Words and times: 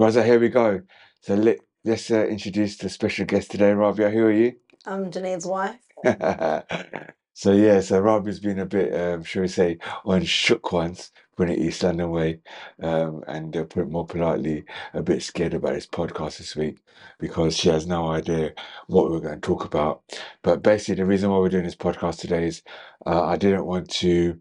Raza, 0.00 0.24
here 0.24 0.40
we 0.40 0.48
go. 0.48 0.80
So 1.20 1.34
let, 1.34 1.58
let's 1.84 2.10
uh, 2.10 2.24
introduce 2.24 2.78
the 2.78 2.88
special 2.88 3.26
guest 3.26 3.50
today, 3.50 3.70
Rabia. 3.72 4.08
Who 4.08 4.24
are 4.24 4.32
you? 4.32 4.54
I'm 4.86 5.10
Junaid's 5.10 5.44
wife. 5.44 5.76
so 7.34 7.52
yeah, 7.52 7.80
so 7.80 8.00
Rabia's 8.00 8.40
been 8.40 8.60
a 8.60 8.64
bit, 8.64 8.98
um, 8.98 9.22
shall 9.24 9.42
we 9.42 9.48
say, 9.48 9.76
on 10.06 10.24
shook 10.24 10.72
once, 10.72 11.10
when 11.36 11.50
it 11.50 11.58
East 11.58 11.82
London 11.82 12.10
way, 12.12 12.40
um, 12.82 13.22
and 13.28 13.54
uh, 13.54 13.64
put 13.64 13.82
it 13.82 13.90
more 13.90 14.06
politely, 14.06 14.64
a 14.94 15.02
bit 15.02 15.22
scared 15.22 15.52
about 15.52 15.74
this 15.74 15.86
podcast 15.86 16.38
this 16.38 16.56
week 16.56 16.78
because 17.18 17.54
she 17.54 17.68
has 17.68 17.86
no 17.86 18.08
idea 18.10 18.54
what 18.86 19.10
we're 19.10 19.20
going 19.20 19.38
to 19.38 19.46
talk 19.46 19.66
about. 19.66 20.00
But 20.40 20.62
basically, 20.62 20.94
the 20.94 21.04
reason 21.04 21.28
why 21.28 21.36
we're 21.36 21.50
doing 21.50 21.64
this 21.64 21.76
podcast 21.76 22.20
today 22.20 22.46
is 22.46 22.62
uh, 23.04 23.22
I 23.22 23.36
didn't 23.36 23.66
want 23.66 23.90
to 23.90 24.40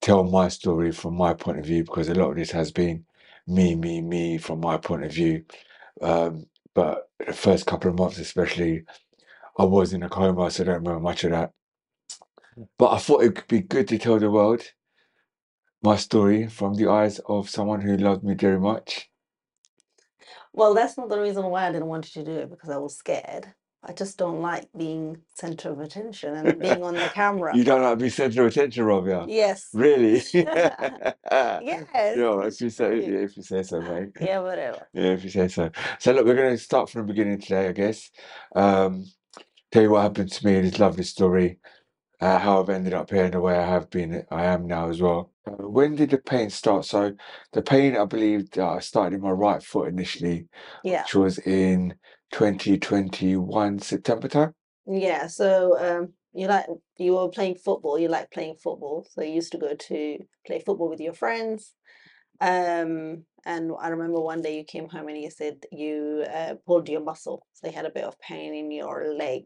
tell 0.00 0.22
my 0.22 0.46
story 0.46 0.92
from 0.92 1.16
my 1.16 1.34
point 1.34 1.58
of 1.58 1.66
view 1.66 1.82
because 1.82 2.08
a 2.08 2.14
lot 2.14 2.30
of 2.30 2.36
this 2.36 2.52
has 2.52 2.70
been 2.70 3.06
me, 3.48 3.74
me, 3.74 4.00
me 4.00 4.38
from 4.38 4.60
my 4.60 4.76
point 4.76 5.04
of 5.04 5.12
view. 5.12 5.44
Um, 6.00 6.46
but 6.74 7.08
the 7.26 7.32
first 7.32 7.66
couple 7.66 7.90
of 7.90 7.98
months, 7.98 8.18
especially, 8.18 8.84
I 9.58 9.64
was 9.64 9.92
in 9.92 10.02
a 10.02 10.08
coma, 10.08 10.50
so 10.50 10.62
I 10.62 10.66
don't 10.66 10.76
remember 10.76 11.00
much 11.00 11.24
of 11.24 11.32
that. 11.32 11.52
But 12.78 12.92
I 12.92 12.98
thought 12.98 13.24
it 13.24 13.34
could 13.34 13.48
be 13.48 13.60
good 13.60 13.88
to 13.88 13.98
tell 13.98 14.18
the 14.18 14.30
world 14.30 14.62
my 15.82 15.96
story 15.96 16.48
from 16.48 16.74
the 16.74 16.88
eyes 16.88 17.20
of 17.20 17.48
someone 17.50 17.80
who 17.80 17.96
loved 17.96 18.24
me 18.24 18.34
very 18.34 18.60
much. 18.60 19.10
Well, 20.52 20.74
that's 20.74 20.98
not 20.98 21.08
the 21.08 21.20
reason 21.20 21.46
why 21.46 21.66
I 21.68 21.72
didn't 21.72 21.88
want 21.88 22.14
you 22.14 22.24
to 22.24 22.30
do 22.30 22.38
it 22.38 22.50
because 22.50 22.70
I 22.70 22.78
was 22.78 22.96
scared. 22.96 23.54
I 23.88 23.92
just 23.92 24.18
don't 24.18 24.42
like 24.42 24.68
being 24.76 25.16
center 25.34 25.70
of 25.70 25.80
attention 25.80 26.34
and 26.34 26.58
being 26.60 26.82
on 26.82 26.92
the 26.92 27.08
camera. 27.14 27.56
You 27.56 27.64
don't 27.64 27.80
like 27.80 27.98
to 27.98 28.04
be 28.04 28.10
centre 28.10 28.42
of 28.42 28.48
attention, 28.48 28.84
Rabia? 28.84 29.24
Yes. 29.26 29.68
Really? 29.72 30.22
Yes. 31.30 32.16
Yeah, 32.16 32.40
if 32.46 32.60
you 32.60 32.70
say 32.70 32.98
if 32.98 33.36
you 33.36 33.42
say 33.42 33.62
so, 33.62 33.80
mate. 33.80 34.10
Yeah, 34.20 34.40
whatever. 34.40 34.86
Yeah, 34.92 35.12
if 35.12 35.24
you 35.24 35.30
say 35.30 35.48
so. 35.48 35.70
So 35.98 36.12
look, 36.12 36.26
we're 36.26 36.34
going 36.34 36.56
to 36.56 36.62
start 36.62 36.90
from 36.90 37.02
the 37.02 37.12
beginning 37.12 37.40
today, 37.40 37.68
I 37.68 37.72
guess. 37.72 38.10
Um, 38.54 39.06
tell 39.72 39.82
you 39.82 39.90
what 39.90 40.02
happened 40.02 40.32
to 40.32 40.46
me 40.46 40.56
in 40.56 40.64
this 40.64 40.78
lovely 40.78 41.04
story, 41.04 41.58
uh, 42.20 42.38
how 42.38 42.60
I've 42.62 42.68
ended 42.68 42.94
up 42.94 43.10
here 43.10 43.24
and 43.24 43.34
the 43.34 43.40
way 43.40 43.56
I 43.56 43.64
have 43.66 43.88
been, 43.90 44.24
I 44.30 44.44
am 44.46 44.66
now 44.66 44.88
as 44.90 45.00
well. 45.00 45.30
Uh, 45.46 45.68
when 45.68 45.96
did 45.96 46.10
the 46.10 46.18
pain 46.18 46.50
start? 46.50 46.84
So 46.84 47.12
the 47.52 47.62
pain, 47.62 47.96
I 47.96 48.04
believe, 48.04 48.48
uh, 48.58 48.80
started 48.80 49.16
in 49.16 49.22
my 49.22 49.30
right 49.30 49.62
foot 49.62 49.88
initially, 49.88 50.46
Yeah. 50.84 51.02
which 51.02 51.14
was 51.14 51.38
in 51.38 51.94
2021 52.30 53.78
September 53.78 54.28
time. 54.28 54.54
Yeah. 54.86 55.26
So 55.26 55.78
um 55.78 56.12
you 56.32 56.46
like 56.46 56.66
you 56.96 57.14
were 57.14 57.28
playing 57.28 57.56
football, 57.56 57.98
you 57.98 58.08
like 58.08 58.30
playing 58.30 58.56
football. 58.62 59.06
So 59.10 59.22
you 59.22 59.32
used 59.32 59.52
to 59.52 59.58
go 59.58 59.74
to 59.74 60.18
play 60.46 60.60
football 60.60 60.88
with 60.88 61.00
your 61.00 61.14
friends. 61.14 61.74
Um 62.40 63.24
and 63.44 63.72
I 63.80 63.88
remember 63.88 64.20
one 64.20 64.42
day 64.42 64.56
you 64.58 64.64
came 64.64 64.88
home 64.88 65.08
and 65.08 65.18
you 65.20 65.30
said 65.30 65.64
you 65.72 66.24
uh, 66.32 66.54
pulled 66.66 66.88
your 66.88 67.02
muscle. 67.02 67.46
So 67.54 67.68
you 67.68 67.72
had 67.72 67.86
a 67.86 67.90
bit 67.90 68.04
of 68.04 68.18
pain 68.20 68.54
in 68.54 68.70
your 68.70 69.14
leg. 69.14 69.44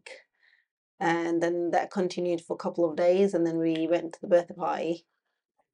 And 0.98 1.42
then 1.42 1.70
that 1.72 1.90
continued 1.90 2.40
for 2.40 2.54
a 2.54 2.62
couple 2.62 2.88
of 2.88 2.96
days 2.96 3.34
and 3.34 3.46
then 3.46 3.58
we 3.58 3.86
went 3.88 4.14
to 4.14 4.20
the 4.20 4.28
birthday 4.28 4.54
party. 4.54 5.06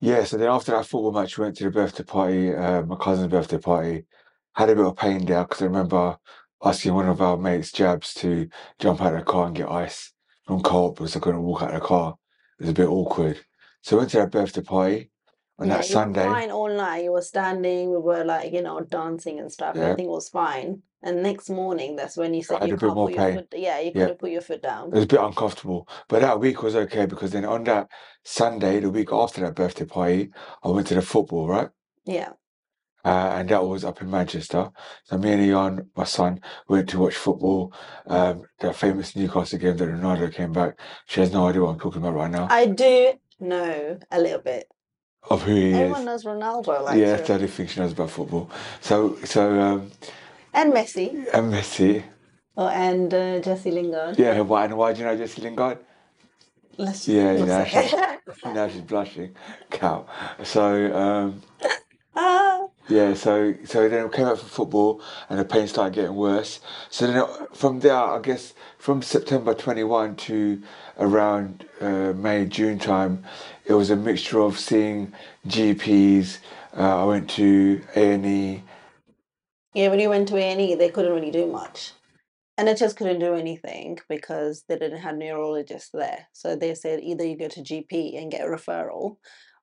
Yeah, 0.01 0.25
so 0.25 0.37
then 0.37 0.49
after 0.49 0.73
that 0.73 0.87
football 0.87 1.13
match, 1.13 1.37
we 1.37 1.45
went 1.45 1.57
to 1.57 1.65
the 1.65 1.71
birthday 1.71 2.05
party, 2.05 2.55
uh, 2.55 2.83
my 2.83 2.97
cousin's 2.97 3.31
birthday 3.31 3.59
party. 3.59 4.05
Had 4.55 4.71
a 4.71 4.77
bit 4.77 4.85
of 4.85 4.97
pain 4.97 5.25
there 5.25 5.43
because 5.43 5.61
I 5.61 5.67
remember 5.67 6.17
asking 6.65 6.95
one 6.95 7.09
of 7.09 7.21
our 7.21 7.37
mates, 7.37 7.73
Jabs, 7.73 8.15
to 8.15 8.49
jump 8.79 9.01
out 9.01 9.13
of 9.15 9.21
the 9.21 9.25
car 9.25 9.47
and 9.47 9.57
get 9.57 9.71
ice 9.71 10.13
from 10.47 10.63
Co-op 10.63 10.97
because 10.97 11.17
I 11.17 11.21
couldn't 11.21 11.43
walk 11.43 11.63
out 11.63 11.75
of 11.75 11.81
the 11.81 11.87
car. 11.87 12.17
It 12.59 12.63
was 12.65 12.71
a 12.71 12.75
bit 12.75 12.89
awkward. 12.89 13.41
So 13.83 13.97
I 13.97 13.99
went 14.01 14.11
to 14.11 14.17
that 14.19 14.33
birthday 14.33 14.63
party 14.63 15.11
on 15.59 15.69
Yeah, 15.69 15.77
that 15.77 15.85
Sunday. 15.85 16.25
fine 16.25 16.51
all 16.51 16.69
night. 16.75 17.05
You 17.05 17.13
were 17.13 17.23
standing, 17.23 17.91
we 17.91 17.99
were 17.99 18.25
like, 18.25 18.53
you 18.53 18.63
know, 18.63 18.81
dancing 18.81 19.39
and 19.39 19.51
stuff. 19.53 19.77
Yeah. 19.77 19.83
Everything 19.85 20.09
was 20.09 20.29
fine. 20.29 20.83
And 21.01 21.23
next 21.23 21.49
morning, 21.49 21.95
that's 21.95 22.17
when 22.17 22.35
you 22.35 22.43
said 22.43 22.59
had 22.59 22.69
you 22.71 22.75
a 22.75 22.79
bit 22.79 22.93
more 22.93 23.09
your 23.09 23.19
pain. 23.19 23.35
foot. 23.37 23.55
Yeah, 23.57 23.79
you 23.79 23.93
Yeah. 23.95 24.03
couldn't 24.07 24.19
put 24.19 24.31
your 24.33 24.41
foot 24.41 24.63
down. 24.63 24.89
It 24.89 24.95
was 24.95 25.05
a 25.05 25.07
bit 25.07 25.21
uncomfortable, 25.21 25.89
but 26.09 26.23
that 26.23 26.41
week 26.41 26.61
was 26.65 26.75
okay 26.75 27.07
because 27.07 27.31
then 27.31 27.45
on 27.45 27.63
that 27.65 27.89
Sunday, 28.25 28.81
the 28.81 28.91
week 28.91 29.13
after 29.13 29.41
that 29.43 29.55
birthday 29.55 29.85
party, 29.85 30.31
I 30.65 30.69
went 30.69 30.89
to 30.89 30.95
the 30.97 31.03
football, 31.03 31.47
right? 31.47 31.69
Yeah. 32.05 32.31
Uh, 33.05 33.33
and 33.37 33.49
that 33.49 33.65
was 33.65 33.85
up 33.85 34.01
in 34.03 34.11
Manchester. 34.11 34.71
So 35.05 35.19
me 35.19 35.33
and 35.33 35.43
Ian, 35.43 35.91
my 35.97 36.05
son, 36.05 36.41
went 36.69 36.89
to 36.91 36.99
watch 36.99 37.15
football. 37.15 37.73
Um, 38.07 38.43
the 38.61 38.73
famous 38.73 39.15
Newcastle 39.17 39.59
game 39.59 39.77
that 39.77 39.89
Ronaldo 39.89 40.33
came 40.33 40.53
back. 40.53 40.79
She 41.07 41.21
has 41.21 41.33
no 41.33 41.47
idea 41.49 41.63
what 41.63 41.71
I'm 41.71 41.79
talking 41.81 42.03
about 42.03 42.15
right 42.15 42.31
now 42.31 42.49
I 42.51 42.67
do 42.67 43.13
know 43.41 43.99
a 44.11 44.21
little 44.21 44.41
bit. 44.41 44.67
of 45.31 45.43
who 45.43 45.55
he 45.55 45.75
Everyone 45.75 46.01
is. 46.01 46.07
knows 46.07 46.25
Ronaldo, 46.25 46.85
like 46.85 46.99
Yeah, 46.99 47.21
I 47.35 47.39
do 47.39 47.47
think 47.47 47.71
she 47.71 47.81
knows 47.81 47.93
about 47.93 48.11
football. 48.11 48.51
So, 48.81 49.17
so 49.25 49.43
um, 49.61 49.91
and 50.53 50.73
Messi. 50.73 51.09
and 51.35 51.53
Messi. 51.53 52.03
Oh, 52.57 52.69
and 52.69 53.13
uh, 53.15 53.39
Jesse 53.41 53.71
Lingard. 53.71 54.19
Yeah, 54.19 54.41
why 54.41 54.65
and 54.65 54.77
why 54.77 54.93
do 54.93 55.01
you 55.01 55.07
know 55.07 55.17
Jesse 55.17 55.41
Lingard? 55.43 55.79
Let's 56.77 57.07
Yeah, 57.07 57.33
yeah, 57.35 57.65
say- 57.65 58.19
now 58.55 58.69
she's 58.69 58.83
blushing. 58.83 59.35
Cow. 59.71 60.07
So 60.43 60.63
um, 60.97 61.43
Ah, 62.17 62.48
Yeah, 62.89 63.13
so 63.13 63.55
so 63.65 63.87
then 63.87 64.07
I 64.07 64.09
came 64.09 64.25
out 64.25 64.39
for 64.39 64.47
football 64.47 65.03
and 65.29 65.39
the 65.39 65.45
pain 65.45 65.69
started 65.69 65.95
getting 65.95 66.17
worse. 66.17 66.61
So 66.89 67.07
then 67.07 67.19
uh, 67.19 67.47
from 67.53 67.81
there, 67.81 67.95
I 67.95 68.19
guess 68.21 68.55
from 68.79 69.03
September 69.03 69.53
21 69.53 70.17
to 70.17 70.63
around 70.99 71.67
uh, 71.83 72.15
May, 72.15 72.47
June 72.47 72.79
time, 72.79 73.25
it 73.67 73.75
was 73.75 73.91
a 73.91 73.97
mixture 73.97 74.41
of 74.41 74.59
seeing 74.59 75.13
GPs. 75.47 76.39
Uh, 76.75 77.03
I 77.03 77.05
went 77.05 77.29
to 77.31 77.83
A&E. 77.95 78.63
yeah, 79.75 79.89
when 79.89 80.01
you 80.01 80.09
went 80.09 80.29
to 80.29 80.37
A&E, 80.37 80.75
they 80.75 80.89
couldn't 80.89 81.13
really 81.13 81.31
do 81.31 81.47
much. 81.47 81.93
NHS 82.59 82.97
couldn't 82.97 83.21
do 83.21 83.35
anything 83.35 83.99
because 84.09 84.65
they 84.69 84.79
didn't 84.79 85.01
have 85.01 85.17
neurologists 85.17 85.91
there. 85.93 86.27
So 86.33 86.57
they 86.57 86.75
said 86.75 87.01
either 87.01 87.25
you 87.25 87.37
go 87.37 87.49
to 87.49 87.61
GP 87.61 88.21
and 88.21 88.33
get 88.33 88.47
a 88.47 88.51
referral 88.51 89.19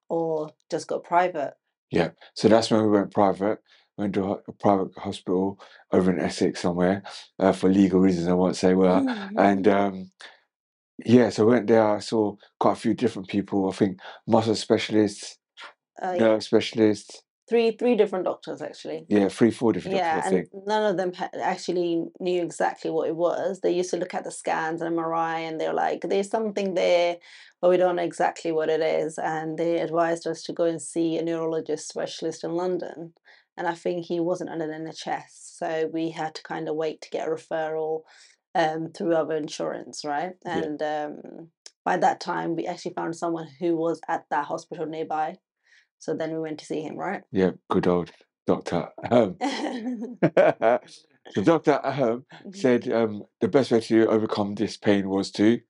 or 0.09 0.51
just 0.69 0.87
go 0.87 0.99
private. 0.99 1.55
Yeah, 1.91 2.09
so 2.33 2.47
that's 2.47 2.71
when 2.71 2.83
we 2.83 2.89
went 2.89 3.13
private. 3.13 3.59
Went 3.97 4.13
to 4.15 4.41
a, 4.47 4.51
private 4.59 4.91
hospital 4.97 5.57
over 5.91 6.11
in 6.11 6.19
Essex 6.19 6.61
somewhere 6.61 7.03
uh, 7.39 7.53
for 7.53 7.69
legal 7.69 8.01
reasons. 8.01 8.27
I 8.27 8.33
won't 8.33 8.57
say 8.57 8.73
where. 8.73 9.05
And 9.37 9.65
um, 9.69 10.11
yeah, 11.05 11.29
so 11.29 11.43
I 11.43 11.51
went 11.51 11.67
there. 11.67 11.95
I 11.95 11.99
saw 11.99 12.35
quite 12.59 12.73
a 12.73 12.79
few 12.79 12.93
different 12.93 13.27
people. 13.27 13.69
I 13.69 13.73
think 13.73 13.99
muscle 14.27 14.55
specialists, 14.55 15.37
uh, 16.01 16.15
yeah, 16.19 16.39
specialists. 16.39 17.21
Three 17.47 17.71
three 17.71 17.95
different 17.95 18.25
doctors 18.25 18.61
actually. 18.61 19.05
Yeah, 19.07 19.29
three, 19.29 19.51
four 19.51 19.73
different 19.73 19.97
Yeah, 19.97 20.21
doctors, 20.21 20.47
and 20.53 20.63
none 20.65 20.85
of 20.85 20.97
them 20.97 21.11
actually 21.41 22.05
knew 22.19 22.41
exactly 22.41 22.91
what 22.91 23.07
it 23.07 23.15
was. 23.15 23.61
They 23.61 23.71
used 23.71 23.91
to 23.91 23.97
look 23.97 24.13
at 24.13 24.23
the 24.23 24.31
scans 24.31 24.81
and 24.81 24.95
MRI, 24.95 25.39
and 25.47 25.59
they're 25.59 25.73
like, 25.73 26.01
"There's 26.01 26.29
something 26.29 26.73
there, 26.73 27.17
but 27.61 27.69
we 27.69 27.77
don't 27.77 27.95
know 27.95 28.03
exactly 28.03 28.51
what 28.51 28.69
it 28.69 28.81
is." 28.81 29.17
And 29.17 29.57
they 29.57 29.79
advised 29.79 30.27
us 30.27 30.43
to 30.43 30.53
go 30.53 30.65
and 30.65 30.81
see 30.81 31.17
a 31.17 31.23
neurologist 31.23 31.87
specialist 31.87 32.43
in 32.43 32.51
London. 32.55 33.13
And 33.57 33.67
I 33.67 33.73
think 33.73 34.05
he 34.05 34.19
wasn't 34.19 34.49
under 34.49 34.67
the 34.67 34.73
NHS, 34.73 35.29
so 35.29 35.89
we 35.93 36.11
had 36.11 36.35
to 36.35 36.43
kind 36.43 36.67
of 36.67 36.75
wait 36.75 37.01
to 37.01 37.09
get 37.09 37.27
a 37.27 37.31
referral 37.31 38.01
um, 38.53 38.91
through 38.91 39.15
our 39.15 39.31
insurance, 39.33 40.03
right? 40.03 40.33
Yeah. 40.45 40.57
And 40.57 40.81
um, 40.81 41.49
by 41.83 41.97
that 41.97 42.19
time, 42.19 42.55
we 42.55 42.65
actually 42.65 42.93
found 42.93 43.15
someone 43.15 43.47
who 43.59 43.75
was 43.75 44.01
at 44.07 44.25
that 44.29 44.45
hospital 44.45 44.85
nearby. 44.85 45.37
So 45.99 46.13
then 46.13 46.31
we 46.33 46.39
went 46.39 46.59
to 46.59 46.65
see 46.65 46.81
him, 46.81 46.97
right? 46.97 47.23
Yeah, 47.31 47.51
good 47.69 47.87
old 47.87 48.11
Dr. 48.45 48.89
Ahem. 49.03 49.37
so 51.31 51.43
Dr. 51.43 51.79
Ahem 51.83 52.25
said 52.53 52.91
um, 52.91 53.23
the 53.41 53.47
best 53.47 53.71
way 53.71 53.79
to 53.81 54.07
overcome 54.07 54.55
this 54.55 54.77
pain 54.77 55.09
was 55.09 55.31
to, 55.31 55.61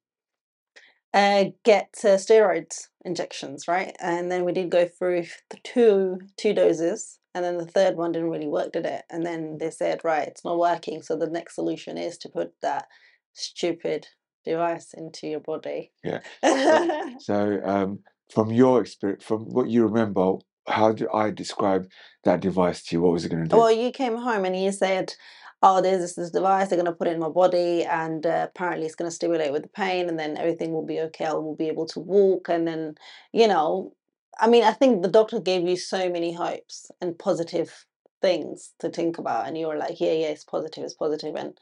uh, 1.15 1.45
get 1.63 1.91
uh, 2.03 2.17
steroids 2.17 2.87
injections, 3.05 3.69
right? 3.69 3.95
And 4.01 4.29
then 4.29 4.43
we 4.43 4.51
did 4.51 4.69
go 4.69 4.85
through 4.85 5.23
the 5.49 5.57
two 5.63 6.19
two 6.35 6.53
doses, 6.53 7.19
and 7.33 7.45
then 7.45 7.57
the 7.57 7.65
third 7.65 7.95
one 7.95 8.11
didn't 8.11 8.29
really 8.29 8.49
work, 8.49 8.73
did 8.73 8.85
it? 8.85 9.03
And 9.09 9.25
then 9.25 9.57
they 9.57 9.71
said, 9.71 10.01
right, 10.03 10.27
it's 10.27 10.43
not 10.43 10.59
working. 10.59 11.01
So 11.01 11.15
the 11.15 11.29
next 11.29 11.55
solution 11.55 11.97
is 11.97 12.17
to 12.19 12.29
put 12.29 12.51
that 12.61 12.87
stupid 13.33 14.07
device 14.43 14.93
into 14.93 15.27
your 15.27 15.39
body. 15.39 15.93
Yeah. 16.03 16.19
so 17.19 17.61
um, 17.63 17.99
from 18.29 18.51
your 18.51 18.81
experience, 18.81 19.23
from 19.23 19.45
what 19.45 19.69
you 19.69 19.85
remember, 19.85 20.35
how 20.67 20.91
do 20.91 21.07
I 21.13 21.31
describe 21.31 21.87
that 22.23 22.39
device 22.39 22.83
to 22.83 22.95
you? 22.95 23.01
What 23.01 23.13
was 23.13 23.25
it 23.25 23.29
going 23.29 23.43
to 23.43 23.49
do? 23.49 23.57
well, 23.57 23.71
you 23.71 23.91
came 23.91 24.17
home 24.17 24.45
and 24.45 24.59
you 24.59 24.71
said, 24.71 25.13
oh, 25.61 25.81
there's 25.81 26.01
this, 26.01 26.15
this 26.15 26.31
device, 26.31 26.69
they're 26.69 26.77
going 26.77 26.85
to 26.85 26.91
put 26.91 27.07
it 27.07 27.13
in 27.13 27.19
my 27.19 27.29
body, 27.29 27.83
and 27.83 28.25
uh, 28.25 28.47
apparently 28.49 28.85
it's 28.85 28.95
going 28.95 29.09
to 29.09 29.15
stimulate 29.15 29.51
with 29.51 29.63
the 29.63 29.69
pain, 29.69 30.09
and 30.09 30.19
then 30.19 30.37
everything 30.37 30.71
will 30.71 30.85
be 30.85 30.99
okay. 30.99 31.25
I 31.25 31.33
will 31.33 31.55
be 31.55 31.67
able 31.67 31.85
to 31.87 31.99
walk, 31.99 32.49
and 32.49 32.67
then, 32.67 32.95
you 33.31 33.47
know, 33.47 33.93
I 34.39 34.47
mean, 34.47 34.63
I 34.63 34.71
think 34.71 35.01
the 35.01 35.09
doctor 35.09 35.39
gave 35.39 35.67
you 35.67 35.77
so 35.77 36.09
many 36.09 36.33
hopes 36.33 36.91
and 37.01 37.17
positive 37.17 37.85
things 38.21 38.73
to 38.79 38.89
think 38.89 39.17
about, 39.17 39.47
and 39.47 39.57
you 39.57 39.67
were 39.67 39.77
like, 39.77 39.99
yeah, 39.99 40.11
yeah, 40.11 40.27
it's 40.27 40.43
positive, 40.43 40.83
it's 40.83 40.93
positive. 40.93 41.35
And 41.35 41.57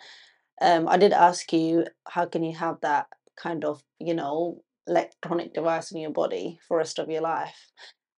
um, 0.62 0.88
I 0.88 0.98
did 0.98 1.13
ask 1.13 1.51
you, 1.54 1.86
how 2.07 2.25
can 2.25 2.44
you 2.44 2.56
have 2.56 2.81
that 2.81 3.07
kind 3.36 3.63
of, 3.63 3.83
you 4.00 4.13
know, 4.13 4.63
electronic 4.88 5.53
device 5.53 5.91
in 5.91 6.00
your 6.00 6.12
body 6.12 6.59
for 6.68 6.75
the 6.75 6.80
rest 6.80 7.00
of 7.00 7.09
your 7.09 7.21
life? 7.21 7.71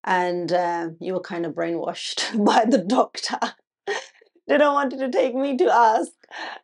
And 0.04 0.52
um, 0.52 0.98
you 1.00 1.14
were 1.14 1.22
kind 1.22 1.46
of 1.46 1.54
brainwashed 1.54 2.44
by 2.46 2.66
the 2.66 2.80
doctor. 2.80 3.40
didn't 4.48 4.74
want 4.74 4.92
you 4.92 5.00
to 5.00 5.12
take 5.12 5.36
me 5.36 5.56
to 5.58 5.74
ask. 5.74 6.12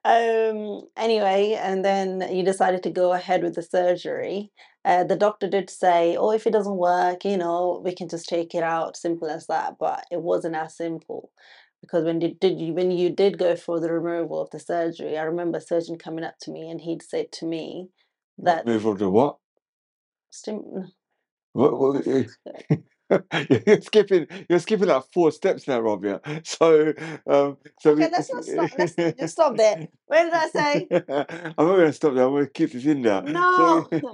Um, 0.04 0.88
anyway, 0.98 1.57
and 1.62 1.86
then 1.86 2.28
you 2.31 2.44
decided 2.44 2.84
to 2.84 2.90
go 2.90 3.13
ahead 3.13 3.44
with 3.44 3.56
the 3.56 3.63
surgery. 3.63 4.51
Uh, 4.84 5.04
the 5.04 5.16
doctor 5.16 5.48
did 5.48 5.69
say, 5.69 6.16
"Oh, 6.18 6.31
if 6.31 6.48
it 6.48 6.54
doesn't 6.54 6.75
work, 6.78 7.24
you 7.25 7.38
know, 7.38 7.81
we 7.84 7.94
can 7.94 8.10
just 8.10 8.28
take 8.28 8.56
it 8.56 8.63
out. 8.63 8.98
Simple 8.98 9.30
as 9.30 9.48
that." 9.48 9.78
But 9.80 10.06
it 10.12 10.22
wasn't 10.22 10.56
as 10.56 10.75
simple 10.75 11.31
because 11.81 12.04
when 12.04 12.22
you 12.22 12.34
did 12.34 12.60
you 12.60 12.74
when 12.74 12.92
you 12.92 13.10
did 13.10 13.38
go 13.38 13.56
for 13.56 13.80
the 13.80 13.92
removal 13.92 14.42
of 14.42 14.50
the 14.52 14.60
surgery, 14.60 15.18
I 15.18 15.24
remember 15.24 15.57
a 15.57 15.62
surgeon 15.62 15.98
coming 15.98 16.24
up 16.24 16.36
to 16.42 16.52
me 16.52 16.69
and 16.69 16.81
he'd 16.81 17.02
said 17.02 17.31
to 17.34 17.45
me 17.45 17.90
that 18.38 18.68
on 18.68 18.98
to 18.98 19.10
what? 19.10 19.38
Stim- 20.30 20.92
What, 21.54 21.80
what 21.80 22.06
you're 23.66 23.81
skipping 23.81 24.28
you're 24.50 24.60
skipping 24.60 24.88
like 24.88 25.04
four 25.14 25.31
steps 25.31 25.68
now, 25.68 25.80
Rabia. 25.81 26.22
So 26.46 26.94
um 27.28 27.58
so 27.80 27.92
Okay, 27.92 28.06
we- 28.06 28.12
let's 28.12 28.31
not 28.34 28.44
stop. 28.46 28.70
Let's 28.78 28.96
just 28.96 29.34
stop 29.34 29.58
there. 29.58 29.88
Where 30.08 30.24
did 30.26 30.34
I 30.34 30.48
say? 30.50 30.88
I'm 30.92 31.68
not 31.68 31.76
gonna 31.78 31.94
stop 31.94 32.14
there, 32.14 32.26
I'm 32.26 32.34
gonna 32.34 32.48
keep 32.50 32.72
this 32.72 32.86
in 32.86 33.02
there. 33.02 33.22
No. 33.24 33.88
So- 33.92 34.14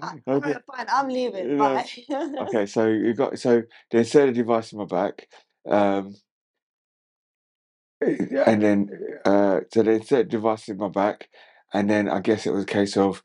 Ah, 0.00 0.14
Okay. 0.28 0.54
Fine. 0.72 0.86
I'm 0.90 1.08
leaving. 1.08 1.56
No. 1.56 1.74
Bye. 1.74 1.84
okay, 2.46 2.66
so 2.66 2.86
you 2.86 3.14
got 3.14 3.36
so 3.38 3.62
they 3.90 3.98
inserted 3.98 4.30
a 4.30 4.32
device 4.38 4.72
in 4.72 4.78
my 4.78 4.84
back. 4.84 5.26
Um 5.68 6.14
and 8.00 8.62
then 8.62 8.88
uh 9.24 9.60
so 9.72 9.82
they 9.82 9.96
inserted 9.96 10.26
a 10.26 10.30
device 10.30 10.68
in 10.68 10.76
my 10.76 10.88
back 10.88 11.28
and 11.74 11.90
then 11.90 12.08
I 12.08 12.20
guess 12.20 12.46
it 12.46 12.52
was 12.52 12.62
a 12.62 12.66
case 12.66 12.96
of 12.96 13.22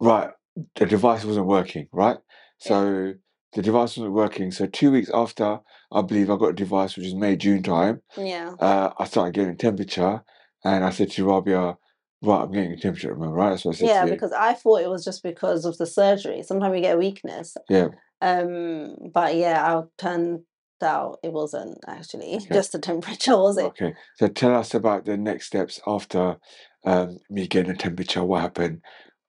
right, 0.00 0.30
the 0.76 0.86
device 0.86 1.24
wasn't 1.24 1.46
working, 1.46 1.88
right? 1.92 2.18
So 2.58 3.14
the 3.52 3.62
device 3.62 3.96
wasn't 3.96 4.14
working. 4.14 4.50
So 4.50 4.66
two 4.66 4.90
weeks 4.90 5.10
after 5.12 5.60
I 5.92 6.02
believe 6.02 6.30
I 6.30 6.36
got 6.36 6.50
a 6.50 6.54
device 6.54 6.96
which 6.96 7.06
is 7.06 7.14
May, 7.14 7.36
June 7.36 7.62
time, 7.62 8.02
yeah. 8.16 8.54
uh 8.58 8.90
I 8.98 9.04
started 9.04 9.34
getting 9.34 9.56
temperature 9.56 10.22
and 10.64 10.84
I 10.84 10.90
said 10.90 11.10
to 11.12 11.26
Rabia, 11.26 11.76
right, 12.22 12.42
I'm 12.42 12.50
getting 12.52 12.72
a 12.72 12.76
temperature, 12.76 13.12
remember, 13.12 13.36
right? 13.36 13.50
That's 13.50 13.64
what 13.64 13.76
I 13.76 13.78
said 13.78 13.88
Yeah, 13.88 14.00
to 14.02 14.06
you. 14.08 14.12
because 14.14 14.32
I 14.32 14.54
thought 14.54 14.82
it 14.82 14.90
was 14.90 15.04
just 15.04 15.22
because 15.22 15.64
of 15.64 15.76
the 15.78 15.86
surgery. 15.86 16.42
Sometimes 16.42 16.74
you 16.76 16.82
get 16.82 16.98
weakness. 16.98 17.56
Yeah. 17.68 17.88
Um, 18.20 18.96
but 19.12 19.36
yeah, 19.36 19.62
I 19.78 19.82
turned 19.98 20.40
out 20.82 21.18
it 21.22 21.32
wasn't 21.32 21.78
actually 21.86 22.34
Okay. 22.36 22.54
just 22.54 22.72
the 22.72 22.78
temperature, 22.78 23.36
was 23.36 23.58
it? 23.58 23.64
Okay, 23.66 23.94
so 24.16 24.28
tell 24.28 24.54
us 24.54 24.74
about 24.74 25.04
the 25.04 25.16
next 25.16 25.46
steps 25.46 25.80
after 25.86 26.36
um, 26.84 27.18
me 27.30 27.46
getting 27.46 27.72
a 27.72 27.76
temperature. 27.76 28.24
What 28.24 28.42
happened? 28.42 28.80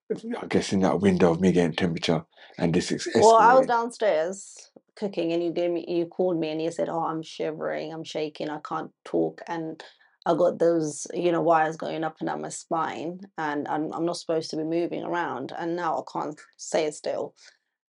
I 0.10 0.46
guess 0.48 0.72
in 0.72 0.80
that 0.82 1.02
window 1.02 1.32
of 1.32 1.42
me 1.42 1.52
getting 1.52 1.76
temperature 1.76 2.26
and 2.58 2.74
this 2.74 2.92
is 2.92 3.10
Well, 3.14 3.36
I 3.36 3.54
was 3.56 3.68
downstairs 3.68 4.72
cooking, 4.96 5.34
and 5.34 5.44
you 5.44 5.52
gave 5.52 5.70
me, 5.70 5.86
you 5.88 6.06
called 6.06 6.40
me, 6.40 6.50
and 6.50 6.62
you 6.62 6.72
said, 6.72 6.90
"Oh, 6.90 7.04
I'm 7.04 7.22
shivering, 7.22 7.94
I'm 7.94 8.04
shaking, 8.04 8.50
I 8.50 8.60
can't 8.60 8.92
talk," 9.04 9.42
and 9.48 9.84
I 10.26 10.34
got 10.36 10.60
those, 10.60 11.08
you 11.14 11.32
know, 11.32 11.42
wires 11.42 11.78
going 11.78 12.04
up 12.04 12.18
and 12.20 12.28
down 12.28 12.42
my 12.42 12.50
spine, 12.50 13.20
and 13.38 13.68
I'm 13.68 13.94
I'm 13.94 14.06
not 14.06 14.18
supposed 14.18 14.50
to 14.52 14.58
be 14.58 14.64
moving 14.64 15.04
around, 15.04 15.54
and 15.58 15.76
now 15.76 16.00
I 16.00 16.04
can't 16.12 16.40
stay 16.58 16.90
still. 16.92 17.36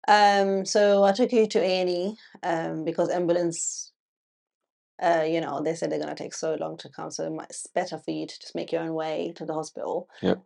Um, 0.06 0.64
so 0.64 1.04
I 1.04 1.12
took 1.12 1.32
you 1.32 1.46
to 1.48 1.60
A 1.60 1.80
and 1.80 1.90
E, 1.90 2.16
um, 2.42 2.84
because 2.84 3.10
ambulance. 3.10 3.90
Uh, 5.02 5.24
you 5.28 5.40
know, 5.40 5.60
they 5.60 5.74
said 5.74 5.90
they're 5.90 5.98
gonna 5.98 6.14
take 6.14 6.32
so 6.32 6.54
long 6.54 6.76
to 6.78 6.88
come, 6.88 7.10
so 7.10 7.36
it's 7.50 7.66
better 7.74 7.98
for 7.98 8.12
you 8.12 8.26
to 8.26 8.40
just 8.40 8.54
make 8.54 8.70
your 8.70 8.82
own 8.82 8.94
way 8.94 9.32
to 9.34 9.44
the 9.44 9.52
hospital 9.52 10.08
Yep. 10.22 10.44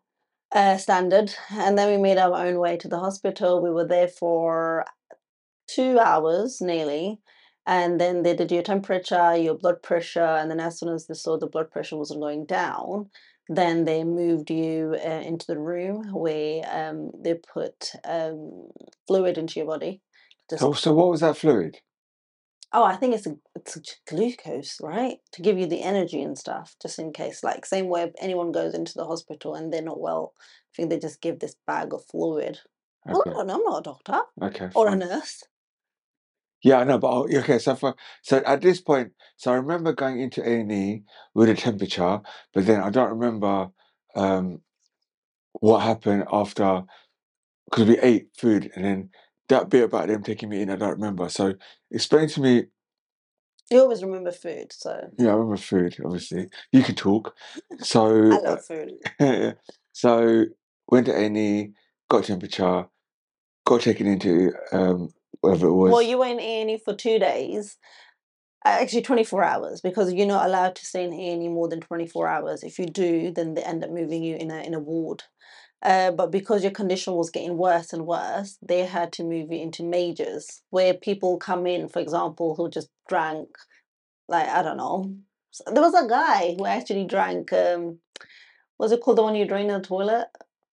Uh, 0.52 0.76
standard. 0.76 1.34
And 1.50 1.78
then 1.78 1.90
we 1.90 2.02
made 2.02 2.18
our 2.18 2.34
own 2.34 2.58
way 2.58 2.76
to 2.78 2.88
the 2.88 2.98
hospital. 2.98 3.62
We 3.62 3.70
were 3.70 3.86
there 3.86 4.08
for 4.08 4.84
two 5.66 5.98
hours 5.98 6.60
nearly. 6.60 7.20
And 7.66 8.00
then 8.00 8.22
they 8.22 8.34
did 8.34 8.50
your 8.50 8.62
temperature, 8.62 9.36
your 9.36 9.54
blood 9.54 9.82
pressure. 9.82 10.20
And 10.20 10.50
then 10.50 10.60
as 10.60 10.78
soon 10.78 10.88
as 10.94 11.06
they 11.06 11.14
saw 11.14 11.36
the 11.38 11.46
blood 11.46 11.70
pressure 11.70 11.96
wasn't 11.96 12.20
going 12.20 12.46
down, 12.46 13.10
then 13.48 13.84
they 13.84 14.04
moved 14.04 14.50
you 14.50 14.96
uh, 15.04 15.08
into 15.08 15.46
the 15.46 15.58
room 15.58 16.12
where 16.12 16.62
um, 16.70 17.10
they 17.18 17.34
put 17.34 17.92
um, 18.04 18.68
fluid 19.06 19.36
into 19.38 19.60
your 19.60 19.66
body. 19.66 20.00
Just, 20.48 20.60
So, 20.60 20.72
so 20.72 20.94
what 20.94 21.10
was 21.10 21.20
that 21.20 21.36
fluid? 21.36 21.78
Oh, 22.72 22.84
I 22.84 22.96
think 22.96 23.14
it's 23.14 23.26
a, 23.26 23.36
it's 23.56 23.76
a 23.76 23.80
glucose, 24.08 24.78
right? 24.82 25.18
To 25.32 25.42
give 25.42 25.58
you 25.58 25.66
the 25.66 25.82
energy 25.82 26.22
and 26.22 26.36
stuff, 26.38 26.76
just 26.82 26.98
in 26.98 27.12
case. 27.12 27.42
Like, 27.44 27.64
same 27.66 27.88
way 27.88 28.02
if 28.02 28.12
anyone 28.20 28.52
goes 28.52 28.74
into 28.74 28.94
the 28.94 29.06
hospital 29.06 29.54
and 29.54 29.72
they're 29.72 29.82
not 29.82 30.00
well, 30.00 30.34
I 30.40 30.72
think 30.76 30.90
they 30.90 30.98
just 30.98 31.20
give 31.20 31.38
this 31.40 31.56
bag 31.66 31.92
of 31.94 32.04
fluid. 32.06 32.60
Well, 33.10 33.22
I 33.26 33.30
Okay, 33.30 33.38
don't 33.38 33.46
know, 33.46 33.54
I'm 33.56 33.64
not 33.64 33.78
a 33.80 33.82
doctor 33.82 34.20
okay, 34.42 34.70
or 34.74 34.88
a 34.88 34.96
nurse. 34.96 35.44
Yeah, 36.62 36.78
I 36.80 36.84
know, 36.84 36.98
but 36.98 37.08
oh, 37.10 37.28
okay. 37.38 37.58
So, 37.58 37.74
for, 37.76 37.94
so 38.22 38.38
at 38.44 38.60
this 38.60 38.80
point, 38.80 39.12
so 39.36 39.52
I 39.52 39.56
remember 39.56 39.92
going 39.92 40.20
into 40.20 40.42
A 40.42 40.60
and 40.60 40.72
E 40.72 41.02
with 41.34 41.48
a 41.48 41.54
temperature, 41.54 42.20
but 42.52 42.66
then 42.66 42.80
I 42.80 42.90
don't 42.90 43.10
remember 43.10 43.68
um, 44.16 44.60
what 45.52 45.80
happened 45.80 46.24
after 46.32 46.84
because 47.70 47.86
we 47.88 47.98
ate 48.00 48.28
food, 48.36 48.70
and 48.74 48.84
then 48.84 49.10
that 49.48 49.68
bit 49.68 49.84
about 49.84 50.08
them 50.08 50.22
taking 50.22 50.48
me 50.48 50.62
in, 50.62 50.70
I 50.70 50.76
don't 50.76 50.90
remember. 50.90 51.28
So, 51.28 51.54
explain 51.90 52.28
to 52.28 52.40
me. 52.40 52.64
You 53.70 53.80
always 53.80 54.02
remember 54.02 54.32
food, 54.32 54.72
so 54.72 55.10
Yeah, 55.18 55.28
I 55.28 55.32
remember 55.32 55.56
food. 55.58 55.96
Obviously, 56.04 56.48
you 56.72 56.82
can 56.82 56.94
talk. 56.94 57.34
So, 57.80 58.06
I 58.06 58.36
uh, 58.36 58.42
love 58.42 58.64
food. 58.64 58.92
so 59.92 60.44
went 60.90 61.06
to 61.06 61.12
A 61.12 61.26
and 61.26 61.36
E, 61.36 61.72
got 62.08 62.24
temperature, 62.24 62.86
got 63.66 63.80
taken 63.82 64.06
into 64.06 64.52
um, 64.72 65.10
whatever 65.40 65.68
it 65.68 65.74
was. 65.74 65.92
Well, 65.92 66.02
you 66.02 66.18
went 66.18 66.40
in 66.40 66.78
for 66.78 66.94
two 66.94 67.18
days, 67.18 67.76
actually 68.64 69.02
24 69.02 69.44
hours, 69.44 69.80
because 69.80 70.12
you're 70.12 70.26
not 70.26 70.46
allowed 70.46 70.74
to 70.76 70.86
stay 70.86 71.04
in 71.04 71.12
A&E 71.12 71.48
more 71.48 71.68
than 71.68 71.80
24 71.80 72.26
hours. 72.26 72.62
If 72.62 72.78
you 72.78 72.86
do, 72.86 73.30
then 73.30 73.54
they 73.54 73.62
end 73.62 73.84
up 73.84 73.90
moving 73.90 74.22
you 74.22 74.36
in 74.36 74.50
a 74.50 74.60
in 74.60 74.74
a 74.74 74.80
ward. 74.80 75.24
Uh, 75.82 76.10
but 76.10 76.30
because 76.32 76.62
your 76.62 76.72
condition 76.72 77.14
was 77.14 77.30
getting 77.30 77.56
worse 77.56 77.92
and 77.92 78.06
worse, 78.06 78.58
they 78.60 78.84
had 78.84 79.12
to 79.12 79.22
move 79.24 79.52
you 79.52 79.60
into 79.60 79.84
majors, 79.84 80.62
where 80.70 80.92
people 80.94 81.36
come 81.38 81.66
in, 81.66 81.88
for 81.88 82.00
example, 82.00 82.54
who 82.56 82.68
just 82.68 82.88
drank, 83.08 83.48
like 84.28 84.48
I 84.48 84.62
don't 84.62 84.76
know. 84.76 85.14
s- 85.54 85.62
There 85.72 85.82
was 85.82 85.94
a 85.94 86.08
guy 86.08 86.54
who 86.58 86.66
actually 86.66 87.04
drank. 87.04 87.52
Um, 87.52 87.98
was 88.78 88.92
it 88.92 89.00
called 89.00 89.18
the 89.18 89.22
one 89.22 89.34
you 89.36 89.46
drain 89.46 89.70
in 89.70 89.80
the 89.80 89.86
toilet? 89.88 90.26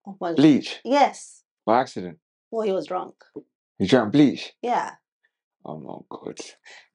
Oh 0.07 0.17
my- 0.19 0.33
bleach 0.33 0.79
Yes. 0.83 1.43
by 1.65 1.79
accident. 1.81 2.17
Well, 2.51 2.65
he 2.65 2.71
was 2.71 2.87
drunk. 2.87 3.15
He 3.77 3.85
drank 3.87 4.11
bleach. 4.11 4.53
Yeah. 4.61 4.91
Oh 5.63 5.77
my 5.79 5.97
god. 6.09 6.39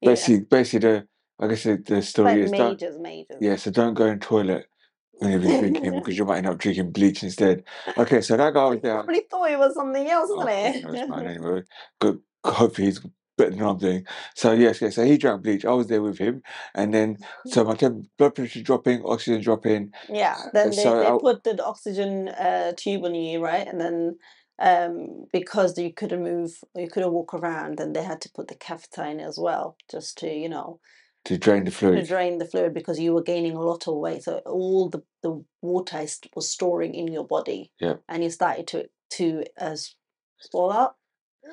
yeah. 0.00 0.10
Basically, 0.10 0.40
basically, 0.44 0.88
the 0.88 1.08
I 1.40 1.46
guess 1.48 1.62
the, 1.64 2.02
story 2.02 2.32
Like 2.34 2.38
is 2.44 2.50
don't. 2.50 2.68
majors, 2.70 2.98
majors. 2.98 3.38
Yeah, 3.40 3.56
so 3.56 3.70
don't 3.70 3.94
go 3.94 4.06
in 4.06 4.18
toilet 4.20 4.66
been 5.20 5.40
drinking 5.60 5.94
because 5.94 6.16
you 6.18 6.24
might 6.24 6.38
end 6.38 6.46
up 6.48 6.58
drinking 6.58 6.92
bleach 6.92 7.22
instead. 7.22 7.64
Okay, 7.98 8.20
so 8.20 8.36
that 8.36 8.54
guy 8.54 8.64
was 8.66 8.80
there. 8.82 8.94
Probably 8.94 9.22
thought 9.30 9.50
it 9.50 9.58
was 9.58 9.74
something 9.74 10.08
else, 10.08 10.30
Oh, 10.32 10.36
wasn't 10.36 10.82
God 10.84 10.92
knows, 10.92 11.08
man. 11.08 11.26
it? 11.26 11.30
Anyway, 11.36 11.62
good. 12.00 12.18
Hopefully, 12.44 12.86
he's 12.86 13.00
better 13.36 13.50
than 13.50 13.62
I'm 13.62 13.78
doing. 13.78 14.06
So 14.34 14.52
yes, 14.52 14.80
yes. 14.80 14.94
So 14.96 15.04
he 15.04 15.18
drank 15.18 15.42
bleach. 15.42 15.64
I 15.64 15.72
was 15.72 15.88
there 15.88 16.02
with 16.02 16.18
him, 16.18 16.42
and 16.74 16.92
then 16.94 17.18
so 17.46 17.64
my 17.64 17.74
blood 18.18 18.34
pressure 18.34 18.62
dropping, 18.62 19.02
oxygen 19.04 19.42
dropping. 19.42 19.92
yeah. 20.08 20.36
Then 20.52 20.70
they, 20.70 20.76
so 20.76 20.98
they 20.98 21.06
I- 21.06 21.18
put 21.20 21.44
the 21.44 21.62
oxygen 21.64 22.28
uh, 22.28 22.72
tube 22.76 23.04
on 23.04 23.14
you, 23.14 23.42
right? 23.44 23.66
And 23.66 23.80
then 23.80 24.18
um, 24.58 25.26
because 25.32 25.78
you 25.78 25.92
couldn't 25.92 26.22
move, 26.22 26.52
you 26.76 26.88
couldn't 26.88 27.12
walk 27.12 27.34
around, 27.34 27.78
then 27.78 27.92
they 27.92 28.02
had 28.02 28.20
to 28.22 28.30
put 28.34 28.48
the 28.48 28.54
catheter 28.54 29.04
in 29.04 29.20
as 29.20 29.38
well, 29.38 29.76
just 29.90 30.18
to 30.18 30.32
you 30.32 30.48
know 30.48 30.80
to 31.26 31.38
drain 31.38 31.64
the 31.64 31.70
fluid. 31.70 32.00
to 32.00 32.06
drain 32.06 32.38
the 32.38 32.46
fluid 32.46 32.72
because 32.74 32.98
you 32.98 33.12
were 33.12 33.22
gaining 33.22 33.54
a 33.54 33.60
lot 33.60 33.86
of 33.86 33.96
weight. 33.96 34.22
So 34.24 34.38
all 34.46 34.88
the 34.88 35.02
the 35.22 35.44
water 35.62 36.06
was 36.34 36.50
storing 36.50 36.94
in 36.94 37.08
your 37.12 37.26
body. 37.26 37.72
Yeah. 37.80 37.96
And 38.08 38.22
you 38.24 38.30
started 38.30 38.66
to 38.68 38.88
to 39.16 39.44
uh, 39.58 39.76
swell 40.38 40.70
up. 40.72 40.96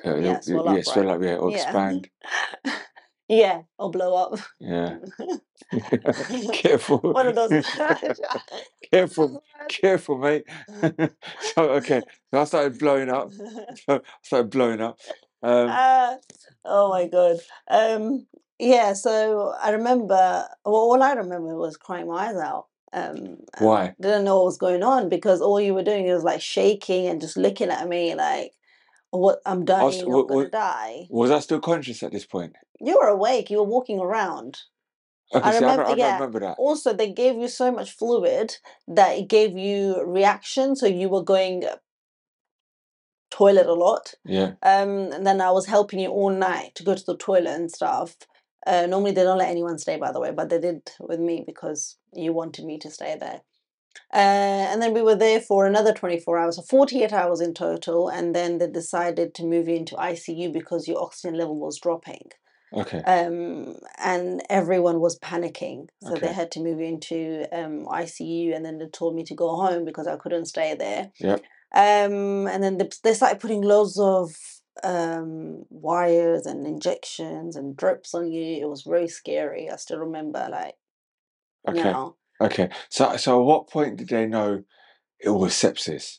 Uh, 0.04 0.16
yeah, 0.16 0.20
yeah, 0.20 0.40
swell 0.40 0.64
yeah, 0.66 0.78
up, 0.78 0.84
swell 0.84 1.04
right? 1.06 1.14
up, 1.16 1.22
yeah, 1.22 1.36
or 1.36 1.50
Yeah. 1.50 1.62
expand. 1.62 2.08
yeah, 3.28 3.62
or 3.78 3.90
blow 3.90 4.14
up. 4.16 4.38
Yeah. 4.60 4.98
careful. 6.52 6.98
One 6.98 7.26
of 7.28 7.34
those. 7.34 7.66
careful, 8.92 9.42
careful, 9.68 10.18
mate. 10.18 10.44
so 11.54 11.70
okay, 11.70 12.00
so 12.32 12.40
I 12.40 12.44
started 12.44 12.78
blowing 12.78 13.10
up. 13.10 13.30
I 13.88 14.00
started 14.22 14.50
blowing 14.50 14.80
up. 14.80 14.98
Um, 15.42 15.68
Uh, 15.70 16.16
oh 16.64 16.88
my 16.90 17.06
god. 17.08 17.38
Um, 17.70 18.26
yeah. 18.58 18.92
So 18.92 19.54
I 19.62 19.70
remember. 19.70 20.46
Well, 20.64 20.74
all 20.74 21.02
I 21.02 21.12
remember 21.12 21.56
was 21.56 21.76
crying 21.76 22.08
my 22.08 22.28
eyes 22.28 22.36
out. 22.36 22.66
Um, 22.92 23.38
Why? 23.58 23.94
Didn't 24.00 24.24
know 24.24 24.36
what 24.36 24.46
was 24.46 24.58
going 24.58 24.82
on 24.82 25.08
because 25.08 25.40
all 25.40 25.60
you 25.60 25.74
were 25.74 25.82
doing 25.82 26.06
was 26.06 26.24
like 26.24 26.40
shaking 26.40 27.06
and 27.06 27.20
just 27.20 27.36
looking 27.36 27.68
at 27.70 27.86
me 27.88 28.14
like, 28.14 28.52
"What? 29.10 29.40
I'm 29.44 29.64
dying. 29.64 29.84
was- 29.84 30.02
I'm 30.02 30.26
gonna 30.26 30.48
die." 30.50 31.06
was 31.10 31.30
I 31.30 31.40
still 31.40 31.60
conscious 31.60 32.02
at 32.02 32.12
this 32.12 32.24
point? 32.26 32.54
You 32.80 32.98
were 32.98 33.08
awake. 33.08 33.50
You 33.50 33.58
were 33.58 33.64
walking 33.64 33.98
around. 34.00 34.60
Okay, 35.34 35.46
I 35.46 35.50
see, 35.50 35.56
I 35.58 35.60
remember- 35.60 35.82
don't, 35.82 35.86
I 35.86 35.88
don't 35.90 35.98
yeah. 35.98 36.14
remember 36.14 36.40
that. 36.40 36.56
Also, 36.58 36.94
they 36.94 37.12
gave 37.12 37.36
you 37.36 37.48
so 37.48 37.70
much 37.70 37.90
fluid 37.90 38.56
that 38.86 39.18
it 39.18 39.28
gave 39.28 39.58
you 39.58 40.02
reaction, 40.06 40.74
so 40.74 40.86
you 40.86 41.10
were 41.10 41.22
going 41.22 41.64
toilet 43.30 43.66
a 43.66 43.74
lot. 43.74 44.14
Yeah, 44.24 44.52
Um, 44.62 45.12
and 45.12 45.26
then 45.26 45.40
I 45.42 45.50
was 45.50 45.66
helping 45.66 45.98
you 46.00 46.08
all 46.10 46.30
night 46.30 46.74
to 46.76 46.82
go 46.82 46.94
to 46.94 47.04
the 47.04 47.16
toilet 47.16 47.48
and 47.54 47.70
stuff. 47.70 48.16
Uh, 48.66 48.86
normally 48.86 49.12
they 49.12 49.22
don't 49.22 49.38
let 49.38 49.48
anyone 49.50 49.78
stay, 49.78 49.96
by 49.96 50.12
the 50.12 50.20
way, 50.20 50.30
but 50.30 50.48
they 50.48 50.60
did 50.60 50.90
with 51.00 51.20
me 51.20 51.42
because 51.46 51.96
you 52.12 52.32
wanted 52.32 52.64
me 52.64 52.78
to 52.78 52.90
stay 52.90 53.16
there. 53.18 53.40
Uh, 54.12 54.66
and 54.70 54.80
then 54.80 54.94
we 54.94 55.02
were 55.02 55.14
there 55.14 55.40
for 55.40 55.66
another 55.66 55.92
24 55.92 56.38
hours, 56.38 56.56
so 56.56 56.62
48 56.62 57.12
hours 57.12 57.40
in 57.40 57.54
total. 57.54 58.08
And 58.08 58.34
then 58.34 58.58
they 58.58 58.68
decided 58.68 59.34
to 59.34 59.44
move 59.44 59.68
you 59.68 59.76
into 59.76 59.96
ICU 59.96 60.52
because 60.52 60.88
your 60.88 61.02
oxygen 61.02 61.36
level 61.36 61.58
was 61.58 61.78
dropping. 61.78 62.30
Okay. 62.72 62.98
Um, 63.02 63.76
and 63.98 64.42
everyone 64.50 65.00
was 65.00 65.18
panicking. 65.18 65.88
So 66.02 66.14
they 66.14 66.32
had 66.32 66.50
to 66.52 66.60
move 66.60 66.80
you 66.80 66.86
into 66.86 67.46
um, 67.52 67.86
ICU. 67.86 68.54
And 68.54 68.64
then 68.64 68.78
they 68.78 68.86
told 68.86 69.14
me 69.14 69.24
to 69.24 69.34
go 69.34 69.56
home 69.56 69.84
because 69.84 70.06
I 70.06 70.16
couldn't 70.16 70.46
stay 70.46 70.74
there. 70.74 71.10
Yep. 71.18 71.40
Um, 71.74 72.46
and 72.46 72.62
then 72.62 72.78
they, 72.78 72.88
they 73.04 73.14
started 73.14 73.40
putting 73.40 73.62
loads 73.62 73.98
of 73.98 74.34
um, 74.84 75.64
wires 75.70 76.46
and 76.46 76.66
injections 76.66 77.56
and 77.56 77.76
drips 77.76 78.14
on 78.14 78.30
you. 78.30 78.60
It 78.60 78.68
was 78.68 78.82
very 78.82 79.08
scary. 79.08 79.70
I 79.70 79.76
still 79.76 79.98
remember, 79.98 80.48
like, 80.50 80.76
Okay. 81.68 81.82
know. 81.82 82.16
Okay. 82.40 82.70
So 82.88 83.16
so 83.16 83.40
at 83.40 83.44
what 83.44 83.68
point 83.68 83.96
did 83.96 84.08
they 84.08 84.26
know 84.26 84.62
it 85.18 85.30
was 85.30 85.52
sepsis? 85.52 86.18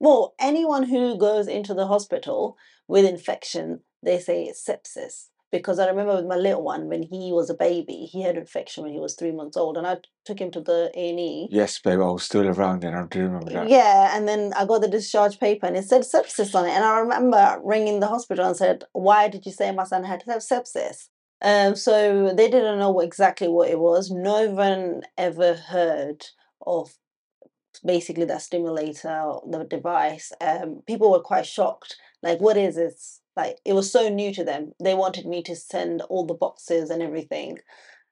Well, 0.00 0.34
anyone 0.38 0.84
who 0.84 1.18
goes 1.18 1.48
into 1.48 1.74
the 1.74 1.88
hospital 1.88 2.56
with 2.86 3.04
infection, 3.04 3.80
they 4.02 4.18
say 4.20 4.44
it's 4.44 4.64
sepsis. 4.64 5.28
Because 5.50 5.78
I 5.78 5.88
remember 5.88 6.14
with 6.14 6.26
my 6.26 6.36
little 6.36 6.62
one, 6.62 6.88
when 6.88 7.02
he 7.02 7.32
was 7.32 7.48
a 7.48 7.54
baby, 7.54 8.06
he 8.12 8.22
had 8.22 8.36
infection 8.36 8.82
when 8.82 8.92
he 8.92 9.00
was 9.00 9.14
three 9.14 9.32
months 9.32 9.56
old, 9.56 9.78
and 9.78 9.86
I 9.86 9.96
took 10.26 10.40
him 10.40 10.50
to 10.50 10.60
the 10.60 10.90
A 10.94 11.10
and 11.10 11.18
E. 11.18 11.48
Yes, 11.50 11.78
babe. 11.78 12.00
I 12.00 12.10
was 12.10 12.22
still 12.22 12.46
around 12.46 12.82
then. 12.82 12.94
I 12.94 13.06
do 13.06 13.22
remember 13.22 13.50
that. 13.52 13.68
Yeah, 13.68 14.14
and 14.14 14.28
then 14.28 14.52
I 14.54 14.66
got 14.66 14.82
the 14.82 14.88
discharge 14.88 15.40
paper, 15.40 15.66
and 15.66 15.76
it 15.76 15.84
said 15.84 16.02
sepsis 16.02 16.54
on 16.54 16.66
it. 16.66 16.72
And 16.72 16.84
I 16.84 16.98
remember 16.98 17.60
ringing 17.64 18.00
the 18.00 18.08
hospital 18.08 18.46
and 18.46 18.56
said, 18.56 18.84
"Why 18.92 19.28
did 19.28 19.46
you 19.46 19.52
say 19.52 19.72
my 19.72 19.84
son 19.84 20.04
had 20.04 20.22
sepsis?" 20.26 21.08
Um, 21.40 21.76
so 21.76 22.32
they 22.34 22.50
didn't 22.50 22.78
know 22.78 23.00
exactly 23.00 23.48
what 23.48 23.70
it 23.70 23.78
was. 23.78 24.10
No 24.10 24.50
one 24.50 25.02
ever 25.16 25.54
heard 25.54 26.26
of 26.66 26.94
basically 27.84 28.24
that 28.24 28.42
stimulator, 28.42 29.34
the 29.48 29.64
device. 29.64 30.32
Um, 30.40 30.82
people 30.86 31.10
were 31.10 31.20
quite 31.20 31.46
shocked. 31.46 31.96
Like, 32.22 32.40
what 32.40 32.56
is 32.56 32.74
this? 32.74 33.20
Like, 33.38 33.58
it 33.64 33.72
was 33.72 33.92
so 33.92 34.08
new 34.08 34.34
to 34.34 34.42
them. 34.42 34.72
They 34.82 34.94
wanted 34.94 35.24
me 35.24 35.42
to 35.44 35.54
send 35.54 36.02
all 36.02 36.26
the 36.26 36.34
boxes 36.34 36.90
and 36.90 37.00
everything. 37.00 37.58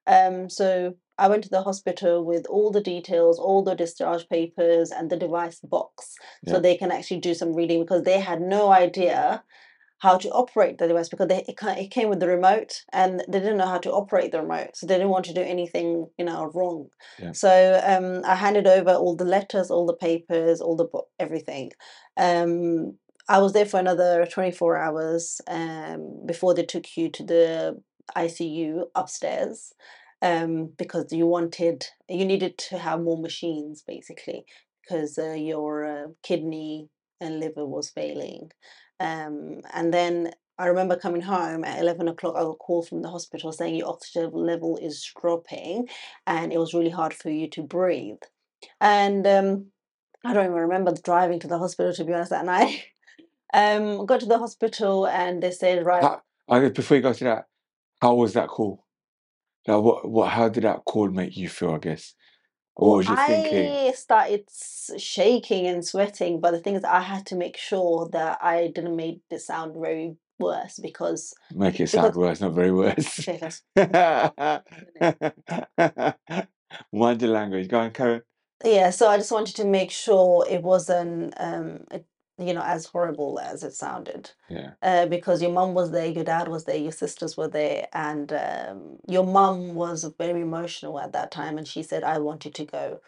Um, 0.07 0.49
so 0.49 0.95
I 1.19 1.27
went 1.29 1.43
to 1.45 1.51
the 1.51 1.63
hospital 1.63 2.25
with 2.25 2.47
all 2.47 2.71
the 2.71 2.81
details, 2.81 3.39
all 3.39 3.65
the 3.65 3.75
discharge 3.75 4.29
papers, 4.29 4.93
and 4.93 5.11
the 5.11 5.17
device 5.17 5.59
box, 5.61 6.15
so 6.47 6.61
they 6.61 6.77
can 6.77 6.93
actually 6.93 7.21
do 7.21 7.35
some 7.35 7.55
reading 7.55 7.81
because 7.81 8.05
they 8.05 8.21
had 8.21 8.41
no 8.41 8.71
idea 8.71 9.43
how 9.99 10.19
to 10.19 10.29
operate 10.31 10.79
the 10.79 10.87
device 10.87 11.09
because 11.09 11.27
they 11.27 11.43
it, 11.49 11.59
it 11.79 11.91
came 11.91 12.09
with 12.09 12.21
the 12.21 12.29
remote 12.29 12.85
and 12.93 13.21
they 13.29 13.41
didn't 13.41 13.57
know 13.57 13.67
how 13.67 13.79
to 13.79 13.91
operate 13.91 14.31
the 14.31 14.43
remote, 14.43 14.77
so 14.77 14.87
they 14.87 14.95
didn't 14.95 15.09
want 15.17 15.25
to 15.25 15.35
do 15.35 15.41
anything 15.41 16.07
you 16.19 16.25
know 16.25 16.51
wrong. 16.55 16.89
Yeah. 17.21 17.33
So 17.33 17.81
um, 17.85 18.23
I 18.25 18.37
handed 18.37 18.67
over 18.67 18.91
all 18.91 19.17
the 19.17 19.25
letters, 19.25 19.71
all 19.71 19.87
the 19.87 19.95
papers, 19.95 20.61
all 20.61 20.77
the 20.77 20.85
bo- 20.85 21.09
everything. 21.19 21.73
Um, 22.17 22.99
I 23.29 23.39
was 23.39 23.53
there 23.53 23.67
for 23.67 23.81
another 23.81 24.25
24 24.27 24.77
hours 24.77 25.41
um, 25.49 26.25
before 26.27 26.55
they 26.55 26.65
took 26.65 26.97
you 26.97 27.09
to 27.11 27.25
the 27.25 27.83
ICU 28.17 28.85
upstairs 28.95 29.73
um, 30.23 30.73
because 30.79 31.13
you 31.13 31.27
wanted, 31.27 31.87
you 32.09 32.25
needed 32.25 32.57
to 32.59 32.79
have 32.79 33.01
more 33.01 33.21
machines 33.21 33.83
basically 33.87 34.45
because 34.83 35.19
uh, 35.19 35.33
your 35.33 35.85
uh, 35.85 36.07
kidney 36.23 36.89
and 37.21 37.41
liver 37.41 37.67
was 37.67 37.91
failing. 37.91 38.53
Um, 39.01 39.63
and 39.75 39.93
then 39.93 40.31
I 40.59 40.67
remember 40.67 40.97
coming 40.97 41.23
home 41.23 41.65
at 41.65 41.81
11 41.81 42.07
o'clock, 42.09 42.37
I 42.37 42.43
got 42.43 42.51
a 42.51 42.55
call 42.55 42.83
from 42.83 43.03
the 43.03 43.11
hospital 43.11 43.51
saying 43.51 43.75
your 43.75 43.89
oxygen 43.89 44.31
level 44.33 44.79
is 44.81 45.05
dropping 45.21 45.89
and 46.29 46.53
it 46.53 46.59
was 46.59 46.75
really 46.75 46.91
hard 46.91 47.13
for 47.13 47.31
you 47.31 47.51
to 47.51 47.63
breathe. 47.65 48.23
And 48.81 49.27
um, 49.27 49.67
I 50.25 50.33
don't 50.33 50.47
even 50.47 50.57
remember 50.57 50.95
driving 51.03 51.41
to 51.41 51.49
the 51.49 51.59
hospital 51.59 51.93
to 51.93 52.05
be 52.05 52.15
honest 52.15 52.31
that 52.31 52.45
night. 52.47 52.85
Um, 53.55 54.07
got 54.07 54.21
to 54.21 54.27
the 54.27 54.39
hospital 54.39 55.07
and 55.07 55.43
they 55.43 55.51
said, 55.51 55.85
right, 55.87 56.03
How, 56.03 56.23
I, 56.49 56.69
before 56.69 56.97
you 56.97 57.03
go 57.03 57.13
to 57.13 57.25
that, 57.25 57.47
how 58.01 58.15
was 58.15 58.35
that 58.35 58.49
call? 58.49 58.85
Like, 59.67 59.83
what, 59.83 60.09
what, 60.09 60.29
how 60.31 60.49
did 60.49 60.65
that 60.65 60.85
call 60.85 61.09
make 61.09 61.37
you 61.37 61.49
feel? 61.49 61.75
I 61.75 61.79
guess. 61.79 62.15
What 62.75 62.99
was 62.99 63.09
you 63.09 63.17
thinking? 63.17 63.89
I 63.89 63.93
started 63.93 64.45
shaking 64.99 65.67
and 65.67 65.85
sweating, 65.85 66.41
but 66.41 66.51
the 66.51 66.61
thing 66.61 66.75
is, 66.75 66.85
I 66.85 67.01
had 67.01 67.25
to 67.27 67.35
make 67.35 67.57
sure 67.57 68.09
that 68.13 68.39
I 68.43 68.71
didn't 68.75 68.95
make 68.95 69.23
it 69.31 69.41
sound 69.41 69.75
very 69.81 70.17
worse 70.39 70.79
because 70.83 71.33
Make 71.55 71.81
it 71.81 71.89
sound 71.89 72.13
because 72.13 72.19
worse, 72.19 72.41
not 72.43 72.53
very 72.53 72.73
worse. 72.73 73.19
Mind 76.93 77.21
the 77.21 77.29
language. 77.29 77.69
Go 77.69 77.79
on, 77.79 77.91
Karen. 77.93 78.21
yeah. 78.63 78.91
So 78.91 79.09
I 79.09 79.17
just 79.17 79.33
wanted 79.33 79.57
to 79.57 79.65
make 79.65 79.91
sure 79.91 80.47
it 80.49 80.63
wasn't, 80.63 81.33
um, 81.39 81.85
it, 81.91 82.05
you 82.39 82.55
know, 82.55 82.63
as 82.65 82.87
horrible 82.87 83.39
as 83.41 83.65
it 83.65 83.75
sounded. 83.75 84.33
Yeah. 84.49 84.73
uh, 84.83 85.07
because 85.07 85.43
your 85.43 85.53
mom 85.53 85.75
was 85.75 85.91
there, 85.93 86.07
your 86.07 86.25
dad 86.25 86.49
was 86.49 86.65
there, 86.65 86.77
your 86.77 86.93
sisters 86.93 87.37
were 87.37 87.49
there, 87.49 87.89
and 87.93 88.33
um, 88.33 88.99
your 89.09 89.25
mom 89.27 89.75
was 89.75 90.05
very 90.19 90.43
emotional 90.43 91.01
at 91.01 91.13
that 91.13 91.31
time, 91.33 91.59
and 91.59 91.69
she 91.69 91.83
said, 91.83 92.05
"I 92.05 92.19
wanted 92.19 92.55
to 92.57 92.65
go," 92.67 93.01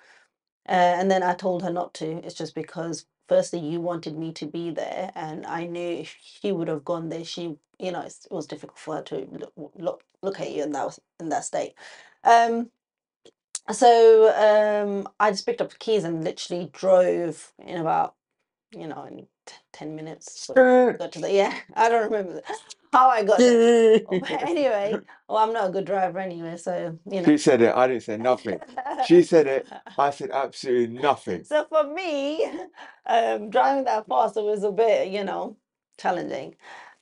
uh, 0.69 0.73
and 0.73 1.11
then 1.11 1.23
I 1.23 1.35
told 1.35 1.63
her 1.65 1.73
not 1.73 1.95
to. 1.97 2.25
It's 2.27 2.35
just 2.37 2.55
because, 2.55 3.07
firstly, 3.29 3.61
you 3.61 3.81
wanted 3.81 4.19
me 4.19 4.33
to 4.35 4.47
be 4.47 4.71
there, 4.71 5.13
and 5.17 5.47
I 5.47 5.67
knew 5.67 6.01
if 6.01 6.17
she 6.23 6.53
would 6.53 6.69
have 6.69 6.85
gone 6.85 7.11
there, 7.11 7.25
she, 7.25 7.57
you 7.79 7.93
know, 7.93 8.03
it 8.03 8.15
was 8.31 8.47
difficult 8.49 8.79
for 8.79 8.97
her 8.97 9.03
to 9.05 9.29
look 9.33 9.53
look, 9.77 10.05
look 10.23 10.41
at 10.41 10.53
you 10.53 10.65
in 10.65 10.73
that 10.73 10.99
in 11.21 11.31
that 11.31 11.45
state. 11.45 11.75
Um, 12.25 12.71
so 13.73 14.33
um, 14.37 15.09
I 15.21 15.33
just 15.33 15.47
picked 15.47 15.61
up 15.63 15.71
the 15.71 15.79
keys 15.79 16.05
and 16.05 16.25
literally 16.25 16.71
drove 16.73 17.53
in 17.59 17.81
about, 17.81 18.15
you 18.73 18.87
know, 18.89 19.05
in 19.11 19.27
t- 19.47 19.55
ten 19.73 19.97
minutes. 19.97 20.41
sort 20.47 20.59
of 20.59 20.99
got 20.99 21.13
to 21.13 21.21
the 21.21 21.33
yeah 21.33 21.55
i 21.75 21.89
don't 21.89 22.11
remember 22.11 22.43
how 22.93 23.09
i 23.09 23.23
got 23.25 23.39
there 23.39 24.01
Oh, 24.09 24.19
but 24.21 24.31
anyway 24.43 24.95
well 25.29 25.39
i'm 25.39 25.53
not 25.53 25.69
a 25.69 25.73
good 25.73 25.87
driver 25.87 26.19
anyway 26.21 26.57
so 26.57 26.99
you 27.11 27.23
know 27.23 27.27
She 27.27 27.39
said 27.39 27.63
it. 27.63 27.75
I 27.75 27.89
didn't 27.89 28.03
say 28.05 28.17
nothing. 28.19 28.61
She 29.07 29.23
said 29.23 29.47
it. 29.47 29.69
I 29.99 30.11
said 30.11 30.31
absolutely 30.33 30.99
nothing. 30.99 31.45
so 31.45 31.67
for 31.69 31.85
me 31.93 32.47
um 33.07 33.51
driving 33.51 33.85
that 33.85 34.07
fast 34.09 34.37
it 34.37 34.45
was 34.45 34.65
a 34.65 34.73
bit 34.73 35.09
you 35.09 35.25
know 35.25 35.57
challenging 35.99 36.55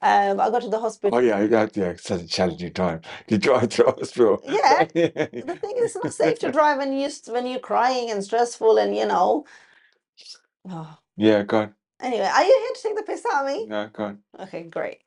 um 0.03 0.41
i 0.41 0.51
got 0.51 0.63
to 0.63 0.69
the 0.71 0.79
hospital 0.81 1.17
Oh 1.19 1.21
yeah, 1.23 1.41
yeah, 1.43 1.69
yeah. 1.75 1.85
It's 1.91 2.05
such 2.05 2.23
a 2.23 2.29
challenging 2.29 2.73
time. 2.73 3.01
You 3.29 3.39
drive 3.39 3.71
to 3.71 3.85
the 3.85 3.93
hospital. 3.93 4.43
Yeah. 4.45 4.85
the 4.95 5.59
thing 5.61 5.77
is 5.79 5.97
it's 5.97 5.97
not 5.97 6.13
safe 6.13 6.39
to 6.41 6.53
drive 6.53 6.79
when 6.79 6.93
you 6.99 7.09
when 7.29 7.47
you're 7.47 7.61
crying 7.61 8.11
and 8.11 8.23
stressful 8.25 8.79
and 8.79 8.97
you 8.97 9.07
know 9.07 9.45
oh. 10.71 10.99
Yeah, 11.17 11.43
go 11.45 11.59
on. 11.61 11.75
anyway 12.01 12.27
are 12.33 12.45
you 12.45 12.59
here 12.65 12.75
to 12.75 12.83
take 12.83 12.97
the 12.97 13.03
piss 13.05 13.25
out 13.33 13.47
of 13.47 13.53
me 13.53 13.67
No, 13.67 13.89
go 13.93 14.05
on. 14.05 14.19
Okay, 14.41 14.65
great. 14.65 14.99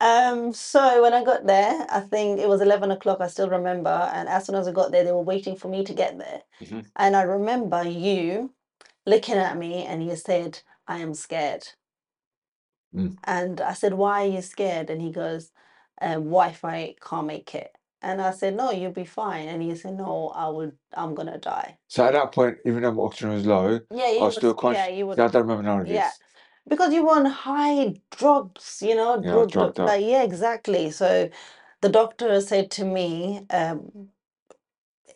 Um, 0.00 0.52
so 0.54 1.02
when 1.02 1.12
I 1.14 1.24
got 1.24 1.46
there, 1.46 1.86
I 1.90 2.00
think 2.00 2.40
it 2.40 2.48
was 2.48 2.60
11 2.62 2.90
o'clock, 2.90 3.20
I 3.20 3.28
still 3.28 3.50
remember. 3.50 3.90
And 4.14 4.28
as 4.28 4.46
soon 4.46 4.56
as 4.56 4.66
I 4.68 4.72
got 4.72 4.92
there, 4.92 5.04
they 5.04 5.12
were 5.12 5.22
waiting 5.22 5.56
for 5.56 5.68
me 5.68 5.84
to 5.84 5.94
get 5.94 6.18
there. 6.18 6.42
Mhm. 6.62 6.86
And 6.96 7.16
I 7.16 7.22
remember 7.22 7.82
you 7.84 8.54
looking 9.06 9.36
at 9.36 9.56
me 9.58 9.84
and 9.84 10.04
you 10.06 10.16
said, 10.16 10.60
I 10.88 10.98
am 10.98 11.14
scared. 11.14 11.68
Mm. 12.94 13.18
And 13.24 13.60
I 13.60 13.74
said, 13.74 13.94
Why 13.94 14.24
are 14.24 14.30
you 14.30 14.42
scared? 14.42 14.90
And 14.90 15.02
he 15.02 15.12
goes, 15.12 15.52
um, 16.00 16.24
Wi 16.24 16.52
Fi 16.52 16.96
can't 17.02 17.26
make 17.26 17.54
it. 17.54 17.72
And 18.02 18.22
I 18.22 18.32
said, 18.32 18.56
No, 18.56 18.70
you'll 18.70 18.92
be 18.92 19.04
fine. 19.04 19.48
And 19.48 19.62
he 19.62 19.74
said, 19.76 19.96
No, 19.96 20.28
I 20.34 20.48
would, 20.48 20.72
I'm 20.94 21.14
gonna 21.14 21.38
die. 21.38 21.78
So 21.88 22.04
at 22.04 22.12
that 22.14 22.32
point, 22.32 22.58
even 22.64 22.82
though 22.82 22.92
my 22.92 23.02
oxygen 23.02 23.30
was 23.30 23.46
low, 23.46 23.80
Yeah, 23.92 24.04
I 24.04 24.08
you 24.10 24.20
was 24.22 24.36
still 24.36 24.54
conscious. 24.54 24.86
yeah, 24.88 24.94
you 24.94 25.06
would 25.06 25.18
I 25.20 25.28
don't 25.28 25.42
remember 25.42 25.62
none 25.64 25.80
of 25.82 25.86
this. 25.88 25.94
Yeah. 25.96 26.10
because 26.68 26.94
you 26.94 27.04
were 27.04 27.12
on 27.16 27.26
high 27.26 27.96
drugs, 28.16 28.82
you 28.86 28.94
know, 28.94 29.20
Yeah, 29.22 29.30
I 29.30 29.34
drug, 29.34 29.50
drugged 29.52 29.80
up. 29.80 29.88
like 29.88 30.04
yeah, 30.06 30.22
exactly. 30.22 30.90
So 30.92 31.30
the 31.82 31.88
doctor 31.90 32.40
said 32.40 32.70
to 32.72 32.84
me, 32.84 33.46
um, 33.50 34.08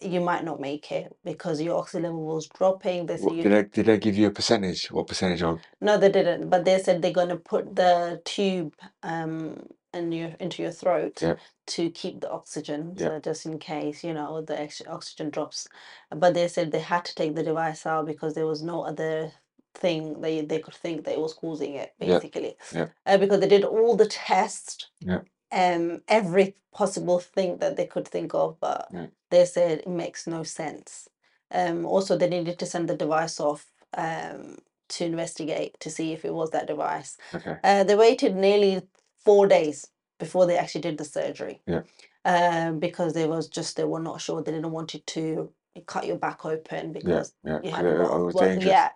you 0.03 0.21
might 0.21 0.45
not 0.45 0.61
make 0.61 0.93
it 0.93 1.17
because 1.25 1.61
your 1.62 1.79
oxygen 1.79 2.05
level 2.05 2.25
was 2.26 2.49
dropping. 2.49 3.07
They 3.07 3.17
said 3.17 3.25
What, 3.25 3.37
you 3.37 3.43
did 3.45 3.53
they 3.53 3.64
did 3.64 3.87
they 3.87 3.99
give 3.99 4.17
you 4.17 4.29
a 4.29 4.31
percentage? 4.33 4.91
What 4.93 5.07
percentage 5.09 5.43
of? 5.43 5.61
no, 5.81 5.99
they 5.99 6.11
didn't, 6.11 6.50
but 6.50 6.64
they 6.64 6.79
said 6.81 7.03
they're 7.03 7.12
gonna 7.12 7.37
put 7.38 7.76
the 7.76 8.23
tube 8.25 8.75
um 9.03 9.67
in 9.95 10.13
your 10.13 10.31
into 10.41 10.63
your 10.63 10.73
throat 10.73 11.23
Yep. 11.23 11.39
to 11.69 11.91
keep 11.91 12.21
the 12.21 12.31
oxygen, 12.31 12.95
Yep. 12.99 13.23
just 13.25 13.47
in 13.47 13.59
case 13.59 14.05
you 14.05 14.15
know 14.15 14.43
the 14.43 14.61
ex- 14.61 14.83
oxygen 14.87 15.31
drops. 15.31 15.69
But 16.11 16.35
they 16.35 16.49
said 16.49 16.71
they 16.73 16.81
had 16.81 17.05
to 17.07 17.15
take 17.15 17.35
the 17.35 17.43
device 17.43 17.87
out 17.87 18.07
because 18.07 18.35
there 18.35 18.47
was 18.47 18.63
no 18.63 18.83
other 18.83 19.33
thing 19.75 20.21
they 20.21 20.43
they 20.43 20.61
could 20.61 20.75
think 20.75 21.05
that 21.05 21.15
it 21.15 21.21
was 21.21 21.35
causing 21.35 21.75
it 21.75 21.95
Yep. 22.01 22.23
basically. 22.23 22.57
Yep. 22.73 22.91
Uh, 23.07 23.19
because 23.19 23.41
they 23.41 23.49
did 23.49 23.65
all 23.65 23.97
the 23.97 24.07
tests, 24.07 24.91
Yep. 25.01 25.27
um, 25.53 26.03
every 26.09 26.57
possible 26.73 27.21
thing 27.21 27.59
that 27.59 27.77
they 27.77 27.87
could 27.87 28.07
think 28.09 28.35
of, 28.35 28.59
but 28.61 28.89
Yep. 28.93 29.11
they 29.31 29.45
said 29.47 29.79
it 29.81 29.89
makes 29.89 30.27
no 30.27 30.43
sense. 30.45 31.09
Um, 31.51 31.87
also, 31.87 32.17
they 32.17 32.29
needed 32.29 32.59
to 32.59 32.67
send 32.67 32.89
the 32.89 32.97
device 32.97 33.39
off 33.41 33.67
um, 33.97 34.59
to 34.89 35.05
investigate 35.05 35.79
to 35.81 35.91
see 35.91 36.13
if 36.13 36.25
it 36.25 36.35
was 36.35 36.51
that 36.51 36.67
device. 36.67 37.17
Okay. 37.35 37.57
Uh, 37.65 37.85
they 37.85 37.95
waited 37.97 38.35
nearly 38.37 38.83
four 39.25 39.47
days 39.49 39.88
before 40.21 40.47
they 40.47 40.59
actually 40.59 40.83
did 40.83 40.99
the 40.99 41.04
surgery. 41.07 41.61
Yeah. 41.66 41.83
um, 42.26 42.81
because 42.81 43.14
they 43.14 43.26
was 43.28 43.49
just 43.49 43.76
they 43.78 43.85
were 43.85 44.00
not 44.00 44.23
sure 44.23 44.43
they 44.43 44.52
didn't 44.52 44.73
want 44.73 44.97
it 44.97 45.07
to 45.09 45.52
cut 45.87 46.07
your 46.07 46.19
back 46.19 46.47
open 46.47 46.93
Yeah, 47.02 47.25
because 47.25 47.35
yeah, 47.45 47.61
you 47.62 47.71
'cause 47.71 47.78
had 47.78 47.87
a 47.87 47.93
it, 47.93 47.95
lot 47.95 48.12
it 48.19 48.21
of 48.21 48.25
was 48.25 48.35
work. 48.35 48.54
dangerous. 48.54 48.64
Yeah. 48.66 48.90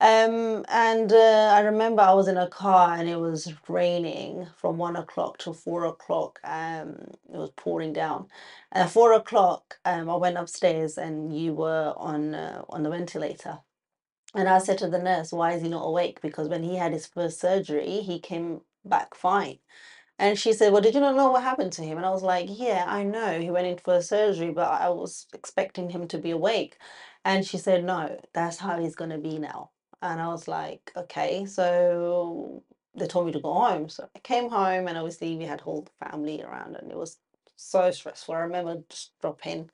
Um, 0.00 0.66
and 0.68 1.12
uh, 1.14 1.52
I 1.54 1.60
remember 1.60 2.02
I 2.02 2.14
was 2.14 2.28
in 2.28 2.36
a 2.38 2.48
car 2.48 2.94
and 2.96 3.08
it 3.08 3.18
was 3.20 3.54
raining 3.68 4.48
from 4.58 4.78
one 4.78 4.96
o'clock 4.96 5.38
till 5.38 5.54
four 5.54 5.86
o'clock. 5.86 6.40
Um, 6.44 6.96
it 7.32 7.38
was 7.38 7.52
pouring 7.56 7.94
down. 7.94 8.28
And 8.72 8.84
at 8.84 8.90
four 8.90 9.14
o'clock, 9.14 9.78
um, 9.86 10.10
I 10.10 10.16
went 10.16 10.38
upstairs 10.38 10.98
and 10.98 11.38
you 11.38 11.54
were 11.54 11.94
on 11.98 12.34
uh, 12.34 12.64
on 12.70 12.82
the 12.82 12.90
ventilator. 12.90 13.60
And 14.34 14.48
I 14.48 14.58
said 14.58 14.78
to 14.78 14.88
the 14.88 14.98
nurse, 15.00 15.32
"Why 15.32 15.52
is 15.54 15.62
he 15.62 15.68
not 15.70 15.84
awake?" 15.86 16.20
Because 16.22 16.48
when 16.48 16.64
he 16.64 16.76
had 16.76 16.92
his 16.92 17.06
first 17.06 17.40
surgery, 17.40 18.00
he 18.02 18.20
came 18.20 18.62
back 18.84 19.14
fine. 19.14 19.58
And 20.18 20.38
she 20.38 20.52
said, 20.52 20.72
Well, 20.72 20.82
did 20.82 20.94
you 20.94 21.00
not 21.00 21.16
know 21.16 21.30
what 21.30 21.42
happened 21.42 21.72
to 21.74 21.82
him? 21.82 21.96
And 21.98 22.06
I 22.06 22.10
was 22.10 22.22
like, 22.22 22.46
Yeah, 22.50 22.84
I 22.88 23.02
know. 23.04 23.40
He 23.40 23.50
went 23.50 23.66
in 23.66 23.78
for 23.78 24.00
surgery, 24.02 24.50
but 24.52 24.70
I 24.70 24.88
was 24.90 25.26
expecting 25.34 25.90
him 25.90 26.08
to 26.08 26.18
be 26.18 26.30
awake. 26.30 26.78
And 27.24 27.44
she 27.46 27.58
said, 27.58 27.84
No, 27.84 28.20
that's 28.32 28.58
how 28.58 28.78
he's 28.80 28.94
going 28.96 29.10
to 29.10 29.18
be 29.18 29.38
now. 29.38 29.70
And 30.02 30.20
I 30.20 30.28
was 30.28 30.46
like, 30.48 30.92
Okay. 30.96 31.46
So 31.46 32.62
they 32.96 33.06
told 33.06 33.26
me 33.26 33.32
to 33.32 33.40
go 33.40 33.52
home. 33.54 33.88
So 33.88 34.08
I 34.14 34.18
came 34.20 34.48
home, 34.50 34.86
and 34.88 34.96
obviously, 34.96 35.36
we 35.36 35.44
had 35.44 35.60
whole 35.60 35.88
family 36.00 36.42
around, 36.42 36.76
and 36.76 36.90
it 36.92 36.96
was 36.96 37.18
so 37.56 37.90
stressful. 37.90 38.34
I 38.34 38.40
remember 38.40 38.82
just 38.88 39.12
dropping 39.20 39.70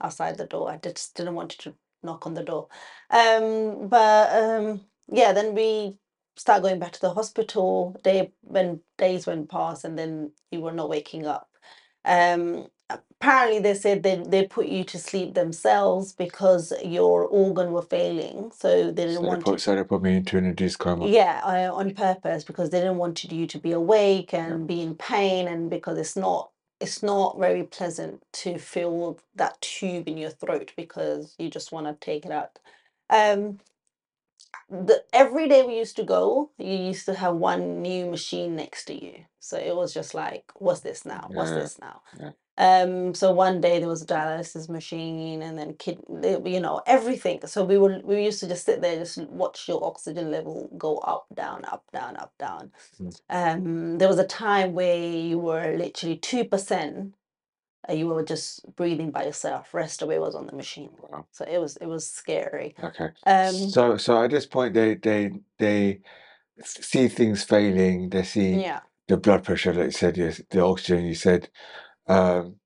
outside 0.00 0.38
the 0.38 0.46
door. 0.46 0.70
I 0.70 0.76
just 0.78 1.14
didn't 1.16 1.34
want 1.34 1.50
to 1.52 1.74
knock 2.02 2.26
on 2.26 2.34
the 2.34 2.42
door. 2.44 2.68
Um, 3.10 3.88
but 3.88 4.32
um, 4.32 4.82
yeah, 5.08 5.32
then 5.32 5.54
we 5.54 5.96
start 6.40 6.62
going 6.62 6.80
back 6.80 6.92
to 6.94 7.02
the 7.02 7.14
hospital. 7.14 7.96
Day 8.04 8.32
when 8.42 8.80
days 8.98 9.26
went 9.26 9.50
past, 9.50 9.84
and 9.84 9.98
then 9.98 10.32
you 10.52 10.62
were 10.62 10.72
not 10.72 10.90
waking 10.90 11.26
up. 11.26 11.50
Um, 12.06 12.68
apparently, 12.90 13.60
they 13.60 13.74
said 13.74 14.02
they 14.04 14.16
they 14.26 14.46
put 14.46 14.68
you 14.68 14.84
to 14.86 14.98
sleep 14.98 15.34
themselves 15.34 16.14
because 16.14 16.72
your 16.84 17.24
organ 17.26 17.72
were 17.72 17.82
failing, 17.82 18.52
so 18.56 18.92
they 18.92 19.06
didn't 19.06 19.22
they 19.22 19.28
want 19.28 19.44
put 19.44 19.60
so 19.60 19.76
they 19.76 19.84
put 19.84 20.02
me 20.02 20.16
into 20.16 20.38
an 20.38 20.46
induced 20.46 20.80
coma. 20.80 21.06
yeah, 21.08 21.42
uh, 21.44 21.74
on 21.74 21.94
purpose 21.94 22.44
because 22.44 22.70
they 22.70 22.80
didn't 22.80 22.98
want 22.98 23.24
you 23.24 23.46
to 23.48 23.58
be 23.58 23.72
awake 23.72 24.32
Yeah. 24.34 24.46
and 24.46 24.68
be 24.68 24.82
in 24.82 24.96
pain, 24.96 25.48
and 25.48 25.70
because 25.70 25.98
it's 25.98 26.16
not 26.16 26.50
it's 26.80 27.02
not 27.02 27.38
very 27.40 27.64
pleasant 27.64 28.22
to 28.32 28.58
feel 28.58 29.18
that 29.36 29.60
tube 29.62 30.08
in 30.08 30.18
your 30.18 30.30
throat 30.30 30.72
because 30.76 31.36
you 31.38 31.50
just 31.50 31.72
want 31.72 31.86
to 31.88 31.94
take 32.06 32.26
it 32.26 32.32
out. 32.32 32.58
Um, 33.10 33.60
the 34.70 35.04
every 35.12 35.48
day 35.48 35.62
we 35.64 35.78
used 35.78 35.96
to 35.96 36.04
go, 36.04 36.50
you 36.58 36.74
used 36.74 37.06
to 37.06 37.14
have 37.14 37.36
one 37.36 37.82
new 37.82 38.06
machine 38.10 38.56
next 38.56 38.86
to 38.86 38.94
you. 39.06 39.26
So 39.40 39.58
it 39.58 39.76
was 39.76 39.94
just 39.94 40.14
like, 40.14 40.52
what's 40.56 40.80
this 40.80 41.04
now? 41.06 41.28
What's 41.32 41.50
Yeah, 41.50 41.56
this 41.56 41.78
now? 41.80 42.02
yeah. 42.18 42.30
Um, 42.58 43.14
so 43.14 43.32
one 43.32 43.60
day 43.60 43.80
there 43.80 43.88
was 43.88 44.02
a 44.02 44.06
dialysis 44.06 44.68
machine 44.68 45.42
and 45.42 45.58
then 45.58 45.74
kid, 45.74 45.98
you 46.44 46.60
know, 46.60 46.82
everything. 46.86 47.40
So 47.46 47.64
we 47.64 47.78
were 47.78 48.00
we 48.04 48.24
used 48.24 48.40
to 48.40 48.48
just 48.48 48.66
sit 48.66 48.80
there, 48.82 48.96
just 48.98 49.18
watch 49.28 49.68
your 49.68 49.84
oxygen 49.84 50.30
level 50.30 50.70
go 50.78 50.98
up, 50.98 51.26
down, 51.34 51.64
up, 51.64 51.84
down, 51.92 52.16
up, 52.16 52.32
down. 52.38 52.70
Mm. 53.00 53.20
Um, 53.30 53.98
there 53.98 54.08
was 54.08 54.18
a 54.18 54.26
time 54.26 54.74
where 54.74 54.98
you 54.98 55.38
were 55.38 55.76
literally 55.76 56.16
two 56.18 56.44
percent. 56.44 57.14
You 57.88 58.08
were 58.08 58.22
just 58.22 58.64
breathing 58.76 59.10
by 59.10 59.24
yourself. 59.24 59.72
Rest 59.72 60.02
away 60.02 60.18
was 60.18 60.34
on 60.34 60.46
the 60.46 60.54
machine. 60.54 60.90
Wow. 61.00 61.26
So 61.30 61.44
it 61.48 61.58
was 61.58 61.76
it 61.78 61.86
was 61.86 62.08
scary. 62.08 62.74
Okay. 62.82 63.10
Um, 63.26 63.54
So 63.54 63.96
so 63.96 64.22
at 64.22 64.30
this 64.30 64.46
point 64.46 64.74
they 64.74 64.94
they 64.96 65.30
they 65.58 66.00
see 66.62 67.08
things 67.08 67.42
failing. 67.42 68.10
They 68.10 68.22
see 68.22 68.60
yeah. 68.60 68.80
the 69.08 69.16
blood 69.16 69.44
pressure, 69.44 69.72
like 69.72 69.86
you 69.86 69.90
said, 69.92 70.16
yes, 70.16 70.40
the 70.50 70.62
oxygen. 70.62 71.04
You 71.04 71.14
said. 71.14 71.48
Um, 72.06 72.56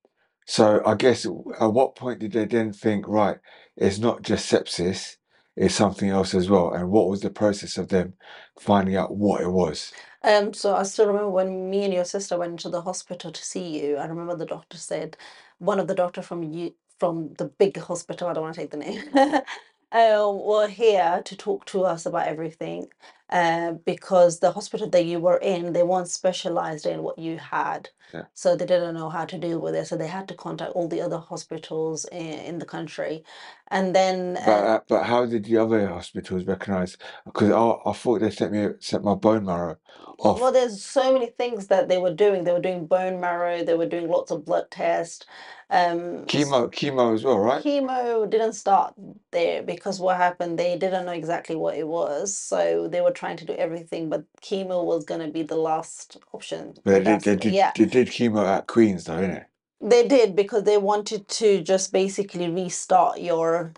so 0.47 0.83
I 0.85 0.95
guess 0.95 1.25
at 1.25 1.73
what 1.73 1.97
point 1.97 2.21
did 2.21 2.33
they 2.33 2.45
then 2.45 2.73
think, 2.73 3.09
right, 3.09 3.39
it's 3.77 3.99
not 3.99 4.23
just 4.23 4.51
sepsis, 4.51 5.17
it's 5.57 5.75
something 5.75 6.11
else 6.11 6.35
as 6.35 6.51
well? 6.51 6.73
And 6.73 6.91
what 6.91 7.09
was 7.09 7.21
the 7.21 7.31
process 7.31 7.79
of 7.79 7.89
them 7.89 8.15
finding 8.59 8.97
out 8.97 9.17
what 9.17 9.41
it 9.41 9.51
was? 9.51 9.93
Um, 10.25 10.55
so 10.55 10.77
I 10.77 10.85
still 10.85 11.09
remember 11.09 11.31
when 11.31 11.71
me 11.71 11.85
and 11.85 11.95
your 11.95 12.07
sister 12.07 12.39
went 12.39 12.61
to 12.63 12.71
the 12.71 12.83
hospital 12.83 13.33
to 13.33 13.45
see 13.45 13.81
you. 13.81 13.97
I 13.99 14.07
remember 14.07 14.37
the 14.37 14.47
doctor 14.47 14.79
said, 14.79 15.19
one 15.61 15.81
of 15.81 15.89
the 15.89 15.97
doctor 15.97 16.23
from 16.23 16.45
you 16.45 16.75
from 17.01 17.35
the 17.39 17.47
big 17.47 17.79
hospital, 17.79 18.29
I 18.29 18.35
don't 18.35 18.45
want 18.45 18.57
to 18.57 18.63
take 18.63 18.73
the 18.73 18.79
name, 18.79 19.03
um, 19.93 20.41
were 20.45 20.69
here 20.69 21.23
to 21.25 21.37
talk 21.39 21.67
to 21.69 21.85
us 21.87 22.07
about 22.07 22.29
everything. 22.29 22.89
Uh, 23.35 23.73
because 23.85 24.41
the 24.41 24.53
hospital 24.53 24.89
that 24.91 25.07
you 25.07 25.19
were 25.19 25.39
in, 25.39 25.73
they 25.75 25.83
weren't 25.83 26.09
specialized 26.09 26.87
in 26.87 27.03
what 27.03 27.19
you 27.19 27.37
had. 27.39 27.91
Yeah. 28.15 28.27
So 28.35 28.57
they 28.57 28.67
didn't 28.67 28.95
know 28.95 29.11
how 29.11 29.25
to 29.27 29.39
deal 29.39 29.61
with 29.61 29.75
it. 29.75 29.89
So 29.89 29.97
they 29.97 30.07
had 30.07 30.29
to 30.29 30.35
contact 30.35 30.73
all 30.77 30.89
the 30.89 31.03
other 31.03 31.19
hospitals 31.19 32.07
in, 32.13 32.39
in 32.51 32.59
the 32.61 32.67
country. 32.67 33.25
And 33.73 33.95
then 33.95 34.35
But 34.35 34.49
uh, 34.49 34.53
uh, 34.53 34.81
but 34.89 35.03
how 35.05 35.27
did 35.27 35.47
the 35.47 35.59
other 35.59 35.89
hospitals 35.89 36.45
recognise? 36.45 36.97
Because 37.25 37.51
I, 37.51 37.91
I 37.91 37.93
thought 37.95 38.21
they 38.21 38.31
sent 38.31 38.53
me 38.53 38.69
sent 38.79 39.03
my 39.05 39.15
bone 39.17 39.47
marrow 39.47 39.79
off. 40.21 40.41
Well, 40.41 40.53
there's 40.53 40.83
so 40.83 41.13
many 41.13 41.27
things 41.27 41.67
that 41.69 41.89
they 41.89 41.99
were 41.99 42.15
doing. 42.15 42.45
They 42.45 42.53
were 42.53 42.61
doing 42.61 42.87
bone 42.87 43.21
marrow. 43.21 43.65
They 43.65 43.75
were 43.75 43.87
doing 43.87 44.09
lots 44.09 44.31
of 44.31 44.45
blood 44.45 44.71
tests. 44.71 45.27
Um, 45.71 46.27
Chemo 46.27 46.71
chemo 46.71 47.15
as 47.15 47.25
well, 47.25 47.39
right? 47.39 47.65
chemo 47.65 48.31
didn't 48.31 48.53
start 48.53 48.95
there 49.33 49.63
because 49.63 49.99
what 49.99 50.19
happened? 50.19 50.59
They 50.59 50.77
didn't 50.79 51.07
know 51.07 51.13
exactly 51.13 51.57
what 51.57 51.77
it 51.77 51.89
was, 51.89 52.37
so 52.37 52.87
they 52.87 53.01
were 53.01 53.11
trying 53.11 53.24
to 53.33 53.45
do 53.45 53.55
everything. 53.55 54.09
But 54.11 54.25
chemo 54.43 54.85
was 54.85 55.05
going 55.05 55.21
to 55.21 55.29
be 55.33 55.43
the 55.43 55.57
last 55.57 56.19
option. 56.33 56.75
But 56.85 57.05
they 57.05 57.19
did 57.19 57.21
they 57.23 57.37
did 57.37 57.53
yeah, 57.55 57.73
they 57.77 57.87
did 57.87 58.09
chemo 58.09 58.47
at 58.47 58.67
Queens 58.67 59.05
though, 59.05 59.21
didn't 59.21 59.45
they 59.81 60.03
They 60.03 60.09
did 60.09 60.37
because 60.37 60.65
they 60.65 60.79
wanted 60.79 61.29
to 61.29 61.63
just 61.63 61.93
basically 61.93 62.49
restart 62.51 63.21
your 63.21 63.73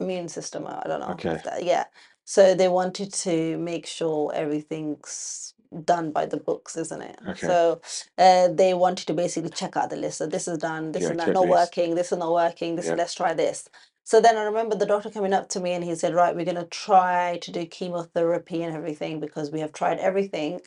immune 0.00 0.28
system. 0.28 0.66
I 0.66 0.84
don't 0.86 1.00
know. 1.00 1.08
Okay. 1.10 1.40
that- 1.44 1.64
yeah. 1.64 1.84
So 2.24 2.54
they 2.54 2.68
wanted 2.68 3.12
to 3.14 3.56
make 3.58 3.86
sure 3.86 4.32
everything's 4.34 5.54
done 5.84 6.10
by 6.12 6.26
the 6.26 6.36
books, 6.38 6.76
isn't 6.76 7.02
it? 7.02 7.18
Okay. 7.28 7.46
So 7.46 7.80
uh, 8.18 8.48
they 8.48 8.74
wanted 8.74 9.06
to 9.08 9.14
basically 9.14 9.50
check 9.50 9.76
out 9.76 9.90
the 9.90 9.96
list. 9.96 10.18
So 10.18 10.26
this 10.26 10.48
is 10.48 10.58
done, 10.58 10.92
this 10.92 11.04
Yeah, 11.04 11.10
is 11.10 11.16
not, 11.16 11.32
not 11.32 11.48
working, 11.48 11.94
this 11.94 12.12
is 12.12 12.18
not 12.18 12.32
working, 12.32 12.76
this 12.76 12.86
Yeah. 12.86 12.94
let's 12.94 13.14
try 13.14 13.34
this. 13.34 13.68
So 14.06 14.20
then 14.22 14.38
I 14.38 14.44
remember 14.44 14.76
the 14.76 14.86
doctor 14.86 15.10
coming 15.10 15.34
up 15.34 15.48
to 15.50 15.60
me 15.60 15.72
and 15.72 15.84
he 15.84 15.96
said, 15.96 16.14
Right, 16.14 16.36
we're 16.36 16.46
gonna 16.46 16.66
try 16.66 17.38
to 17.42 17.52
do 17.52 17.66
chemotherapy 17.66 18.62
and 18.62 18.76
everything 18.76 19.20
because 19.20 19.50
we 19.52 19.60
have 19.60 19.72
tried 19.72 19.98
everything 19.98 20.60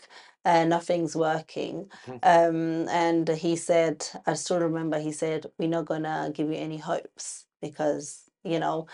and 0.45 0.69
nothing's 0.71 1.15
working. 1.15 1.89
Mhm. 2.08 2.19
Um, 2.23 2.89
and 2.89 3.30
he 3.30 3.56
said, 3.56 4.06
I 4.28 4.36
still 4.36 4.60
remember 4.60 4.99
he 4.99 5.13
said, 5.13 5.47
We're 5.60 5.69
not 5.69 5.86
gonna 5.88 6.32
give 6.34 6.49
you 6.49 6.56
any 6.56 6.80
hopes 6.80 7.45
because, 7.62 8.30
you 8.43 8.60
know, 8.60 8.88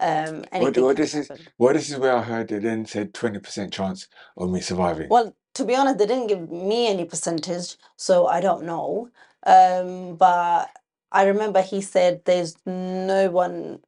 um 0.00 0.44
Well, 0.60 0.62
anything 0.62 0.84
well 0.84 0.94
can 0.94 1.02
this 1.04 1.14
is 1.14 1.30
well 1.58 1.74
this 1.74 1.90
is 1.90 1.98
where 1.98 2.16
I 2.16 2.22
heard 2.22 2.48
they 2.48 2.58
then 2.58 2.86
said 2.86 3.14
twenty 3.14 3.38
percent 3.38 3.72
chance 3.72 4.08
of 4.38 4.50
me 4.50 4.60
surviving. 4.60 5.08
Well, 5.10 5.36
to 5.56 5.64
be 5.66 5.76
honest, 5.76 5.98
they 5.98 6.06
didn't 6.06 6.28
give 6.28 6.50
me 6.50 6.88
any 6.88 7.04
percentage, 7.04 7.76
so 7.96 8.26
I 8.26 8.40
don't 8.40 8.64
know. 8.64 9.10
Um, 9.46 10.16
but 10.16 10.70
I 11.12 11.26
remember 11.26 11.62
he 11.62 11.82
said 11.82 12.22
there's 12.24 12.56
no 12.66 13.30
one 13.30 13.80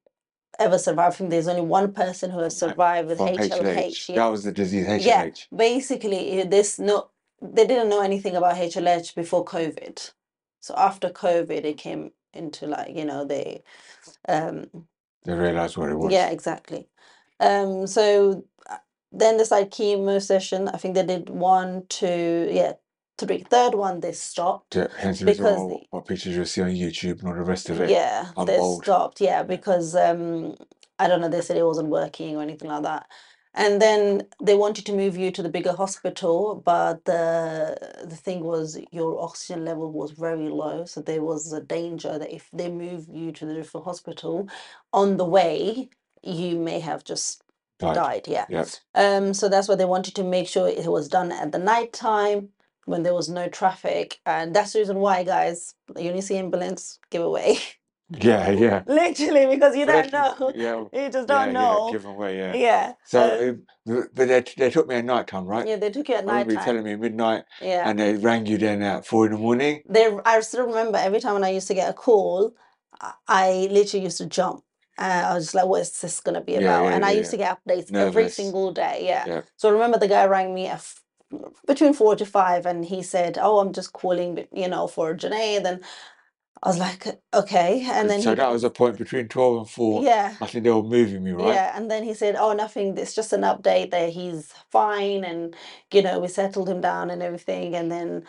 ever 0.63 0.79
survived 0.79 1.17
from. 1.17 1.29
There's 1.29 1.49
only 1.49 1.63
one 1.63 1.93
person 1.93 2.31
who 2.31 2.41
has 2.41 2.57
survived 2.57 3.09
with 3.09 3.19
From 3.19 3.29
HLH. 3.29 4.09
Yeah, 4.09 4.15
That 4.17 4.27
was 4.27 4.45
the 4.45 4.53
disease 4.53 4.87
HLH. 4.87 5.05
yeah. 5.05 5.31
Basically, 5.55 6.43
this 6.45 6.79
no, 6.79 7.09
they 7.41 7.67
didn't 7.67 7.89
know 7.89 8.01
anything 8.03 8.37
about 8.37 8.57
HLH 8.57 9.15
before 9.15 9.45
COVID. 9.45 10.13
So 10.61 10.75
after 10.77 11.09
COVID, 11.11 11.65
it 11.65 11.77
came 11.79 12.13
into 12.33 12.67
like 12.67 12.95
you 12.97 13.05
know 13.05 13.25
they, 13.25 13.63
um, 14.29 14.67
They 15.25 15.35
realised 15.35 15.77
what 15.77 15.91
it 15.91 15.97
was. 15.99 16.13
yeah, 16.13 16.31
exactly. 16.31 16.89
Um, 17.41 17.87
so 17.87 18.45
uh, 18.71 18.79
then 19.11 19.37
this 19.37 19.51
like 19.51 19.71
chemo 19.71 20.23
session, 20.23 20.69
I 20.69 20.77
think 20.79 20.95
they 20.95 21.05
did 21.05 21.29
one, 21.29 21.85
two, 21.89 22.49
yeah, 22.51 22.75
three. 23.19 23.45
Third 23.51 23.75
one 23.75 24.01
they 24.01 24.13
stopped 24.13 24.77
Yeah, 24.77 24.89
hence 24.99 25.21
the 25.21 25.27
reason 25.27 25.47
why 25.47 25.53
because 25.53 25.65
what, 25.65 25.83
what 25.91 26.07
pictures 26.07 26.37
you'll 26.37 26.47
see 26.47 26.63
on 26.63 26.71
YouTube 26.71 27.21
and 27.21 27.29
all 27.29 27.35
the 27.35 27.43
rest 27.43 27.71
of 27.71 27.81
it. 27.81 27.91
yeah, 27.91 28.31
I'm 28.37 28.47
they 28.47 28.55
stopped. 28.63 29.21
Yeah, 29.21 29.43
because 29.43 29.95
um, 29.97 30.57
I 30.99 31.09
don't 31.09 31.21
know, 31.21 31.29
they 31.29 31.41
said 31.43 31.57
it 31.57 31.65
wasn't 31.67 31.89
working 31.91 32.37
or 32.37 32.43
anything 32.43 32.69
like 32.71 32.85
that. 32.85 33.07
And 33.55 33.83
then 33.83 34.29
they 34.43 34.55
wanted 34.55 34.87
to 34.87 34.93
move 34.95 35.17
you 35.17 35.31
to 35.33 35.43
the 35.43 35.49
bigger 35.51 35.73
hospital, 35.75 36.63
but 36.65 37.05
the 37.07 37.77
the 38.05 38.17
thing 38.17 38.45
was 38.45 38.79
your 38.93 39.23
oxygen 39.23 39.65
level 39.65 39.93
was 39.93 40.13
very 40.13 40.49
low, 40.49 40.87
so 40.87 41.03
there 41.03 41.23
was 41.23 41.53
a 41.53 41.61
danger 41.61 42.19
that 42.19 42.33
if 42.35 42.49
they 42.53 42.71
move 42.71 43.07
you 43.13 43.33
to 43.33 43.47
the 43.47 43.55
different 43.55 43.87
hospital, 43.87 44.49
on 44.93 45.19
the 45.19 45.25
way 45.27 45.91
you 46.23 46.59
may 46.59 46.81
have 46.81 47.05
just 47.05 47.43
Died. 47.79 47.95
died. 47.97 48.29
Yeah. 48.29 48.47
Yeah. 48.49 48.67
Um, 48.95 49.35
so 49.35 49.49
that's 49.49 49.69
why 49.69 49.75
they 49.77 49.85
wanted 49.87 50.15
to 50.17 50.25
make 50.25 50.49
sure 50.49 50.69
it 50.69 50.87
was 50.87 51.09
done 51.09 51.33
at 51.33 51.53
the 51.53 51.59
night 51.59 51.93
time 51.93 52.51
when 52.87 53.03
there 53.03 53.15
was 53.15 53.29
no 53.29 53.49
traffic, 53.49 54.19
and 54.27 54.55
that's 54.55 54.73
the 54.73 54.81
reason 54.81 54.99
why, 54.99 55.25
guys, 55.25 55.75
you 55.99 56.11
only 56.11 56.21
see 56.23 56.37
ambulance, 56.37 56.99
give 57.11 57.23
away. 57.23 57.59
Yeah, 58.11 58.51
yeah. 58.51 58.83
Literally, 58.87 59.47
because 59.47 59.77
you 59.77 59.87
don't 59.87 60.13
know. 60.13 60.53
Yeah, 60.55 60.85
You 60.93 61.11
just 61.11 61.29
don't 61.29 61.49
yeah, 61.49 61.53
know. 61.53 61.89
Give 61.91 62.05
away, 62.05 62.39
yeah. 62.39 62.55
Yeah. 62.55 62.93
So, 63.05 63.51
um, 63.87 64.09
but 64.15 64.29
they, 64.29 64.45
they 64.57 64.71
took 64.71 64.89
me 64.89 64.97
at 64.97 65.05
night 65.05 65.27
time, 65.29 65.47
right? 65.47 65.67
yeah, 65.67 65.77
they 65.77 65.91
took 65.91 66.09
you 66.09 66.17
at 66.17 66.27
night 66.27 66.49
time. 66.51 66.65
telling 66.65 66.85
me 66.85 66.97
midnight, 66.97 67.45
Yeah. 67.61 67.89
and 67.89 67.99
they 67.99 68.15
rang 68.15 68.47
you 68.47 68.59
then 68.59 68.83
at 68.83 69.07
four 69.07 69.27
in 69.27 69.33
the 69.33 69.39
morning. 69.39 69.83
They, 69.89 70.11
I 70.25 70.41
still 70.41 70.67
remember 70.67 70.99
every 70.99 71.21
time 71.21 71.35
when 71.35 71.45
I 71.45 71.51
used 71.51 71.69
to 71.69 71.75
get 71.75 71.89
a 71.91 71.95
call, 71.95 72.55
I- 73.29 73.69
literally 73.71 74.05
used 74.05 74.19
to 74.19 74.27
jump. 74.27 74.63
Uh, 74.99 75.25
I 75.31 75.35
was 75.35 75.45
just 75.47 75.55
like, 75.55 75.67
what 75.67 75.81
is 75.81 76.01
this 76.01 76.21
going 76.21 76.35
to 76.35 76.43
be 76.43 76.57
about? 76.57 76.85
yeah, 76.85 76.95
and 76.97 77.05
I 77.05 77.13
yeah, 77.13 77.19
used 77.19 77.31
to 77.31 77.39
get 77.39 77.59
updates 77.67 77.91
every 77.95 78.29
single 78.29 78.73
day. 78.73 79.05
Yeah. 79.07 79.25
Yeah. 79.27 79.43
So 79.57 79.69
I 79.71 79.73
remember 79.73 79.99
the 79.99 80.09
guy 80.09 80.27
rang 80.27 80.55
me 80.55 80.67
at 80.69 80.85
between 81.67 81.95
four 81.95 82.17
to 82.17 82.27
five 82.27 82.67
and 82.67 82.85
he 82.85 83.03
said, 83.03 83.39
oh, 83.41 83.61
I'm 83.61 83.73
just 83.73 83.93
calling, 83.93 84.47
you 84.53 84.69
know, 84.69 84.87
for 84.89 85.15
Junaid. 85.15 85.65
Then 85.65 85.81
I 86.63 86.69
was 86.69 86.79
like, 86.79 87.07
okay. 87.35 87.87
And 87.91 88.11
then 88.11 88.21
so 88.21 88.31
he, 88.31 88.37
that 88.37 88.51
was 88.51 88.65
a 88.65 88.71
point 88.71 88.99
between 88.99 89.29
twelve 89.29 89.59
and 89.59 89.71
four. 89.71 90.05
yeah. 90.05 90.35
I 90.43 90.47
think 90.47 90.65
they 90.65 90.71
were 90.71 90.83
moving 90.83 91.25
me, 91.25 91.33
right? 91.33 91.55
Yeah, 91.55 91.77
and 91.77 91.91
then 91.91 92.05
he 92.05 92.15
said, 92.15 92.37
"Oh, 92.39 92.53
nothing. 92.53 92.99
It's 92.99 93.15
just 93.15 93.33
an 93.33 93.43
update 93.43 93.93
that 93.93 94.11
he's 94.11 94.53
fine, 94.71 95.25
and 95.25 95.57
you 95.93 96.03
know 96.03 96.21
we 96.21 96.29
settled 96.29 96.69
him 96.69 96.81
down 96.83 97.11
and 97.11 97.23
everything." 97.23 97.75
And 97.77 97.91
then 97.93 98.25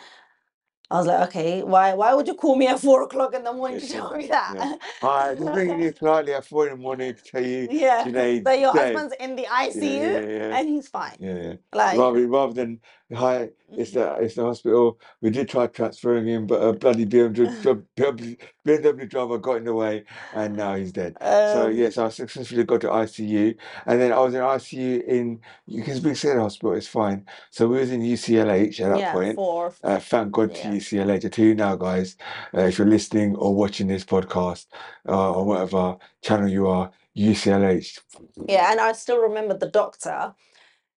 I 0.90 0.98
was 0.98 1.06
like, 1.06 1.28
"Okay, 1.28 1.62
why? 1.62 1.94
Why 1.94 2.14
would 2.14 2.28
you 2.28 2.34
call 2.34 2.56
me 2.56 2.66
at 2.68 2.80
four 2.80 3.02
o'clock 3.02 3.34
in 3.34 3.44
the 3.44 3.52
morning 3.52 3.80
to 3.80 3.88
tell 3.88 4.12
me 4.16 4.26
yeah. 4.28 4.54
that?" 4.54 4.78
Hi, 5.02 5.34
just 5.34 5.52
ringing 5.52 5.80
you 5.80 5.92
politely 5.92 6.34
at 6.34 6.44
four 6.46 6.66
in 6.68 6.72
the 6.76 6.82
morning 6.82 7.14
to 7.14 7.22
tell 7.22 7.44
you, 7.44 7.68
Yeah, 7.70 8.04
that 8.44 8.60
your 8.60 8.72
dead. 8.72 8.94
husband's 8.94 9.14
in 9.20 9.36
the 9.36 9.42
Yeah, 9.42 9.68
ICU 9.68 9.80
yeah, 10.12 10.20
yeah. 10.20 10.56
and 10.58 10.68
he's 10.68 10.88
fine. 10.88 11.16
Yeah, 11.18 11.34
yeah. 11.34 11.54
Like, 11.72 11.98
Rather, 11.98 12.26
rather 12.28 12.52
than 12.54 12.80
hi, 13.12 13.50
it's 13.70 13.92
the 13.92 14.14
it's 14.14 14.34
the 14.34 14.44
hospital. 14.44 14.98
We 15.20 15.30
did 15.30 15.48
try 15.48 15.66
transferring 15.66 16.26
him, 16.26 16.46
but 16.46 16.56
a 16.62 16.72
bloody 16.72 17.06
BMW, 17.06 17.86
BMW, 17.96 18.38
BMW 18.66 19.08
driver 19.08 19.38
got 19.38 19.56
in 19.56 19.64
the 19.64 19.74
way, 19.74 20.04
and 20.34 20.56
now 20.56 20.74
he's 20.76 20.92
dead. 20.92 21.16
So 21.20 21.66
um, 21.66 21.76
yes, 21.76 21.98
I 21.98 22.08
successfully 22.08 22.64
got 22.64 22.80
to 22.82 22.88
ICU, 22.88 23.56
and 23.86 24.00
then 24.00 24.12
I 24.12 24.18
was 24.18 24.34
in 24.34 24.40
ICU 24.40 25.04
in 25.06 25.40
you 25.66 25.82
can 25.82 25.96
speak 25.96 26.16
City 26.16 26.38
Hospital. 26.38 26.74
It's 26.74 26.86
fine. 26.88 27.26
So 27.50 27.68
we 27.68 27.78
was 27.78 27.90
in 27.90 28.00
UCLH 28.00 28.80
at 28.80 28.90
that 28.90 28.98
yeah, 28.98 29.12
point. 29.12 29.36
for 29.36 29.74
Uh, 29.82 29.98
thank 29.98 30.32
God 30.32 30.54
to 30.54 30.60
Yeah. 30.68 30.74
UCLH. 30.74 31.24
I 31.24 31.28
tell 31.28 31.44
you 31.44 31.54
now, 31.54 31.76
guys, 31.76 32.16
uh, 32.56 32.62
if 32.62 32.78
you're 32.78 32.86
listening 32.88 33.36
or 33.36 33.54
watching 33.54 33.86
this 33.86 34.04
podcast 34.04 34.66
uh, 35.08 35.32
on 35.32 35.46
whatever 35.46 35.96
channel 36.22 36.48
you 36.48 36.66
are, 36.68 36.90
UCLH. 37.16 38.00
yeah, 38.48 38.72
and 38.72 38.80
I 38.80 38.92
still 38.92 39.18
remember 39.18 39.56
the 39.56 39.68
doctor 39.70 40.34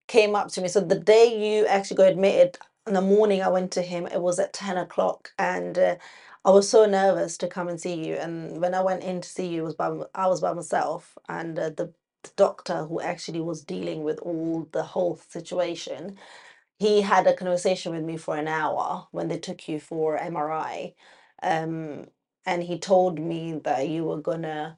came 0.07 0.35
up 0.35 0.49
to 0.49 0.61
me. 0.61 0.69
So 0.69 0.81
the 0.81 0.99
day 0.99 1.27
you 1.59 1.67
actually 1.67 1.97
got 1.97 2.09
admitted, 2.13 2.59
in 2.87 2.93
the 2.95 3.01
morning 3.01 3.41
I 3.43 3.49
went 3.49 3.71
to 3.73 3.83
him. 3.83 4.07
It 4.07 4.21
was 4.21 4.39
at 4.39 4.53
ten 4.53 4.77
o'clock, 4.77 5.31
and 5.39 5.77
uh, 5.79 5.95
I 6.45 6.51
was 6.51 6.69
so 6.69 6.85
nervous 6.87 7.37
to 7.39 7.47
come 7.47 7.69
and 7.69 7.81
see 7.81 7.95
you. 8.07 8.15
And 8.15 8.61
when 8.61 8.75
I 8.75 8.81
went 8.83 9.03
in 9.03 9.21
to 9.21 9.29
see 9.29 9.47
you, 9.47 9.63
was 9.63 9.75
by 9.75 9.91
I 10.15 10.27
was 10.27 10.41
by 10.41 10.53
myself, 10.53 11.17
and 11.29 11.59
uh, 11.59 11.69
the, 11.71 11.93
the 12.23 12.31
doctor 12.37 12.85
who 12.85 13.01
actually 13.01 13.41
was 13.41 13.63
dealing 13.63 14.03
with 14.03 14.19
all 14.21 14.69
the 14.73 14.83
whole 14.83 15.17
situation, 15.29 16.17
he 16.79 17.01
had 17.01 17.27
a 17.27 17.35
conversation 17.35 17.93
with 17.93 18.03
me 18.03 18.17
for 18.17 18.37
an 18.37 18.47
hour 18.49 19.07
when 19.11 19.29
they 19.29 19.39
took 19.39 19.67
you 19.69 19.79
for 19.79 20.17
MRI, 20.19 20.93
um, 21.43 22.07
and 22.45 22.63
he 22.63 22.79
told 22.79 23.19
me 23.19 23.59
that 23.65 23.89
you 23.89 24.05
were 24.05 24.21
gonna 24.21 24.69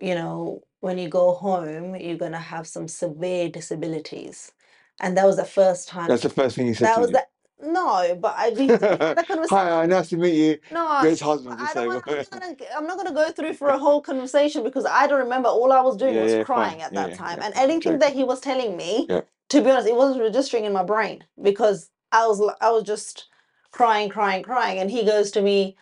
you 0.00 0.14
know, 0.14 0.62
when 0.80 0.98
you 0.98 1.08
go 1.08 1.34
home, 1.34 1.96
you're 1.96 2.18
gonna 2.18 2.40
have 2.40 2.66
some 2.66 2.88
severe 2.88 3.48
disabilities. 3.48 4.52
And 5.00 5.16
that 5.16 5.26
was 5.26 5.36
the 5.36 5.44
first 5.44 5.88
time 5.88 6.08
That's 6.08 6.22
the 6.22 6.30
first 6.30 6.56
thing 6.56 6.68
you 6.68 6.74
said 6.74 6.88
that 6.88 6.94
to 6.94 7.00
was 7.00 7.10
you. 7.10 7.14
the 7.14 7.24
no, 7.62 8.16
but 8.20 8.34
I 8.36 8.50
had 8.50 9.18
a 9.18 9.24
conversation. 9.24 9.58
Hi, 9.58 9.86
nice 9.86 10.08
to 10.10 10.16
meet 10.18 10.34
you. 10.34 10.58
No, 10.70 10.86
Grace 11.00 11.20
husband, 11.20 11.58
I 11.60 11.74
don't 11.74 11.86
want, 11.86 12.04
I'm, 12.08 12.16
not 12.16 12.30
gonna, 12.30 12.56
I'm 12.76 12.86
not 12.86 12.96
gonna 12.98 13.14
go 13.14 13.32
through 13.32 13.54
for 13.54 13.68
a 13.68 13.78
whole 13.84 14.02
conversation 14.02 14.64
because 14.64 14.86
I 14.86 15.06
don't 15.06 15.20
remember. 15.20 15.48
All 15.48 15.72
I 15.72 15.80
was 15.80 15.96
doing 15.96 16.14
Yeah, 16.14 16.22
was 16.22 16.34
yeah, 16.38 16.44
crying 16.44 16.80
fine. 16.80 16.82
at 16.82 16.92
Yeah, 16.92 17.02
that 17.02 17.14
time, 17.14 17.40
and 17.42 17.54
anything 17.54 17.80
joking. 17.94 18.00
that 18.00 18.14
he 18.14 18.24
was 18.24 18.40
telling 18.40 18.76
me, 18.76 19.08
to 19.50 19.62
be 19.62 19.70
honest, 19.70 19.88
it 19.88 19.96
wasn't 19.96 20.22
registering 20.22 20.64
in 20.66 20.72
my 20.74 20.84
brain 20.84 21.24
because 21.42 21.90
I 22.12 22.26
was 22.26 22.40
I 22.60 22.70
was 22.70 22.84
just 22.84 23.28
crying, 23.72 24.10
crying, 24.10 24.42
crying, 24.44 24.78
and 24.80 24.90
he 24.90 25.04
goes 25.04 25.30
to 25.32 25.42
me, 25.42 25.76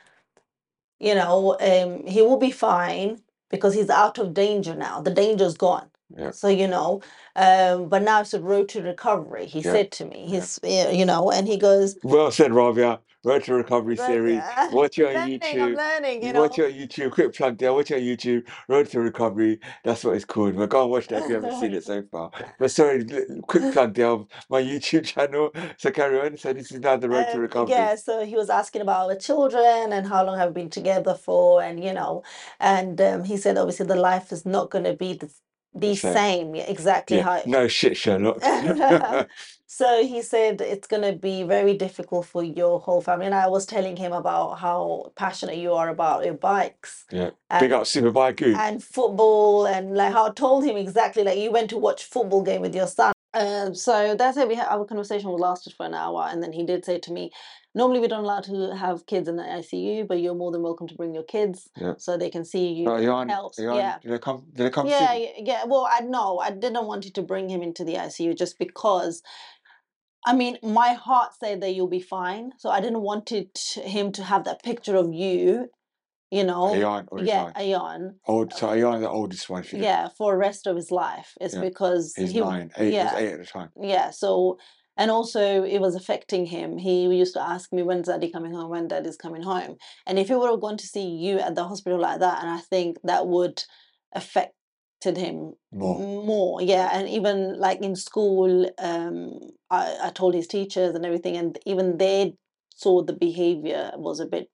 you 1.00 1.14
know, 1.14 1.56
um, 1.60 2.06
he 2.06 2.22
will 2.22 2.38
be 2.38 2.52
fine 2.52 3.20
because 3.56 3.74
he's 3.74 3.90
out 3.90 4.18
of 4.18 4.34
danger 4.34 4.74
now. 4.74 5.00
The 5.00 5.12
danger's 5.12 5.56
gone. 5.56 5.88
Yeah. 6.16 6.30
So 6.32 6.48
you 6.48 6.68
know, 6.68 7.02
um, 7.36 7.88
but 7.88 8.02
now 8.02 8.20
it's 8.20 8.34
a 8.34 8.40
road 8.40 8.68
to 8.70 8.82
recovery. 8.82 9.46
He 9.46 9.60
Yeah. 9.60 9.72
said 9.72 9.92
to 9.92 10.04
me, 10.06 10.26
he's 10.28 10.58
yeah, 10.62 10.90
you 10.90 11.04
know, 11.04 11.30
and 11.30 11.46
he 11.48 11.56
goes, 11.56 11.96
Well 12.02 12.30
said, 12.30 12.52
Rabia. 12.52 13.00
Road 13.26 13.42
to 13.44 13.54
Recovery 13.54 13.94
"But, 13.96 14.06
series. 14.06 14.38
uh, 14.38 14.68
Watch 14.72 14.98
your 14.98 15.12
learning, 15.14 15.40
I'm 15.42 15.50
YouTube. 15.50 15.76
learning, 15.78 16.22
you 16.22 16.32
know. 16.34 16.42
Watch 16.42 16.58
your 16.58 16.70
YouTube. 16.70 17.12
Quick 17.12 17.34
plug 17.34 17.56
there. 17.56 17.72
Watch 17.72 17.88
your 17.88 17.98
YouTube. 17.98 18.46
Road 18.68 18.86
to 18.90 19.00
Recovery. 19.00 19.60
That's 19.82 20.04
what 20.04 20.14
it's 20.16 20.26
called. 20.26 20.56
But 20.56 20.68
go 20.68 20.82
and 20.82 20.90
watch 20.90 21.06
that 21.08 21.22
if 21.22 21.28
you 21.30 21.36
haven't 21.36 21.58
seen 21.58 21.72
it 21.72 21.84
so 21.92 22.02
far. 22.12 22.30
But 22.58 22.70
sorry, 22.70 23.02
li- 23.02 23.40
quick 23.48 23.72
plug 23.72 23.94
there 23.94 24.08
of 24.08 24.26
my 24.50 24.60
YouTube 24.60 25.04
channel. 25.14 25.52
So 25.78 25.90
carry 25.90 26.20
on. 26.20 26.36
So 26.36 26.52
this 26.52 26.70
is 26.70 26.80
now 26.80 26.98
the 26.98 27.08
Road 27.08 27.26
to 27.28 27.36
Um, 27.36 27.40
Recovery. 27.40 27.70
yeah, 27.74 27.94
so 27.94 28.26
he 28.26 28.36
was 28.36 28.50
asking 28.50 28.82
about 28.82 29.08
our 29.08 29.16
children 29.16 29.94
and 29.94 30.06
how 30.06 30.22
long 30.22 30.36
have 30.36 30.50
we 30.50 30.60
been 30.60 30.70
together 30.70 31.14
for, 31.14 31.62
and 31.62 31.82
you 31.82 31.94
know, 31.94 32.22
and 32.60 33.00
um, 33.00 33.24
he 33.24 33.38
said 33.38 33.56
obviously 33.56 33.86
the 33.86 33.96
life 33.96 34.32
is 34.32 34.44
not 34.44 34.70
going 34.70 34.84
to 34.84 34.92
be 34.94 35.14
the, 35.14 35.30
the 35.74 35.94
same. 35.94 36.54
exactly 36.54 37.18
Yeah. 37.18 37.22
how. 37.24 37.42
No 37.46 37.68
shit, 37.68 37.96
Sherlock. 37.96 38.38
So 39.66 40.04
he 40.06 40.22
said 40.22 40.60
it's 40.60 40.86
going 40.86 41.02
to 41.02 41.18
be 41.18 41.42
very 41.42 41.76
difficult 41.76 42.26
for 42.26 42.44
your 42.44 42.78
whole 42.78 43.00
family, 43.00 43.26
and 43.26 43.34
I 43.34 43.48
was 43.48 43.66
telling 43.66 43.96
him 43.96 44.12
about 44.12 44.60
how 44.60 45.10
passionate 45.16 45.56
you 45.56 45.72
are 45.72 45.88
about 45.88 46.24
your 46.24 46.34
bikes 46.34 47.04
yeah. 47.10 47.30
and, 47.50 47.58
Big 47.60 47.72
up 47.72 47.82
Superbike 47.82 48.36
Goo. 48.36 48.54
and 48.56 48.80
football, 48.80 49.66
and 49.66 49.96
like 49.96 50.12
how 50.12 50.28
I 50.28 50.30
told 50.30 50.64
him 50.64 50.76
exactly 50.76 51.24
like 51.24 51.38
you 51.38 51.50
went 51.50 51.70
to 51.70 51.76
watch 51.78 52.04
football 52.04 52.42
game 52.42 52.60
with 52.60 52.72
your 52.72 52.86
son. 52.86 53.12
Um, 53.34 53.74
so 53.74 54.14
that's 54.14 54.36
it. 54.36 54.46
We 54.46 54.54
had 54.54 54.68
our 54.68 54.84
conversation 54.84 55.28
lasted 55.32 55.72
for 55.72 55.86
an 55.86 55.94
hour, 55.94 56.28
and 56.30 56.40
then 56.40 56.52
he 56.52 56.64
did 56.64 56.84
say 56.84 57.00
to 57.00 57.12
me, 57.12 57.32
"Normally 57.74 58.00
we 58.00 58.08
don't 58.08 58.24
allow 58.24 58.40
to 58.40 58.74
have 58.76 59.06
kids 59.06 59.28
in 59.28 59.36
the 59.36 59.42
ICU, 59.42 60.06
but 60.06 60.20
you're 60.20 60.34
more 60.34 60.52
than 60.52 60.62
welcome 60.62 60.86
to 60.88 60.94
bring 60.94 61.14
your 61.14 61.24
kids 61.24 61.68
Yeah. 61.76 61.94
so 61.98 62.16
they 62.16 62.30
can 62.30 62.44
see 62.44 62.72
you." 62.72 62.88
Oh, 62.90 63.00
Jan, 63.00 63.28
helps, 63.28 63.56
Jan, 63.58 63.74
yeah. 63.76 63.98
did 64.00 64.12
they 64.12 64.18
come? 64.18 64.46
Did 64.54 64.66
they 64.66 64.70
come 64.70 64.86
Yeah, 64.86 65.12
see? 65.14 65.22
yeah, 65.24 65.42
yeah. 65.44 65.64
Well, 65.66 65.88
I 65.90 66.00
know 66.00 66.38
I 66.38 66.50
didn't 66.50 66.86
want 66.86 67.04
you 67.04 67.10
to 67.12 67.22
bring 67.22 67.48
him 67.48 67.62
into 67.62 67.84
the 67.84 67.94
ICU 67.96 68.34
just 68.34 68.58
because. 68.58 69.22
I 70.26 70.32
mean, 70.34 70.56
my 70.62 70.94
heart 70.94 71.32
said 71.38 71.60
that 71.60 71.74
you'll 71.74 71.86
be 71.86 72.00
fine, 72.00 72.52
so 72.56 72.70
I 72.70 72.80
didn't 72.80 73.02
want 73.02 73.30
it 73.30 73.58
him 73.82 74.10
to 74.12 74.24
have 74.24 74.44
that 74.44 74.62
picture 74.62 74.96
of 74.96 75.12
you, 75.12 75.68
you 76.30 76.44
know. 76.44 76.72
Ayan 76.72 77.06
Yeah, 77.18 77.52
Ayan? 77.52 77.56
Ayan. 77.56 78.14
Old, 78.26 78.52
uh, 78.54 78.56
so 78.56 78.68
Ayan, 78.68 79.00
the 79.00 79.10
oldest 79.10 79.50
one 79.50 79.64
for. 79.64 79.76
Yeah, 79.76 80.08
for 80.16 80.32
the 80.32 80.38
rest 80.38 80.66
of 80.66 80.76
his 80.76 80.90
life. 80.90 81.36
It's 81.42 81.54
Yeah. 81.54 81.60
because 81.60 82.14
He's 82.16 82.32
he, 82.32 82.40
nine. 82.40 82.70
Eight. 82.78 82.92
He 82.94 82.98
was 82.98 83.12
yeah. 83.12 83.18
eight 83.18 83.32
at 83.34 83.38
the 83.40 83.44
time. 83.44 83.70
yeah. 83.78 84.08
So, 84.10 84.56
and 84.96 85.10
also 85.10 85.62
it 85.64 85.80
was 85.80 85.94
affecting 85.94 86.46
him. 86.46 86.78
He 86.78 87.04
used 87.04 87.34
to 87.34 87.42
ask 87.42 87.72
me 87.72 87.82
when's 87.82 88.06
Daddy 88.08 88.30
coming 88.30 88.52
home, 88.54 88.70
when 88.70 88.88
Daddy's 88.88 89.16
coming 89.16 89.42
home, 89.42 89.76
and 90.06 90.18
if 90.18 90.28
he 90.28 90.34
would 90.34 90.50
have 90.50 90.60
gone 90.60 90.76
to 90.76 90.86
see 90.86 91.06
you 91.06 91.38
at 91.38 91.54
the 91.54 91.64
hospital 91.64 92.00
like 92.00 92.20
that, 92.20 92.40
and 92.40 92.50
I 92.50 92.58
think 92.58 92.98
that 93.04 93.26
would 93.26 93.62
affected 94.12 95.16
him 95.16 95.52
More. 95.72 95.98
more 95.98 96.62
yeah 96.62 96.88
and 96.92 97.08
even 97.08 97.58
like 97.58 97.82
in 97.82 97.94
school 97.96 98.70
um 98.78 99.38
I, 99.70 99.96
I 100.04 100.10
told 100.10 100.34
his 100.34 100.46
teachers 100.46 100.94
and 100.94 101.04
everything 101.04 101.36
and 101.36 101.58
even 101.66 101.98
they 101.98 102.34
saw 102.74 103.02
the 103.02 103.12
behavior 103.12 103.92
was 103.96 104.20
a 104.20 104.26
bit 104.26 104.48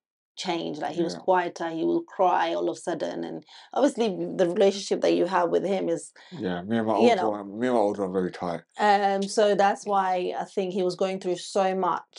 changed 0.46 0.80
like 0.82 0.94
he 0.98 1.02
was 1.08 1.14
quieter 1.26 1.68
he 1.78 1.84
will 1.90 2.02
cry 2.16 2.46
all 2.54 2.68
of 2.70 2.76
a 2.76 2.80
sudden 2.88 3.18
and 3.28 3.38
obviously 3.74 4.08
the 4.40 4.48
relationship 4.56 4.98
that 5.02 5.14
you 5.18 5.26
have 5.36 5.48
with 5.54 5.64
him 5.74 5.84
is 5.96 6.02
Yeah, 6.46 6.58
me 6.62 6.78
and 6.78 6.86
my 6.86 6.94
older 6.94 7.16
know. 7.16 7.44
me 7.60 7.66
and 7.68 7.76
my 7.76 7.82
older 7.86 8.02
one 8.06 8.12
very 8.18 8.32
tight. 8.42 8.62
um 8.88 9.22
so 9.36 9.54
that's 9.64 9.84
why 9.92 10.10
i 10.42 10.44
think 10.54 10.68
he 10.72 10.82
was 10.88 10.96
going 11.02 11.18
through 11.20 11.36
so 11.36 11.64
much 11.88 12.16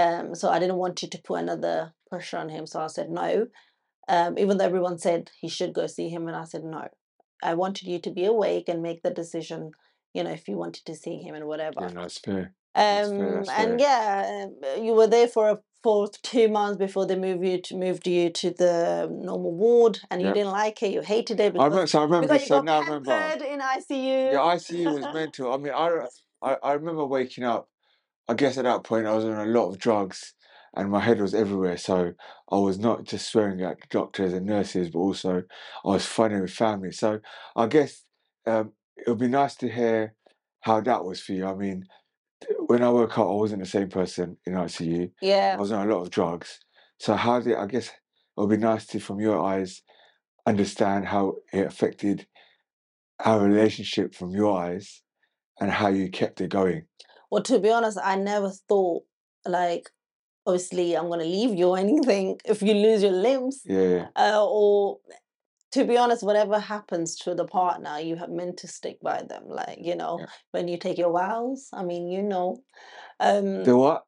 um 0.00 0.34
so 0.40 0.44
i 0.54 0.58
didn't 0.62 0.82
want 0.84 1.02
you 1.02 1.08
to 1.10 1.20
put 1.28 1.40
another 1.44 1.76
pressure 2.10 2.38
on 2.44 2.48
him 2.56 2.64
so 2.66 2.80
i 2.80 2.88
said 2.96 3.10
no 3.10 3.30
um 4.08 4.32
even 4.42 4.54
though 4.56 4.64
everyone 4.72 4.98
said 5.06 5.30
he 5.42 5.48
should 5.56 5.72
go 5.80 5.86
see 5.86 6.08
him 6.14 6.26
and 6.28 6.36
i 6.42 6.44
said 6.52 6.64
no 6.64 6.84
i 7.50 7.52
wanted 7.62 7.86
you 7.92 7.98
to 8.06 8.10
be 8.18 8.24
awake 8.34 8.68
and 8.68 8.82
make 8.88 9.02
the 9.02 9.10
decision 9.22 9.60
you 10.14 10.22
know 10.24 10.30
if 10.38 10.48
you 10.48 10.56
wanted 10.64 10.84
to 10.86 10.94
see 11.04 11.16
him 11.24 11.34
and 11.38 11.46
whatever 11.52 11.82
Yeah, 11.94 12.04
it's 12.04 12.18
fair. 12.18 12.44
That's 12.74 13.08
um 13.10 13.16
fair, 13.18 13.32
that's 13.36 13.50
and 13.60 13.80
yeah 13.80 14.44
um, 14.44 14.84
you 14.86 14.92
were 14.98 15.10
there 15.16 15.28
for 15.36 15.44
a, 15.54 15.56
for 15.82 16.08
two 16.22 16.48
months 16.48 16.78
before 16.78 17.06
they 17.06 17.16
moved 17.16 17.44
you 17.44 17.58
to 17.60 17.76
moved 17.76 18.06
you 18.06 18.30
to 18.30 18.50
the 18.50 19.08
normal 19.10 19.52
ward 19.52 20.00
and 20.10 20.20
you 20.20 20.26
Yep. 20.26 20.34
didn't 20.34 20.52
like 20.52 20.82
it 20.82 20.90
you 20.92 21.00
hated 21.00 21.38
it 21.40 21.56
I 21.58 21.64
remember, 21.64 21.86
so 21.86 22.00
I 22.00 22.02
remember 22.04 22.26
because 22.28 22.42
you 22.42 22.48
so 22.48 22.56
got 22.56 22.64
now 22.64 22.76
I 22.76 22.80
remember. 22.80 23.12
pampered 23.12 23.46
in 23.46 23.60
icu 23.60 24.32
Yeah, 24.32 24.42
ICU 24.42 24.92
was 24.92 25.06
mental. 25.14 25.52
I 25.52 25.56
mean, 25.58 25.72
I, 25.72 26.06
I, 26.42 26.56
I 26.62 26.72
remember 26.72 27.04
waking 27.06 27.44
up. 27.44 27.68
I 28.28 28.34
guess 28.34 28.58
at 28.58 28.64
that 28.64 28.84
point 28.84 29.06
I 29.06 29.14
was 29.14 29.24
on 29.24 29.32
a 29.32 29.46
lot 29.50 29.68
of 29.68 29.78
drugs, 29.78 30.34
and 30.74 30.90
my 30.90 31.00
head 31.00 31.20
was 31.20 31.34
everywhere. 31.34 31.76
So 31.76 32.12
I 32.50 32.56
was 32.56 32.78
not 32.78 33.04
just 33.04 33.30
swearing 33.30 33.62
at 33.62 33.88
doctors 33.90 34.32
and 34.32 34.46
nurses, 34.46 34.90
but 34.90 34.98
also 34.98 35.42
I 35.84 35.88
was 35.88 36.04
fighting 36.06 36.40
with 36.42 36.50
family. 36.52 36.92
So 36.92 37.20
I 37.54 37.66
guess 37.66 38.04
um, 38.46 38.72
it 38.96 39.08
would 39.08 39.18
be 39.18 39.28
nice 39.28 39.54
to 39.56 39.68
hear 39.68 40.14
how 40.60 40.80
that 40.80 41.04
was 41.04 41.20
for 41.20 41.32
you. 41.32 41.46
I 41.46 41.54
mean, 41.54 41.86
when 42.66 42.82
I 42.82 42.88
woke 42.90 43.18
up, 43.18 43.26
I 43.26 43.32
wasn't 43.32 43.62
the 43.62 43.68
same 43.68 43.88
person 43.88 44.36
in 44.46 44.54
ICU. 44.54 45.10
Yeah. 45.20 45.54
I 45.56 45.60
was 45.60 45.72
on 45.72 45.88
a 45.88 45.94
lot 45.94 46.02
of 46.02 46.10
drugs. 46.10 46.60
So 46.98 47.14
how 47.14 47.40
did 47.40 47.56
I 47.56 47.66
guess 47.66 47.88
it 47.88 47.92
would 48.36 48.50
be 48.50 48.56
nice 48.56 48.86
to, 48.88 49.00
from 49.00 49.20
your 49.20 49.42
eyes, 49.42 49.82
understand 50.46 51.06
how 51.06 51.36
it 51.52 51.66
affected 51.66 52.26
our 53.24 53.40
relationship 53.40 54.14
from 54.14 54.30
your 54.30 54.58
eyes 54.58 55.02
and 55.60 55.70
how 55.70 55.88
you 55.88 56.10
kept 56.10 56.40
it 56.40 56.50
going. 56.50 56.84
Well, 57.30 57.42
to 57.44 57.58
be 57.58 57.70
honest, 57.70 57.98
I 58.02 58.16
never 58.16 58.50
thought 58.50 59.04
like 59.44 59.90
obviously 60.46 60.96
I'm 60.96 61.08
gonna 61.08 61.24
leave 61.24 61.58
you 61.58 61.68
or 61.68 61.78
anything 61.78 62.38
if 62.44 62.62
you 62.62 62.74
lose 62.74 63.02
your 63.02 63.12
limbs. 63.12 63.62
Yeah, 63.64 64.08
Uh, 64.16 64.46
or 64.46 64.98
to 65.76 65.84
be 65.84 65.96
honest, 65.96 66.22
whatever 66.22 66.58
happens 66.58 67.16
to 67.16 67.34
the 67.34 67.44
partner, 67.44 67.98
you 68.00 68.16
have 68.16 68.30
meant 68.30 68.56
to 68.58 68.68
stick 68.68 68.98
by 69.02 69.22
them. 69.22 69.44
Like, 69.46 69.78
you 69.82 69.94
know, 69.94 70.18
Yeah. 70.20 70.26
when 70.52 70.68
you 70.68 70.78
take 70.78 70.98
your 70.98 71.12
vows, 71.12 71.68
I 71.72 71.82
mean, 71.84 72.08
you 72.10 72.22
know. 72.22 72.62
Um 73.20 73.64
the 73.64 73.76
what? 73.76 74.04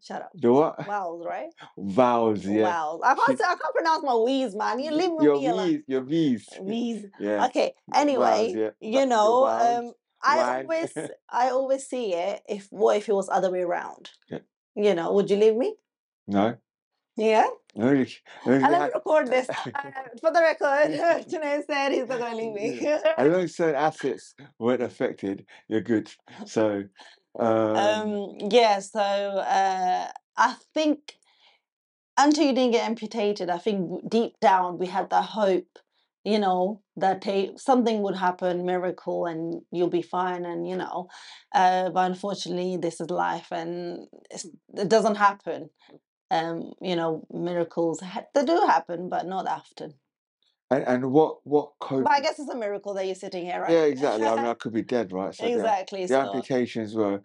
shut 0.00 0.22
up. 0.22 0.30
The 0.34 0.52
what? 0.52 0.86
Vows, 0.92 1.24
right? 1.26 1.48
Vowels, 1.76 2.46
yeah. 2.46 2.64
Vows. 2.70 3.00
I 3.04 3.14
can't 3.14 3.38
say 3.38 3.44
I 3.44 3.56
can't 3.56 3.74
pronounce 3.74 4.04
my 4.04 4.16
V's, 4.26 4.54
man. 4.54 4.78
You 4.78 4.90
leave 4.92 5.12
me 5.12 5.24
your 5.24 5.38
be 5.40 5.46
alone. 5.46 5.68
V's, 5.68 5.82
your 5.86 6.00
V's. 6.02 6.48
V's. 6.62 7.06
Yeah. 7.18 7.46
Okay. 7.46 7.74
Anyway, 7.94 8.54
yeah. 8.56 8.70
you 8.80 9.06
know, 9.06 9.46
um, 9.46 9.92
I 10.22 10.36
wine. 10.36 10.64
always, 10.64 10.92
I 11.30 11.50
always 11.50 11.86
see 11.86 12.14
it. 12.14 12.42
If 12.48 12.68
what 12.70 12.96
if 12.98 13.08
it 13.08 13.14
was 13.14 13.28
other 13.28 13.50
way 13.50 13.62
around? 13.62 14.10
Yeah. 14.30 14.38
You 14.76 14.94
know, 14.94 15.12
would 15.12 15.30
you 15.30 15.36
leave 15.36 15.56
me? 15.56 15.74
No. 16.26 16.56
Yeah. 17.16 17.48
No, 17.76 17.92
you- 17.92 18.06
no, 18.46 18.52
you 18.52 18.64
And 18.64 18.72
let 18.72 18.82
me 18.82 18.90
record 18.94 19.28
this. 19.28 19.48
Uh, 19.74 19.90
for 20.20 20.32
the 20.32 20.40
record, 20.40 20.90
Junaid 21.30 21.66
said 21.66 21.92
he's 21.92 22.08
not 22.08 22.18
going 22.18 22.32
to 22.32 22.36
leave 22.36 22.54
me. 22.54 22.86
as 22.88 23.32
long 23.32 23.42
as 23.44 23.56
certain 23.56 23.76
assets 23.76 24.34
weren't 24.58 24.82
affected, 24.82 25.46
you're 25.68 25.80
good. 25.80 26.10
So, 26.46 26.84
um, 27.38 27.76
um, 27.76 28.38
yeah, 28.50 28.80
so 28.80 29.00
uh, 29.00 30.08
I 30.36 30.56
think 30.74 31.14
until 32.18 32.44
you 32.44 32.52
didn't 32.52 32.72
get 32.72 32.86
amputated, 32.86 33.50
I 33.50 33.58
think 33.58 34.08
deep 34.10 34.38
down 34.40 34.78
we 34.78 34.86
had 34.86 35.10
that 35.10 35.24
hope, 35.24 35.78
you 36.24 36.38
know, 36.38 36.82
that 36.96 37.22
hey, 37.24 37.52
something 37.56 38.02
would 38.02 38.16
happen, 38.16 38.66
miracle, 38.66 39.26
and 39.26 39.62
you'll 39.70 39.88
be 39.88 40.02
fine. 40.02 40.44
And, 40.44 40.68
you 40.68 40.76
know, 40.76 41.08
uh, 41.54 41.90
but 41.90 42.10
unfortunately, 42.10 42.76
this 42.76 43.00
is 43.00 43.10
life 43.10 43.48
and 43.52 44.06
it's, 44.30 44.46
it 44.76 44.88
doesn't 44.88 45.16
happen. 45.16 45.70
Um, 46.30 46.72
you 46.80 46.94
know, 46.94 47.26
miracles 47.32 48.00
ha- 48.00 48.26
they 48.34 48.44
do 48.44 48.60
happen, 48.66 49.08
but 49.08 49.26
not 49.26 49.46
often. 49.48 49.94
and, 50.70 50.84
and 50.86 51.12
what 51.12 51.38
what 51.44 51.72
coping? 51.80 52.04
But 52.04 52.12
I 52.12 52.20
guess 52.20 52.38
it's 52.38 52.50
a 52.50 52.56
miracle 52.56 52.94
that 52.94 53.06
you're 53.06 53.14
sitting 53.14 53.44
here, 53.44 53.60
right? 53.62 53.70
Yeah, 53.70 53.84
exactly. 53.84 54.26
I 54.26 54.36
mean, 54.36 54.46
I 54.46 54.54
could 54.54 54.72
be 54.72 54.82
dead, 54.82 55.12
right? 55.12 55.34
So 55.34 55.44
exactly. 55.44 56.06
the 56.06 56.18
amputations 56.18 56.94
were, 56.94 57.20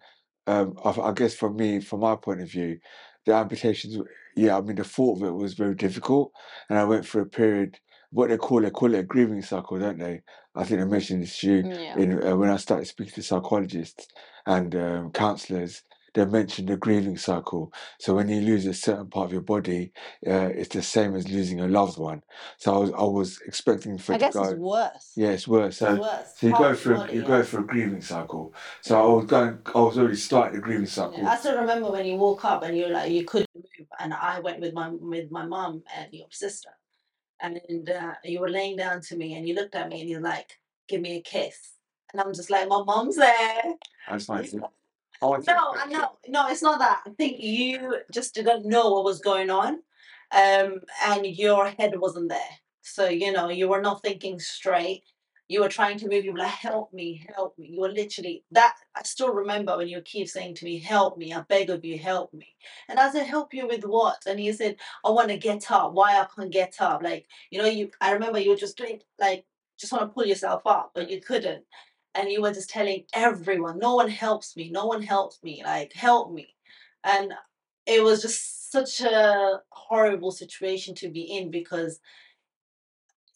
um, 0.46 0.74
I, 0.84 0.90
I 0.90 1.12
guess 1.12 1.34
for 1.34 1.52
me, 1.52 1.80
from 1.80 2.00
my 2.00 2.16
point 2.16 2.40
of 2.42 2.50
view, 2.50 2.78
the 3.24 3.34
amputations, 3.34 3.96
yeah, 4.36 4.56
I 4.56 4.60
mean, 4.60 4.76
the 4.76 4.84
thought 4.84 5.18
of 5.18 5.28
it 5.28 5.32
was 5.32 5.54
very 5.54 5.74
difficult. 5.74 6.32
And 6.68 6.78
I 6.78 6.84
went 6.84 7.06
through 7.06 7.22
a 7.22 7.26
period, 7.26 7.78
what 8.10 8.30
they 8.30 8.36
call 8.36 8.64
it, 8.64 8.72
call 8.72 8.94
it 8.94 8.98
a 8.98 9.02
grieving 9.02 9.42
cycle, 9.42 9.78
don't 9.78 9.98
they? 9.98 10.22
I 10.54 10.64
think 10.64 10.80
I 10.80 10.84
mentioned 10.84 11.22
this 11.22 11.38
to 11.40 11.48
you 11.48 11.62
yeah. 11.66 11.98
in, 11.98 12.26
uh, 12.26 12.36
when 12.36 12.50
I 12.50 12.56
started 12.56 12.86
speaking 12.86 13.14
to 13.14 13.22
psychologists 13.22 14.08
and 14.46 14.74
um, 14.74 15.10
counselors. 15.12 15.82
They 16.16 16.26
mentioned 16.26 16.68
the 16.68 16.78
grieving 16.78 17.18
cycle. 17.18 17.72
So 18.00 18.16
when 18.16 18.28
you 18.30 18.40
lose 18.42 18.66
a 18.66 18.74
certain 18.74 19.08
part 19.08 19.26
of 19.26 19.32
your 19.32 19.42
body, 19.42 19.92
uh, 20.26 20.50
it's 20.54 20.74
the 20.74 20.82
same 20.82 21.14
as 21.14 21.28
losing 21.28 21.60
a 21.60 21.68
loved 21.68 21.98
one. 21.98 22.22
So 22.58 22.74
I 22.74 22.78
was, 22.78 22.92
I 22.92 23.04
was 23.04 23.40
expecting 23.46 23.98
for 23.98 24.14
I 24.14 24.16
it 24.16 24.20
to 24.20 24.24
guess 24.26 24.34
go. 24.34 24.44
it's 24.44 24.54
worse. 24.58 25.12
Yeah, 25.16 25.28
it's 25.30 25.48
worse. 25.48 25.78
So 25.78 25.90
It's 25.92 26.00
worse. 26.00 26.34
so 26.38 26.46
you 26.48 26.54
go 26.58 26.74
through 26.74 26.96
body, 26.96 27.14
you 27.14 27.22
yeah. 27.22 27.28
go 27.28 27.42
through 27.44 27.60
a 27.64 27.66
grieving 27.68 28.02
cycle. 28.02 28.54
So 28.82 29.00
I 29.00 29.14
was 29.14 29.26
going 29.26 29.58
I 29.74 29.80
was 29.80 29.98
already 29.98 30.16
starting 30.16 30.56
the 30.56 30.62
grieving 30.62 30.86
cycle. 30.86 31.18
Yeah, 31.18 31.30
I 31.30 31.36
still 31.36 31.58
remember 31.60 31.92
when 31.92 32.06
you 32.06 32.16
woke 32.16 32.44
up 32.44 32.64
and 32.64 32.76
you 32.76 32.88
like 32.88 33.12
you 33.12 33.24
couldn't 33.26 33.50
move, 33.54 33.88
and 34.00 34.14
I 34.14 34.40
went 34.40 34.60
with 34.60 34.74
my 34.74 34.88
with 34.90 35.30
my 35.30 35.46
mum 35.46 35.84
and 35.96 36.08
your 36.12 36.28
sister, 36.32 36.70
and 37.40 37.60
uh, 37.90 38.14
you 38.24 38.40
were 38.40 38.50
laying 38.50 38.76
down 38.76 39.02
to 39.02 39.16
me 39.16 39.34
and 39.34 39.46
you 39.48 39.54
looked 39.54 39.76
at 39.76 39.88
me 39.90 40.00
and 40.00 40.10
you're 40.10 40.20
like, 40.22 40.58
"Give 40.88 41.00
me 41.02 41.16
a 41.18 41.22
kiss," 41.22 41.74
and 42.12 42.20
I'm 42.20 42.34
just 42.34 42.50
like, 42.50 42.68
"My 42.68 42.82
mum's 42.82 43.16
there." 43.16 43.62
I 44.08 44.16
just 44.16 44.28
wanted 44.28 44.62
I 45.22 45.26
No, 45.46 45.74
I 45.74 45.86
know, 45.86 46.18
no, 46.28 46.48
it's 46.48 46.62
not 46.62 46.78
that. 46.78 47.02
I 47.06 47.10
think 47.10 47.40
you 47.40 47.98
just 48.12 48.34
didn't 48.34 48.66
know 48.66 48.90
what 48.92 49.04
was 49.04 49.20
going 49.20 49.50
on, 49.50 49.82
um, 50.32 50.80
and 51.04 51.26
your 51.26 51.68
head 51.68 51.98
wasn't 51.98 52.28
there. 52.28 52.54
So 52.82 53.08
you 53.08 53.32
know 53.32 53.48
you 53.48 53.68
were 53.68 53.80
not 53.80 54.02
thinking 54.02 54.38
straight. 54.38 55.04
You 55.48 55.60
were 55.60 55.68
trying 55.68 55.98
to 55.98 56.08
move. 56.08 56.24
You 56.24 56.32
were 56.32 56.38
like, 56.38 56.50
"Help 56.50 56.92
me, 56.92 57.24
help 57.34 57.56
me." 57.58 57.68
You 57.68 57.80
were 57.80 57.90
literally 57.92 58.44
that. 58.50 58.76
I 58.94 59.02
still 59.04 59.32
remember 59.32 59.76
when 59.76 59.88
you 59.88 60.00
keep 60.02 60.28
saying 60.28 60.54
to 60.56 60.64
me, 60.64 60.78
"Help 60.78 61.16
me, 61.18 61.32
I 61.32 61.40
beg 61.42 61.70
of 61.70 61.84
you, 61.84 61.98
help 61.98 62.32
me." 62.34 62.54
And 62.88 62.98
I 63.00 63.10
said, 63.10 63.26
"Help 63.26 63.54
you 63.54 63.66
with 63.66 63.84
what?" 63.84 64.22
And 64.26 64.40
you 64.40 64.52
said, 64.52 64.76
"I 65.04 65.10
want 65.10 65.28
to 65.28 65.38
get 65.38 65.70
up. 65.70 65.92
Why 65.92 66.20
I 66.20 66.26
can't 66.34 66.50
get 66.50 66.80
up?" 66.80 67.02
Like 67.02 67.26
you 67.50 67.58
know, 67.60 67.68
you. 67.68 67.90
I 68.00 68.12
remember 68.12 68.38
you 68.38 68.50
were 68.50 68.56
just 68.56 68.76
doing 68.76 69.00
like 69.18 69.46
just 69.78 69.92
want 69.92 70.02
to 70.04 70.14
pull 70.14 70.26
yourself 70.26 70.62
up, 70.66 70.92
but 70.94 71.10
you 71.10 71.20
couldn't 71.20 71.64
and 72.16 72.30
you 72.30 72.42
were 72.42 72.52
just 72.52 72.70
telling 72.70 73.04
everyone, 73.12 73.78
no 73.78 73.94
one 73.94 74.08
helps 74.08 74.56
me, 74.56 74.70
no 74.70 74.86
one 74.86 75.02
helps 75.02 75.42
me, 75.42 75.62
like 75.64 75.92
help 75.92 76.32
me. 76.32 76.54
And 77.04 77.32
it 77.86 78.02
was 78.02 78.22
just 78.22 78.70
such 78.72 79.00
a 79.00 79.60
horrible 79.70 80.32
situation 80.32 80.94
to 80.96 81.08
be 81.08 81.22
in 81.22 81.50
because 81.50 82.00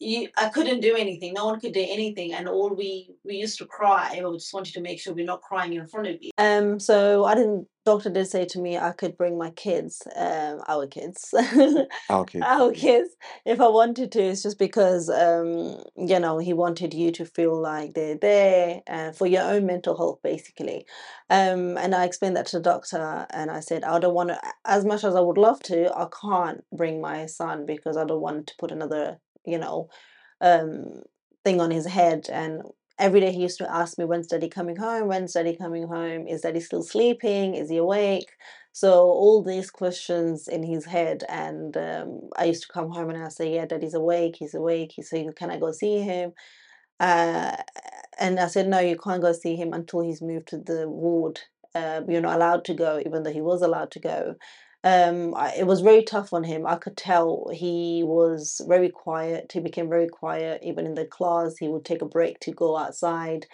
you 0.00 0.28
I 0.36 0.48
couldn't 0.48 0.80
do 0.80 0.96
anything. 0.96 1.34
No 1.34 1.44
one 1.44 1.60
could 1.60 1.74
do 1.74 1.86
anything. 1.88 2.32
And 2.32 2.48
all 2.48 2.74
we 2.74 3.10
we 3.24 3.36
used 3.36 3.58
to 3.58 3.66
cry. 3.66 4.18
but 4.20 4.30
We 4.30 4.38
just 4.38 4.54
wanted 4.54 4.74
to 4.74 4.80
make 4.80 4.98
sure 4.98 5.14
we're 5.14 5.24
not 5.24 5.42
crying 5.42 5.74
in 5.74 5.86
front 5.86 6.08
of 6.08 6.16
you. 6.20 6.30
Um 6.38 6.80
so 6.80 7.24
I 7.24 7.34
didn't 7.34 7.68
doctor 7.90 8.10
did 8.10 8.26
say 8.26 8.44
to 8.46 8.58
me 8.60 8.78
I 8.78 8.92
could 8.92 9.16
bring 9.16 9.36
my 9.36 9.50
kids, 9.50 10.02
um, 10.16 10.62
our 10.68 10.86
kids. 10.86 11.34
Our 12.08 12.24
kids. 12.24 12.44
our 12.44 12.72
kids 12.72 13.10
if 13.44 13.60
I 13.60 13.68
wanted 13.68 14.12
to. 14.12 14.22
It's 14.22 14.42
just 14.42 14.58
because 14.58 15.08
um, 15.08 15.82
you 15.96 16.18
know, 16.20 16.38
he 16.38 16.52
wanted 16.52 16.94
you 16.94 17.10
to 17.12 17.24
feel 17.24 17.60
like 17.60 17.94
they're 17.94 18.16
there 18.16 18.82
uh, 18.86 19.12
for 19.12 19.26
your 19.26 19.42
own 19.42 19.66
mental 19.66 19.96
health 19.96 20.20
basically. 20.22 20.86
Um, 21.28 21.76
and 21.78 21.94
I 21.94 22.04
explained 22.04 22.36
that 22.36 22.46
to 22.46 22.58
the 22.58 22.62
doctor 22.62 23.26
and 23.30 23.50
I 23.50 23.60
said 23.60 23.84
I 23.84 23.98
don't 23.98 24.14
want 24.14 24.30
to 24.30 24.40
as 24.64 24.84
much 24.84 25.04
as 25.04 25.14
I 25.16 25.20
would 25.20 25.38
love 25.38 25.60
to, 25.64 25.92
I 25.96 26.06
can't 26.20 26.64
bring 26.72 27.00
my 27.00 27.26
son 27.26 27.66
because 27.66 27.96
I 27.96 28.04
don't 28.04 28.20
want 28.20 28.46
to 28.48 28.54
put 28.58 28.70
another, 28.72 29.18
you 29.44 29.58
know, 29.58 29.88
um 30.40 31.02
thing 31.44 31.60
on 31.60 31.70
his 31.70 31.86
head 31.86 32.28
and 32.30 32.62
every 33.00 33.20
day 33.20 33.32
he 33.32 33.42
used 33.42 33.58
to 33.58 33.72
ask 33.72 33.98
me 33.98 34.04
when's 34.06 34.28
daddy 34.28 34.48
coming 34.48 34.76
home? 34.76 35.08
When's 35.08 35.34
daddy 35.34 35.56
coming 35.56 35.88
home? 35.88 36.28
Is 36.28 36.42
daddy 36.42 36.60
still 36.60 36.82
sleeping? 36.84 37.54
Is 37.56 37.70
he 37.70 37.78
awake? 37.78 38.30
So 38.72 38.92
all 38.94 39.42
these 39.42 39.70
questions 39.70 40.48
in 40.48 40.62
his 40.62 40.84
head 40.86 41.24
and 41.28 41.76
um, 41.76 42.20
i 42.36 42.44
used 42.44 42.62
to 42.62 42.72
come 42.72 42.90
home 42.90 43.10
and 43.10 43.22
i 43.22 43.28
say 43.28 43.54
yeah 43.54 43.66
daddy's 43.66 43.94
awake 43.94 44.36
he's 44.38 44.54
awake 44.54 44.92
he's 44.94 45.10
saying 45.10 45.32
can 45.36 45.50
i 45.50 45.58
go 45.58 45.72
see 45.72 46.00
him? 46.00 46.32
Uh, 47.00 47.56
and 48.18 48.38
i 48.40 48.46
said 48.48 48.68
no 48.68 48.78
you 48.80 48.96
can't 48.96 49.22
go 49.22 49.32
see 49.32 49.56
him 49.56 49.72
until 49.72 50.00
he's 50.02 50.22
moved 50.22 50.48
to 50.48 50.58
the 50.58 50.88
ward. 50.88 51.40
Uh, 51.74 52.02
you're 52.08 52.20
not 52.20 52.36
allowed 52.36 52.64
to 52.66 52.74
go 52.74 53.00
even 53.06 53.22
though 53.22 53.32
he 53.32 53.40
was 53.40 53.62
allowed 53.62 53.90
to 53.92 54.00
go 54.00 54.34
um 54.84 55.34
I, 55.34 55.54
it 55.58 55.66
was 55.66 55.80
very 55.80 56.02
tough 56.02 56.32
on 56.32 56.44
him. 56.44 56.66
I 56.66 56.76
could 56.76 56.96
tell 56.96 57.50
he 57.52 58.02
was 58.04 58.60
very 58.66 58.88
quiet. 58.90 59.50
He 59.52 59.60
became 59.60 59.88
very 59.88 60.08
quiet. 60.08 60.62
Even 60.64 60.86
in 60.86 60.94
the 60.94 61.04
class 61.06 61.56
he 61.58 61.68
would 61.68 61.84
take 61.84 62.02
a 62.02 62.06
break 62.06 62.40
to 62.40 62.52
go 62.52 62.76
outside. 62.76 63.46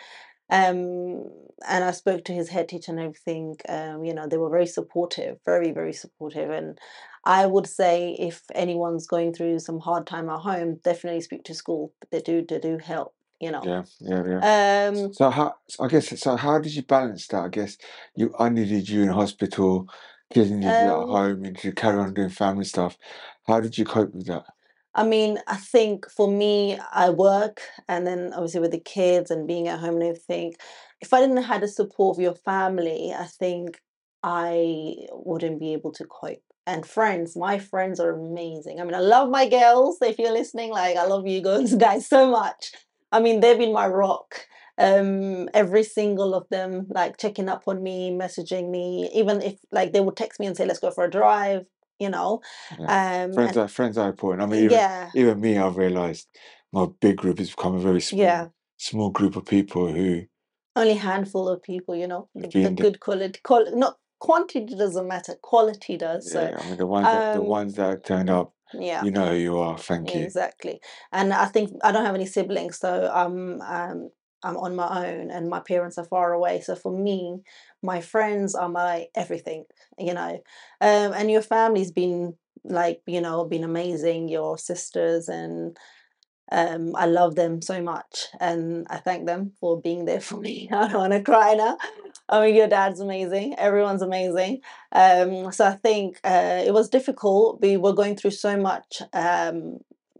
Um 0.51 1.25
and 1.69 1.83
i 1.85 1.91
spoke 1.91 2.25
to 2.27 2.33
his 2.33 2.49
head 2.51 2.69
teacher 2.69 2.93
and 2.93 3.01
everything. 3.01 3.57
Um 3.69 4.05
you 4.05 4.15
know 4.15 4.27
they 4.29 4.37
were 4.37 4.51
very 4.51 4.67
supportive 4.67 5.39
very 5.45 5.73
very 5.73 5.93
supportive. 5.93 6.51
And 6.51 6.79
i 7.25 7.45
would 7.47 7.67
say 7.67 8.17
if 8.19 8.43
anyone's 8.55 9.07
going 9.09 9.33
through 9.35 9.59
some 9.59 9.81
hard 9.81 10.07
time 10.07 10.29
at 10.31 10.41
home 10.41 10.77
definitely 10.85 11.21
speak 11.23 11.45
to 11.45 11.55
school. 11.55 11.93
They 12.12 12.21
do 12.21 12.45
they 12.49 12.61
do 12.61 12.79
help 12.79 13.15
you 13.41 13.51
know. 13.51 13.62
Yeah, 13.65 13.83
yeah, 14.01 14.23
yeah. 14.27 14.89
um 14.89 15.12
So 15.12 15.31
how 15.31 15.55
I 15.81 15.89
guess 15.89 16.19
so 16.21 16.37
how 16.37 16.59
did 16.59 16.75
you 16.75 16.83
balance 16.83 17.27
that? 17.29 17.43
I 17.45 17.49
guess 17.49 17.77
you 18.15 18.33
I 18.39 18.49
needed 18.49 18.89
you 18.89 19.03
in 19.03 19.09
hospital, 19.09 19.89
kids 20.33 20.51
needed 20.51 20.79
you 20.79 20.93
at 20.93 21.03
Um, 21.03 21.09
home, 21.09 21.45
you 21.45 21.53
to 21.55 21.73
carry 21.73 21.99
on 21.99 22.15
doing 22.15 22.31
family 22.31 22.65
stuff. 22.65 22.97
How 23.47 23.61
did 23.61 23.79
you 23.79 23.85
cope 23.85 24.15
with 24.15 24.27
that? 24.27 24.45
I 24.95 25.05
mean, 25.05 25.39
I 25.47 25.57
think 25.57 26.11
for 26.11 26.31
me, 26.31 26.79
I 26.93 27.11
work 27.11 27.61
and 27.89 28.07
then 28.07 28.33
obviously 28.33 28.61
with 28.61 28.71
the 28.71 28.81
kids 28.81 29.31
and 29.31 29.47
being 29.47 29.69
at 29.69 29.81
home 29.81 29.95
and 29.97 30.03
everything. 30.05 30.55
If 31.01 31.12
I 31.12 31.21
didn't 31.21 31.43
have 31.43 31.61
the 31.61 31.69
support 31.69 32.17
of 32.17 32.23
your 32.23 32.35
family, 32.35 33.12
I 33.12 33.25
think 33.27 33.81
I 34.23 34.97
wouldn't 35.12 35.61
be 35.61 35.75
able 35.75 35.93
to 35.93 36.05
cope. 36.07 36.43
And 36.67 36.85
friends, 36.87 37.37
my 37.37 37.59
friends 37.59 38.01
are 38.01 38.11
amazing. 38.11 38.81
I 38.81 38.85
mean, 38.85 38.95
I 38.95 39.01
love 39.01 39.29
my 39.29 39.49
girls. 39.49 39.99
If 40.01 40.19
you're 40.19 40.33
listening, 40.33 40.71
like 40.71 40.97
I 40.97 41.05
love 41.07 41.27
you 41.27 41.43
guys 41.79 42.09
so 42.09 42.31
much. 42.31 42.73
I 43.12 43.21
mean, 43.21 43.41
they've 43.41 43.59
been 43.59 43.73
my 43.73 43.87
rock. 43.87 44.47
Um, 44.79 45.49
every 45.55 45.85
single 45.85 46.35
of 46.35 46.49
them, 46.51 46.87
like 46.91 47.17
checking 47.17 47.49
up 47.49 47.62
on 47.67 47.83
me, 47.83 48.11
messaging 48.11 48.71
me, 48.71 49.11
even 49.15 49.41
if 49.43 49.59
like 49.73 49.93
they 49.93 50.01
would 50.01 50.17
text 50.17 50.39
me 50.39 50.47
and 50.47 50.57
say, 50.57 50.67
"Let's 50.67 50.81
go 50.81 50.91
for 50.91 51.05
a 51.05 51.11
drive," 51.11 51.65
you 51.99 52.11
know. 52.11 52.41
Um, 52.79 53.33
Friends 53.33 53.39
and- 53.39 53.57
are 53.57 53.69
friends 53.69 53.99
are 53.99 54.11
important. 54.11 54.43
I 54.43 54.47
mean 54.47 54.65
even 54.65 54.79
yeah, 54.79 55.11
even 55.15 55.41
me 55.41 55.57
I've 55.59 55.77
realised 55.77 56.29
my 56.73 56.87
big 57.01 57.17
group 57.17 57.39
has 57.39 57.51
become 57.51 57.77
a 57.77 57.81
very 57.81 58.01
small 58.01 58.21
yeah. 58.21 58.49
small 58.77 59.11
group 59.11 59.37
of 59.37 59.47
people 59.47 59.87
who 59.93 60.23
only 60.75 60.95
handful 60.95 61.49
of 61.49 61.62
people, 61.62 61.97
you 61.97 62.07
know, 62.07 62.29
the, 62.35 62.49
the 62.49 62.71
good 62.71 63.01
quality. 63.01 63.41
Quali- 63.43 63.75
not 63.75 63.97
quantity 64.19 64.75
doesn't 64.75 65.09
matter, 65.09 65.35
quality 65.43 65.97
does. 65.97 66.31
So 66.31 66.43
yeah, 66.43 66.59
I 66.61 66.67
mean 66.69 66.77
the 66.77 66.87
ones 66.87 67.07
that 67.07 67.33
the 67.33 67.41
um, 67.41 67.47
ones 67.47 67.75
that 67.75 68.05
turned 68.05 68.31
up 68.31 68.53
Yeah. 68.75 69.05
You 69.05 69.11
know 69.11 69.29
who 69.31 69.37
you 69.37 69.59
are. 69.59 69.79
Thank 69.79 70.15
you. 70.15 70.23
Exactly. 70.23 70.81
And 71.12 71.33
I 71.33 71.47
think 71.47 71.71
I 71.83 71.93
don't 71.93 72.05
have 72.05 72.15
any 72.15 72.27
siblings, 72.27 72.79
so 72.79 73.11
I'm 73.12 73.61
um, 73.62 74.11
I'm 74.42 74.57
on 74.57 74.77
my 74.77 75.07
own, 75.09 75.31
and 75.31 75.49
my 75.49 75.61
parents 75.61 75.99
are 75.99 76.05
far 76.05 76.33
away. 76.33 76.61
So 76.61 76.75
for 76.75 76.92
me, 76.96 77.40
my 77.83 78.01
friends 78.01 78.55
are 78.55 78.68
my 78.68 79.07
everything, 79.14 79.64
you 79.99 80.14
know. 80.14 80.40
Um, 80.81 81.12
and 81.12 81.31
your 81.31 81.42
family's 81.42 81.92
been 81.92 82.35
like, 82.64 83.03
you 83.07 83.20
know, 83.20 83.44
been 83.44 83.64
amazing. 83.64 84.29
Your 84.29 84.59
sisters 84.59 85.29
and 85.29 85.77
um, 86.53 86.94
I 86.94 87.07
love 87.07 87.35
them 87.35 87.61
so 87.61 87.83
much, 87.83 88.27
and 88.40 88.87
I 88.88 88.99
thank 88.99 89.27
them 89.27 89.53
for 89.61 89.81
being 89.81 90.05
there 90.05 90.20
for 90.20 90.37
me. 90.40 90.68
I 90.72 90.88
don't 90.88 91.01
want 91.01 91.12
to 91.12 91.22
cry 91.22 91.55
now. 91.55 91.77
I 92.29 92.44
mean, 92.46 92.55
your 92.55 92.68
dad's 92.68 93.01
amazing. 93.01 93.55
Everyone's 93.59 94.03
amazing. 94.03 94.61
Um, 94.92 95.51
so 95.53 95.66
I 95.66 95.72
think 95.72 96.20
uh, 96.25 96.62
it 96.64 96.72
was 96.72 96.88
difficult. 96.88 97.61
We 97.61 97.77
were 97.77 97.92
going 97.92 98.16
through 98.16 98.33
so 98.33 98.57
much 98.57 99.03
um, 99.12 99.79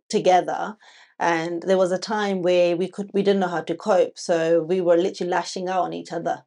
together, 0.09 0.77
and 1.19 1.63
there 1.63 1.79
was 1.79 1.93
a 1.93 1.99
time 1.99 2.43
where 2.43 2.77
we 2.77 2.89
could 2.89 3.11
we 3.13 3.23
didn't 3.23 3.41
know 3.41 3.49
how 3.49 3.63
to 3.63 3.75
cope. 3.75 4.19
So 4.19 4.63
we 4.63 4.81
were 4.81 4.97
literally 4.97 5.31
lashing 5.31 5.69
out 5.69 5.83
on 5.83 5.93
each 5.93 6.13
other. 6.13 6.45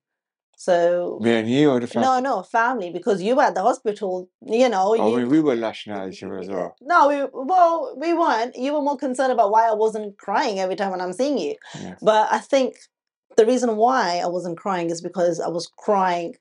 So 0.57 1.19
Me 1.21 1.35
and 1.35 1.49
you 1.49 1.69
or 1.69 1.79
the 1.79 1.87
family? 1.87 2.05
no, 2.05 2.19
no, 2.19 2.43
family, 2.43 2.91
because 2.91 3.21
you 3.21 3.35
were 3.37 3.43
at 3.43 3.55
the 3.55 3.61
hospital. 3.61 4.29
You 4.45 4.67
know, 4.67 4.93
oh, 4.97 5.01
I 5.01 5.09
you 5.09 5.17
mean, 5.17 5.29
we 5.29 5.39
were 5.39 5.55
lashing 5.55 5.93
out 5.93 6.01
at 6.01 6.13
each 6.13 6.21
other 6.21 6.37
as 6.37 6.49
well. 6.49 6.75
no, 6.81 7.07
we 7.07 7.45
well, 7.45 7.95
we 7.97 8.13
weren't. 8.13 8.57
You 8.57 8.73
were 8.73 8.81
more 8.81 8.97
concerned 8.97 9.31
about 9.31 9.51
why 9.51 9.69
I 9.69 9.73
wasn't 9.73 10.17
crying 10.17 10.59
every 10.59 10.75
time 10.75 10.91
when 10.91 11.01
I'm 11.01 11.13
seeing 11.13 11.37
you. 11.37 11.55
Yeah. 11.79 11.95
But 12.01 12.27
I 12.31 12.39
think 12.39 12.75
the 13.37 13.45
reason 13.45 13.77
why 13.77 14.19
I 14.21 14.27
wasn't 14.27 14.57
crying 14.57 14.89
is 14.89 15.01
because 15.01 15.39
I 15.39 15.47
was 15.47 15.71
crying 15.77 16.35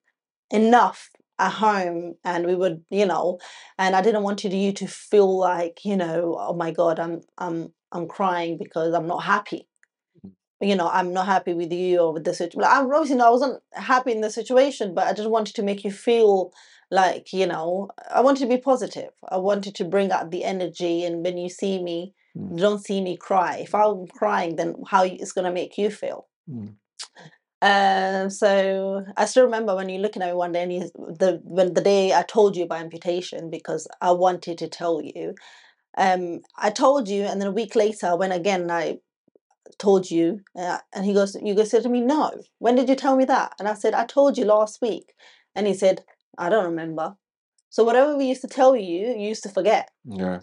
enough 0.51 1.11
at 1.39 1.53
home 1.53 2.17
and 2.25 2.45
we 2.47 2.57
would, 2.57 2.83
you 2.91 3.07
know, 3.07 3.39
and 3.79 3.95
I 3.95 4.03
didn't 4.03 4.25
want 4.25 4.43
you 4.43 4.73
to 4.73 4.87
feel 4.89 5.39
like, 5.39 5.85
you 5.85 5.97
know, 5.97 6.37
oh 6.39 6.55
my 6.55 6.73
God, 6.73 6.99
I'm 6.99 7.21
I'm 7.39 7.73
I'm 7.93 8.07
crying 8.09 8.59
because 8.59 8.95
I'm 8.95 9.07
not 9.07 9.25
happy. 9.25 9.69
Mm. 10.27 10.33
You 10.69 10.77
know, 10.77 10.89
I'm 10.89 11.13
not 11.13 11.27
happy 11.27 11.55
with 11.55 11.73
you 11.73 11.99
or 12.01 12.13
with 12.13 12.25
the 12.25 12.35
situation. 12.35 12.71
I'm 12.71 12.87
obviously 12.93 13.17
no, 13.17 13.27
I 13.29 13.31
wasn't 13.31 13.63
happy 13.73 14.13
in 14.13 14.21
the 14.21 14.31
situation, 14.31 14.95
but 14.95 15.07
I 15.07 15.13
just 15.13 15.31
wanted 15.31 15.55
to 15.57 15.63
make 15.63 15.85
you 15.85 15.91
feel 15.91 16.53
like, 16.91 17.33
you 17.33 17.47
know, 17.47 17.89
I 18.15 18.21
wanted 18.23 18.41
to 18.41 18.47
be 18.49 18.59
positive. 18.59 19.11
I 19.29 19.37
wanted 19.37 19.75
to 19.77 19.85
bring 19.85 20.11
out 20.11 20.31
the 20.31 20.45
energy 20.45 21.05
and 21.05 21.25
when 21.25 21.39
you 21.39 21.49
see 21.49 21.83
me, 21.83 22.15
Mm. 22.37 22.57
don't 22.59 22.85
see 22.85 23.01
me 23.01 23.17
cry. 23.17 23.57
If 23.59 23.75
I'm 23.75 24.07
crying, 24.07 24.57
then 24.57 24.75
how 24.87 25.03
it's 25.05 25.33
gonna 25.33 25.51
make 25.51 25.77
you 25.79 25.91
feel. 25.91 26.27
Mm. 26.49 26.75
Um, 27.61 28.31
so 28.31 29.05
I 29.17 29.25
still 29.25 29.45
remember 29.45 29.75
when 29.75 29.89
you're 29.89 30.01
looking 30.01 30.23
at 30.23 30.29
me 30.29 30.35
one 30.35 30.53
day 30.53 30.63
and 30.63 30.73
you, 30.73 30.91
the 30.95 31.41
when 31.43 31.75
the 31.75 31.81
day 31.81 32.13
I 32.15 32.23
told 32.23 32.57
you 32.57 32.65
about 32.65 32.81
amputation 32.81 33.51
because 33.51 33.89
I 34.01 34.13
wanted 34.13 34.59
to 34.59 34.69
tell 34.69 35.01
you. 35.03 35.35
Um, 35.97 36.41
I 36.57 36.71
told 36.71 37.09
you, 37.09 37.23
and 37.23 37.41
then 37.41 37.49
a 37.49 37.53
week 37.53 37.75
later, 37.75 38.17
when 38.17 38.33
again 38.33 38.71
I 38.71 38.99
told 39.79 40.11
you, 40.11 40.41
uh, 40.57 40.79
and 40.95 41.05
he 41.05 41.13
goes, 41.13 41.37
you 41.43 41.55
guys 41.55 41.71
said 41.71 41.83
to 41.85 41.89
me, 41.89 42.01
no. 42.01 42.33
When 42.59 42.75
did 42.75 42.89
you 42.89 42.95
tell 42.95 43.17
me 43.17 43.25
that? 43.27 43.53
And 43.59 43.69
I 43.69 43.75
said, 43.75 43.95
I 43.95 44.05
told 44.05 44.39
you 44.39 44.45
last 44.45 44.81
week, 44.81 45.15
and 45.55 45.67
he 45.67 45.75
said, 45.75 46.05
I 46.37 46.49
don't 46.49 46.65
remember. 46.65 47.17
So 47.71 47.85
whatever 47.85 48.17
we 48.17 48.27
used 48.27 48.41
to 48.43 48.49
tell 48.49 48.77
you, 48.77 49.09
you 49.09 49.29
used 49.29 49.43
to 49.43 49.49
forget. 49.49 49.91
Yeah. 50.05 50.41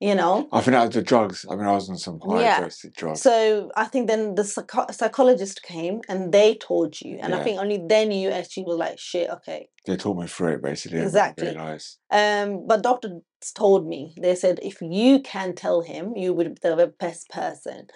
You 0.00 0.14
know. 0.14 0.46
I 0.52 0.60
think 0.60 0.76
was 0.76 0.90
the 0.90 1.02
drugs. 1.02 1.46
I 1.50 1.56
mean, 1.56 1.66
I 1.66 1.72
was 1.72 1.88
on 1.88 1.96
some 1.96 2.20
high 2.20 2.42
Yeah. 2.42 2.60
dosage 2.60 2.94
drugs. 2.94 3.22
So 3.22 3.70
I 3.76 3.86
think 3.86 4.08
then 4.08 4.34
the 4.34 4.44
psycho- 4.44 4.90
psychologist 4.90 5.62
came 5.62 6.02
and 6.08 6.32
they 6.32 6.56
told 6.56 7.00
you, 7.00 7.18
and 7.22 7.34
I 7.34 7.42
think 7.42 7.58
only 7.58 7.78
then 7.78 8.10
you 8.10 8.28
actually 8.30 8.64
were 8.64 8.74
like, 8.74 8.98
shit, 8.98 9.30
okay. 9.30 9.70
They 9.86 9.96
taught 9.96 10.18
me 10.18 10.26
through 10.26 10.54
it 10.54 10.62
basically. 10.62 11.00
I 11.00 11.04
Exactly. 11.04 11.46
realised. 11.48 11.98
Um, 12.10 12.66
but 12.66 12.82
doctors 12.82 13.22
told 13.54 13.86
me 13.86 14.14
they 14.20 14.34
said 14.34 14.58
if 14.62 14.82
you 14.82 15.20
can 15.20 15.54
tell 15.54 15.80
him, 15.80 16.14
you 16.14 16.34
would 16.34 16.60
be 16.60 16.68
the 16.68 16.92
best 16.98 17.30
person. 17.30 17.86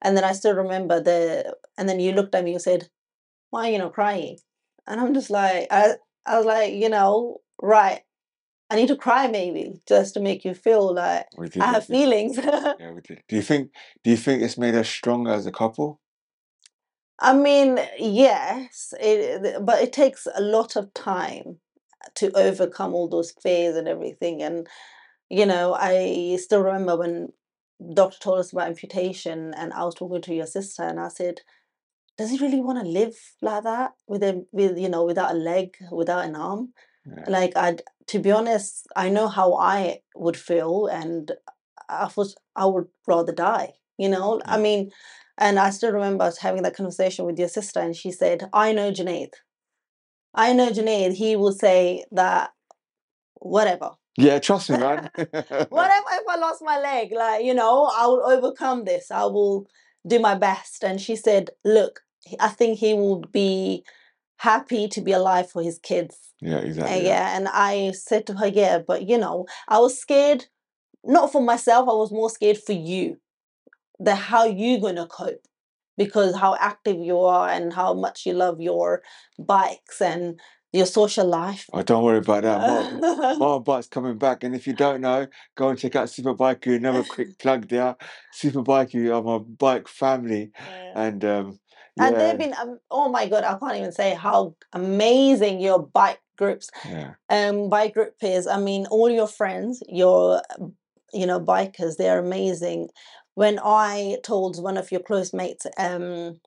And 0.00 0.16
then 0.16 0.24
I 0.24 0.32
still 0.32 0.54
remember 0.54 1.00
the, 1.00 1.54
and 1.76 1.86
then 1.88 2.00
you 2.00 2.12
looked 2.12 2.34
at 2.34 2.42
me, 2.44 2.52
you 2.52 2.58
said, 2.58 2.88
"Why 3.50 3.68
are 3.68 3.72
you 3.72 3.78
not 3.78 3.92
crying?" 3.92 4.38
And 4.86 4.98
I'm 5.00 5.12
just 5.12 5.28
like, 5.30 5.66
I, 5.70 5.96
I 6.24 6.38
was 6.38 6.46
like, 6.46 6.72
you 6.72 6.88
know, 6.88 7.38
right. 7.60 8.00
I 8.70 8.76
need 8.76 8.88
to 8.88 8.96
cry 8.96 9.26
maybe 9.26 9.80
just 9.86 10.14
to 10.14 10.20
make 10.20 10.44
you 10.44 10.54
feel 10.54 10.94
like. 10.94 11.26
I 11.58 11.66
have 11.72 11.86
feelings. 11.86 12.36
Yeah, 12.36 12.74
we 12.94 13.00
did. 13.00 13.22
Do 13.28 13.36
you 13.36 13.42
think? 13.42 13.72
Do 14.04 14.10
you 14.10 14.16
think 14.16 14.42
it's 14.42 14.56
made 14.56 14.74
us 14.74 14.88
stronger 14.88 15.32
as 15.32 15.46
a 15.46 15.52
couple? 15.52 16.00
I 17.18 17.34
mean, 17.34 17.78
yes, 17.98 18.94
it, 18.98 19.64
but 19.64 19.82
it 19.82 19.92
takes 19.92 20.26
a 20.34 20.40
lot 20.40 20.74
of 20.76 20.94
time 20.94 21.58
to 22.14 22.30
overcome 22.32 22.94
all 22.94 23.08
those 23.08 23.32
fears 23.42 23.76
and 23.76 23.86
everything. 23.86 24.42
And, 24.42 24.66
you 25.28 25.44
know, 25.44 25.76
I 25.78 26.38
still 26.40 26.62
remember 26.62 26.96
when 26.96 27.32
doctor 27.94 28.18
told 28.18 28.38
us 28.38 28.52
about 28.52 28.68
amputation 28.68 29.52
and 29.54 29.72
I 29.74 29.84
was 29.84 29.94
talking 29.94 30.22
to 30.22 30.34
your 30.34 30.46
sister 30.46 30.82
and 30.82 30.98
I 30.98 31.08
said, 31.08 31.40
does 32.16 32.30
he 32.30 32.38
really 32.38 32.60
want 32.60 32.82
to 32.82 32.88
live 32.88 33.16
like 33.42 33.64
that 33.64 33.92
with 34.06 34.22
a, 34.22 34.44
with, 34.50 34.78
you 34.78 34.88
know, 34.88 35.04
without 35.04 35.32
a 35.32 35.38
leg, 35.38 35.76
without 35.90 36.24
an 36.24 36.36
arm? 36.36 36.72
Yeah. 37.06 37.24
Like, 37.28 37.52
I, 37.56 37.76
to 38.08 38.18
be 38.18 38.30
honest, 38.30 38.86
I 38.96 39.08
know 39.08 39.28
how 39.28 39.54
I 39.54 40.00
would 40.14 40.36
feel 40.36 40.86
and 40.86 41.32
I 41.88 42.08
was 42.16 42.36
I 42.54 42.66
would 42.66 42.86
rather 43.06 43.32
die, 43.32 43.74
you 43.98 44.08
know? 44.08 44.40
I 44.44 44.58
mean, 44.58 44.90
and 45.38 45.58
I 45.58 45.70
still 45.70 45.92
remember 45.92 46.24
us 46.24 46.38
having 46.38 46.62
that 46.62 46.76
conversation 46.76 47.24
with 47.24 47.38
your 47.38 47.48
sister, 47.48 47.80
and 47.80 47.96
she 47.96 48.12
said, 48.12 48.48
I 48.52 48.72
know 48.72 48.92
Junaid. 48.92 49.30
I 50.34 50.52
know 50.52 50.70
Junaid. 50.70 51.14
He 51.14 51.34
will 51.34 51.52
say 51.52 52.04
that, 52.12 52.50
whatever. 53.34 53.92
Yeah, 54.16 54.38
trust 54.38 54.70
me, 54.70 54.76
man. 54.76 55.08
Whatever 55.16 56.06
if 56.12 56.28
I 56.28 56.36
lost 56.38 56.62
my 56.62 56.78
leg, 56.78 57.10
like, 57.12 57.44
you 57.44 57.54
know, 57.54 57.90
I 57.96 58.06
will 58.06 58.22
overcome 58.26 58.84
this. 58.84 59.10
I 59.10 59.24
will 59.24 59.66
do 60.06 60.18
my 60.18 60.34
best. 60.34 60.84
And 60.84 61.00
she 61.00 61.16
said, 61.16 61.50
Look, 61.64 62.00
I 62.38 62.48
think 62.48 62.78
he 62.78 62.92
will 62.92 63.20
be 63.32 63.84
happy 64.40 64.88
to 64.88 65.00
be 65.02 65.12
alive 65.12 65.50
for 65.50 65.62
his 65.62 65.78
kids. 65.78 66.16
yeah, 66.40 66.58
exactly. 66.58 67.06
yeah. 67.06 67.36
And 67.36 67.46
I 67.48 67.92
said 67.92 68.26
to 68.26 68.34
her, 68.34 68.46
Yeah, 68.48 68.78
but 68.78 69.06
you 69.08 69.18
know, 69.18 69.46
I 69.68 69.78
was 69.80 69.98
scared, 69.98 70.46
not 71.04 71.30
for 71.32 71.42
myself, 71.42 71.88
I 71.88 71.92
was 71.92 72.10
more 72.10 72.30
scared 72.30 72.58
for 72.58 72.72
you. 72.72 73.18
The 73.98 74.14
how 74.14 74.44
you 74.46 74.80
gonna 74.80 75.06
cope. 75.06 75.44
Because 75.98 76.34
how 76.34 76.56
active 76.58 76.96
you 76.98 77.18
are 77.20 77.50
and 77.50 77.74
how 77.74 77.92
much 77.92 78.24
you 78.24 78.32
love 78.32 78.58
your 78.60 79.02
bikes 79.38 80.00
and 80.00 80.40
your 80.72 80.86
social 80.86 81.26
life. 81.26 81.66
Oh, 81.74 81.82
don't 81.82 82.02
worry 82.04 82.18
about 82.18 82.42
that. 82.44 83.38
My, 83.38 83.58
bike's 83.66 83.88
coming 83.88 84.16
back, 84.16 84.42
and 84.44 84.54
if 84.54 84.66
you 84.66 84.72
don't 84.72 85.02
know, 85.02 85.26
go 85.56 85.68
and 85.68 85.78
check 85.78 85.96
out 85.96 86.08
Superbike. 86.08 86.66
Another 86.74 87.02
quick 87.02 87.38
plug 87.42 87.68
there. 87.68 87.96
Superbike 88.32 88.94
are 89.12 89.22
my 89.22 89.38
bike 89.38 89.88
family, 89.88 90.52
Yeah. 90.56 90.92
and 91.06 91.24
um, 91.24 91.58
And 92.00 92.16
yeah, 92.16 92.28
they've 92.28 92.38
been, 92.38 92.54
um, 92.54 92.78
oh 92.90 93.08
my 93.08 93.26
God, 93.28 93.44
I 93.44 93.58
can't 93.58 93.76
even 93.76 93.92
say 93.92 94.14
how 94.14 94.54
amazing 94.72 95.60
your 95.60 95.78
bike 95.80 96.20
groups, 96.36 96.70
yeah, 96.88 97.14
um, 97.28 97.68
bike 97.68 97.94
group 97.94 98.14
is. 98.22 98.46
I 98.46 98.58
mean, 98.58 98.86
all 98.86 99.10
your 99.10 99.28
friends, 99.28 99.82
your, 99.88 100.42
you 101.12 101.26
know, 101.26 101.40
bikers, 101.40 101.96
they're 101.96 102.18
amazing. 102.18 102.88
When 103.34 103.58
I 103.62 104.18
told 104.22 104.62
one 104.62 104.76
of 104.76 104.90
your 104.90 105.00
close 105.00 105.32
mates, 105.32 105.66
um, 105.78 106.40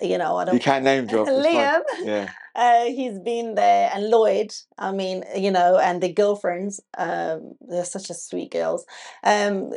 you 0.00 0.18
know, 0.18 0.36
I 0.36 0.44
don't 0.44 0.54
you 0.54 0.60
can't 0.60 0.84
name 0.84 1.06
drop. 1.08 1.28
Liam, 1.28 1.82
Yeah, 2.02 2.28
uh, 2.54 2.84
he's 2.84 3.18
been 3.18 3.54
there, 3.54 3.90
and 3.94 4.08
Lloyd. 4.08 4.52
I 4.78 4.92
mean, 4.92 5.24
you 5.36 5.50
know, 5.50 5.78
and 5.78 6.02
the 6.02 6.12
girlfriends. 6.12 6.80
Um, 6.96 7.52
they're 7.60 7.84
such 7.84 8.10
a 8.10 8.14
sweet 8.14 8.52
girls. 8.52 8.84
Um, 9.22 9.72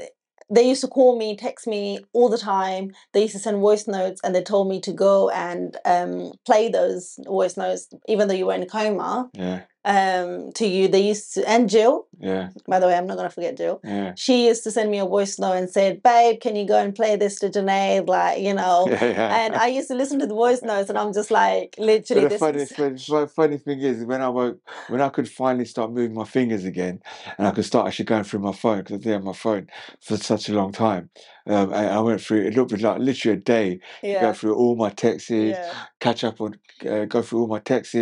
they 0.50 0.68
used 0.68 0.82
to 0.82 0.88
call 0.88 1.18
me, 1.18 1.36
text 1.36 1.68
me 1.68 2.00
all 2.14 2.30
the 2.30 2.38
time. 2.38 2.92
They 3.14 3.24
used 3.24 3.34
to 3.34 3.40
send 3.40 3.60
voice 3.60 3.88
notes, 3.88 4.22
and 4.24 4.36
they 4.36 4.44
told 4.44 4.70
me 4.70 4.80
to 4.82 4.94
go 4.94 5.30
and 5.30 5.76
um, 5.86 6.34
play 6.46 6.70
those 6.70 7.20
voice 7.26 7.58
notes, 7.58 7.88
even 8.08 8.28
though 8.28 8.36
you 8.36 8.46
were 8.46 8.54
in 8.54 8.64
a 8.64 8.68
coma. 8.68 9.30
yeah, 9.34 9.64
Um, 9.86 10.52
to 10.54 10.66
you, 10.66 10.88
they 10.88 11.02
used 11.02 11.36
to, 11.36 11.48
and 11.48 11.70
Jill. 11.70 12.08
yeah, 12.20 12.50
By 12.68 12.80
the 12.80 12.88
way, 12.88 12.96
I'm 12.96 13.06
not 13.06 13.18
gonna 13.18 13.30
forget 13.30 13.56
Jill. 13.56 13.80
yeah. 13.84 14.14
She 14.16 14.48
used 14.48 14.64
to 14.64 14.72
send 14.72 14.90
me 14.90 14.98
a 14.98 15.06
voice 15.06 15.38
note 15.38 15.54
and 15.54 15.70
said, 15.70 16.02
"Babe, 16.02 16.42
can 16.42 16.56
you 16.56 16.66
go 16.66 16.80
and 16.80 16.96
play 16.96 17.16
this 17.18 17.38
to 17.40 17.50
Junaid?" 17.50 18.08
Like, 18.08 18.40
you 18.42 18.54
know. 18.54 18.88
Yeah, 18.96 19.06
yeah. 19.06 19.36
And 19.46 19.56
I 19.56 19.68
used 19.68 19.90
to 19.90 19.96
listen 19.96 20.18
to 20.20 20.26
the 20.28 20.34
voice 20.34 20.62
notes, 20.64 20.90
and 20.90 20.98
I'm 20.98 21.14
just 21.14 21.30
like, 21.30 21.76
But 21.78 21.86
literally, 21.86 22.24
the 22.24 22.30
this 22.30 22.40
funny, 22.40 22.62
is 22.64 22.72
funny, 22.72 23.28
funny 23.28 23.58
thing 23.58 23.80
is, 23.82 24.04
when 24.06 24.22
I 24.22 24.30
woke, 24.30 24.60
when 24.88 25.02
I 25.02 25.10
could 25.10 25.30
finally 25.30 25.66
start 25.66 25.92
moving 25.92 26.16
my 26.16 26.24
fingers 26.26 26.64
again, 26.66 27.02
and 27.38 27.48
I 27.48 27.52
could 27.52 27.66
start 27.66 27.88
actually 27.88 28.06
going 28.06 28.24
through 28.24 28.40
my 28.40 28.54
phone 28.54 28.80
because 28.80 28.96
I 28.96 28.98
didn't 28.98 29.14
have 29.14 29.24
my 29.24 29.34
phone 29.34 29.68
for 30.02 30.18
such 30.18 30.50
a 30.50 30.54
long 30.54 30.72
time. 30.72 31.10
Um, 31.48 31.72
I, 31.74 31.90
I 31.90 32.00
went 32.00 32.22
through. 32.22 32.42
It 32.48 32.56
looked 32.56 32.72
like 32.72 33.00
literally 33.00 33.38
a 33.38 33.42
day. 33.42 33.80
to 34.02 34.08
yeah, 34.08 34.22
Go 34.22 34.34
through 34.34 34.56
all 34.56 34.76
my 34.76 34.90
texts, 34.90 35.30
yeah, 35.30 35.72
catch 36.06 36.24
up 36.24 36.40
on, 36.40 36.56
uh, 36.88 37.06
go 37.06 37.24
through 37.24 37.42
all 37.42 37.48
my 37.48 37.58
texts, 37.58 37.96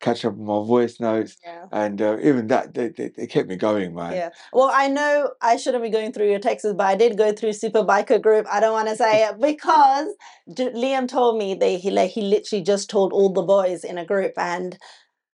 catch 0.00 0.26
up 0.26 0.34
on 0.34 0.44
my 0.44 0.66
voice 0.66 1.00
notes, 1.00 1.38
yeah. 1.42 1.64
and 1.72 2.02
uh, 2.02 2.18
even 2.22 2.48
that 2.48 2.74
they, 2.74 2.88
they, 2.88 3.08
they 3.08 3.26
kept 3.26 3.48
me 3.48 3.56
going, 3.56 3.94
man. 3.94 4.12
Yeah. 4.12 4.28
Well, 4.52 4.70
I 4.72 4.88
know 4.88 5.30
I 5.40 5.56
shouldn't 5.56 5.82
be 5.82 5.88
going 5.88 6.12
through 6.12 6.28
your 6.28 6.38
texts, 6.38 6.70
but 6.76 6.86
I 6.86 6.96
did 6.96 7.16
go 7.16 7.32
through 7.32 7.54
Super 7.54 7.82
Biker 7.82 8.20
Group. 8.20 8.46
I 8.52 8.60
don't 8.60 8.74
want 8.74 8.88
to 8.88 8.96
say 8.96 9.24
it 9.24 9.40
because 9.40 10.08
Liam 10.50 11.08
told 11.08 11.38
me 11.38 11.54
that 11.54 11.80
he 11.80 11.90
like 11.90 12.10
he 12.10 12.20
literally 12.20 12.62
just 12.62 12.90
told 12.90 13.14
all 13.14 13.32
the 13.32 13.42
boys 13.42 13.84
in 13.84 13.96
a 13.96 14.04
group, 14.04 14.34
and 14.36 14.76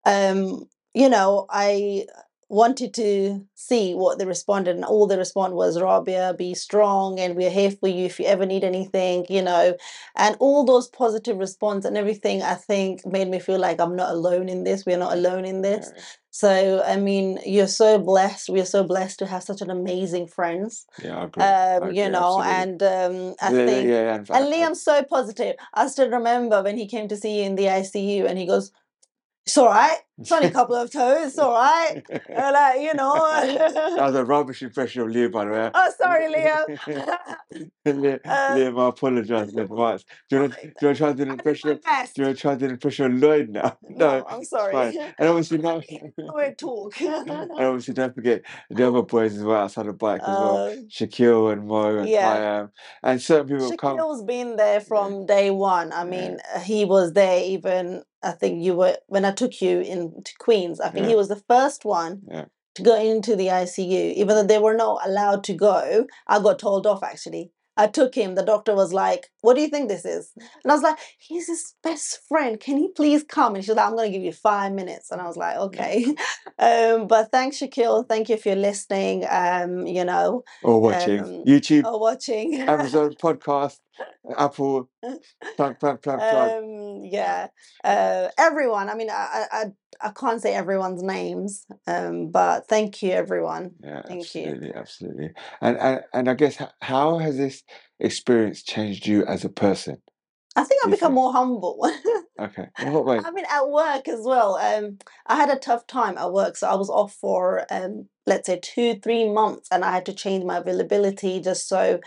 um, 0.06 0.66
you 0.94 1.10
know, 1.10 1.48
I 1.50 2.06
wanted 2.52 2.94
to 2.96 3.46
see 3.56 3.94
what 3.94 4.20
they 4.20 4.26
responded, 4.26 4.76
and 4.76 4.84
all 4.84 5.08
the 5.08 5.18
respond 5.18 5.54
was, 5.54 5.82
Rabia, 5.82 6.36
be 6.38 6.54
strong, 6.54 7.20
and 7.20 7.36
we're 7.36 7.50
here 7.50 7.72
for 7.72 7.88
you 7.88 8.06
if 8.06 8.20
you 8.20 8.26
ever 8.26 8.46
need 8.46 8.66
anything, 8.66 9.26
you 9.30 9.42
know. 9.42 9.76
And 10.18 10.36
all 10.40 10.66
those 10.66 10.90
positive 10.90 11.38
response 11.38 11.86
and 11.86 11.98
everything, 11.98 12.42
I 12.44 12.56
think, 12.56 13.06
made 13.06 13.30
me 13.30 13.40
feel 13.40 13.58
like 13.58 13.80
I'm 13.80 13.96
not 13.96 14.12
alone 14.12 14.50
in 14.50 14.66
this. 14.66 14.86
We're 14.86 14.98
not 14.98 15.14
alone 15.14 15.46
in 15.46 15.62
this. 15.62 15.92
So, 16.32 16.84
I 16.86 16.98
mean, 16.98 17.40
you're 17.46 17.68
so 17.68 17.98
blessed. 18.00 18.50
We're 18.50 18.66
so 18.66 18.84
blessed 18.84 19.20
to 19.20 19.26
have 19.28 19.44
such 19.44 19.62
an 19.62 19.70
amazing 19.70 20.28
friends, 20.28 20.86
yeah, 21.04 21.20
I 21.20 21.24
agree. 21.26 21.44
Um, 21.44 21.94
you 21.94 22.10
know, 22.10 22.42
absolutely. 22.42 22.52
and 22.52 22.84
um, 22.84 23.36
I 23.42 23.52
yeah, 23.54 23.66
think. 23.66 23.88
yeah, 23.90 24.04
yeah, 24.04 24.16
and, 24.16 24.30
And 24.30 24.46
Liam's 24.54 24.84
so 24.84 25.04
positive. 25.04 25.56
I 25.74 25.88
still 25.88 26.10
remember 26.10 26.62
when 26.62 26.78
he 26.78 26.88
came 26.88 27.08
to 27.08 27.18
see 27.18 27.40
you 27.40 27.46
in 27.46 27.56
the 27.56 27.66
ICU 27.66 28.26
and 28.30 28.38
he 28.38 28.46
goes, 28.46 28.72
It's 29.46 29.58
all 29.58 29.68
right. 29.68 29.98
A 30.30 30.52
couple 30.52 30.76
of 30.76 30.92
toes. 30.92 31.38
All 31.38 31.54
right. 31.54 32.02
Uh, 32.12 32.52
like, 32.54 32.82
you 32.82 32.94
know. 32.94 33.14
that 33.16 33.98
was 34.00 34.16
a 34.16 34.24
rubbish 34.26 34.62
impression 34.62 35.02
of 35.04 35.10
Leo, 35.10 35.30
by 35.30 35.46
the 35.46 35.52
way. 35.52 35.72
oh, 35.74 35.92
sorry, 35.98 36.30
Leo. 36.30 36.66
Leo, 37.86 38.20
Uh, 38.26 38.56
Liam, 38.56 38.80
I 38.80 38.90
apologise 38.90 39.54
in 39.54 39.60
advance. 39.60 40.06
Do 40.30 40.36
you 40.36 40.42
want 40.42 40.54
to, 40.54 40.62
do 40.62 40.68
you 40.68 40.88
want 40.88 40.98
to 40.98 41.02
try 41.02 41.10
and 41.10 41.18
do 41.18 41.24
an 41.24 41.30
impression? 41.32 41.70
Of, 41.72 41.82
do 41.82 41.90
you 42.16 42.24
want 42.26 42.38
to 42.38 42.42
try 42.42 42.56
do 42.56 42.66
an 42.66 42.72
impression 42.72 43.06
of 43.06 43.22
Lloyd 43.22 43.50
now? 43.50 43.78
No, 43.90 44.26
I'm 44.28 44.42
it's 44.42 44.50
sorry. 44.50 44.98
And 45.18 45.30
obviously 45.30 45.58
now, 45.58 45.82
we 46.36 46.54
talk. 46.58 47.00
and 47.02 47.52
obviously 47.52 47.94
don't 47.94 48.14
forget 48.16 48.42
the 48.70 48.88
other 48.88 49.02
boys 49.02 49.36
as 49.36 49.44
well 49.44 49.64
outside 49.64 49.88
the 49.88 49.94
bike 49.94 50.22
as 50.22 50.28
well. 50.28 50.58
Uh, 50.68 50.76
Shaquille 50.90 51.52
and 51.54 51.68
Mo 51.68 51.98
and 51.98 52.10
yeah. 52.10 52.30
I 52.30 52.38
am, 52.60 52.72
and 53.04 53.22
certain 53.22 53.48
people 53.48 53.70
have 53.70 53.78
come. 53.78 53.98
Shaquille's 53.98 54.24
been 54.24 54.56
there 54.56 54.80
from 54.82 55.26
day 55.26 55.50
one. 55.52 55.92
I 55.94 56.04
mean, 56.04 56.38
uh, 56.56 56.60
he 56.60 56.86
was 56.86 57.14
there 57.14 57.44
even. 57.44 58.04
I 58.24 58.32
think 58.32 58.62
you 58.64 58.76
were 58.76 58.98
when 59.08 59.26
I 59.26 59.32
took 59.32 59.62
you 59.62 59.80
into 60.16 60.34
Queens. 60.40 60.80
I 60.80 60.90
think 60.90 61.08
he 61.08 61.16
was 61.16 61.28
the 61.30 61.42
first 61.48 61.86
one 61.86 62.22
Yeah. 62.30 62.46
to 62.76 62.84
go 62.84 62.96
into 62.96 63.36
the 63.36 63.48
ICU, 63.48 64.14
even 64.16 64.36
though 64.36 64.44
they 64.44 64.60
were 64.60 64.76
not 64.76 65.02
allowed 65.06 65.44
to 65.46 65.54
go. 65.54 66.06
I 66.28 66.40
got 66.40 66.60
told 66.60 66.86
off 66.88 67.04
actually. 67.04 67.52
I 67.78 67.88
took 67.88 68.14
him. 68.14 68.36
The 68.36 68.44
doctor 68.44 68.76
was 68.76 68.92
like, 68.92 69.32
"What 69.40 69.56
do 69.56 69.62
you 69.62 69.70
think 69.70 69.88
this 69.88 70.04
is?" 70.04 70.34
And 70.62 70.72
I 70.72 70.76
was 70.76 70.84
like, 70.84 70.98
"He's 71.18 71.48
his 71.48 71.74
best 71.82 72.20
friend. 72.28 72.60
Can 72.60 72.76
he 72.78 72.90
please 72.90 73.24
come?" 73.24 73.56
And 73.56 73.64
she's 73.64 73.74
like, 73.74 73.88
"I'm 73.88 73.96
going 73.96 74.12
to 74.12 74.16
give 74.18 74.26
you 74.26 74.34
five 74.34 74.74
minutes." 74.74 75.10
And 75.10 75.22
I 75.22 75.26
was 75.26 75.38
like, 75.38 75.56
"Okay." 75.58 76.06
um, 76.60 77.08
but 77.08 77.32
thanks, 77.32 77.58
Shaquille. 77.60 78.08
Thank 78.08 78.28
you 78.28 78.36
if 78.36 78.46
you're 78.46 78.58
listening. 78.58 79.26
Um, 79.30 79.88
you 79.88 80.04
know, 80.04 80.44
Or 80.64 80.82
watching 80.82 81.20
Um, 81.22 81.44
YouTube, 81.46 81.86
or 81.86 81.98
watching. 82.00 82.56
Amazon 82.60 83.16
podcast, 83.24 83.80
Apple, 84.38 84.90
plug, 85.58 85.80
plug, 85.80 86.02
plug, 86.02 86.20
plug. 86.20 86.52
um 86.52 87.02
yeah 87.04 87.48
uh 87.84 88.28
everyone 88.38 88.90
i 88.90 88.96
mean 88.96 89.10
I, 89.10 89.46
I 89.52 89.66
i 90.02 90.12
can't 90.12 90.42
say 90.42 90.54
everyone's 90.54 91.04
names 91.04 91.66
um 91.88 92.30
but 92.32 92.68
thank 92.68 93.02
you 93.02 93.12
everyone 93.12 93.72
Yeah, 93.84 94.02
thank 94.08 94.36
you. 94.36 94.44
absolutely, 94.44 94.74
absolutely. 94.76 95.30
And, 95.62 95.78
and 95.78 96.02
and 96.14 96.30
I 96.30 96.34
guess 96.36 96.62
how 96.82 97.18
has 97.18 97.38
this 97.38 97.64
experience 98.00 98.64
changed 98.64 99.08
you 99.08 99.26
as 99.26 99.44
a 99.46 99.50
person? 99.50 99.98
i 100.56 100.64
think 100.64 100.84
i've 100.84 100.92
become 100.92 101.14
more 101.14 101.32
humble 101.32 101.78
Okay, 102.40 102.66
what 102.80 103.26
i 103.26 103.32
mean 103.32 103.46
at 103.50 103.70
work 103.70 104.08
as 104.08 104.22
well 104.24 104.56
um 104.56 104.98
i 105.28 105.36
had 105.36 105.50
a 105.50 105.56
tough 105.60 105.86
time 105.86 106.18
at 106.18 106.34
work 106.34 106.58
so 106.58 106.68
i 106.68 106.74
was 106.76 106.90
off 106.90 107.14
for 107.14 107.66
um 107.72 108.08
let's 108.26 108.48
say 108.48 108.60
two 108.62 108.96
three 108.96 109.30
months 109.30 109.68
and 109.72 109.86
i 109.86 109.92
had 109.92 110.06
to 110.06 110.14
change 110.14 110.44
my 110.44 110.58
availability 110.58 111.40
just 111.40 111.68
so 111.70 112.00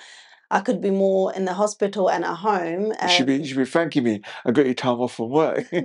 i 0.54 0.60
could 0.60 0.80
be 0.80 0.90
more 0.90 1.32
in 1.34 1.44
the 1.44 1.52
hospital 1.52 2.10
and 2.10 2.24
at 2.24 2.36
home 2.36 2.92
You 3.02 3.08
should 3.08 3.26
be 3.26 3.36
you 3.36 3.46
should 3.46 3.58
be 3.58 3.64
thanking 3.64 4.04
me. 4.04 4.22
I 4.46 4.52
got 4.52 4.66
you 4.66 4.74
time 4.74 5.00
off 5.00 5.14
from 5.14 5.30
work. 5.30 5.66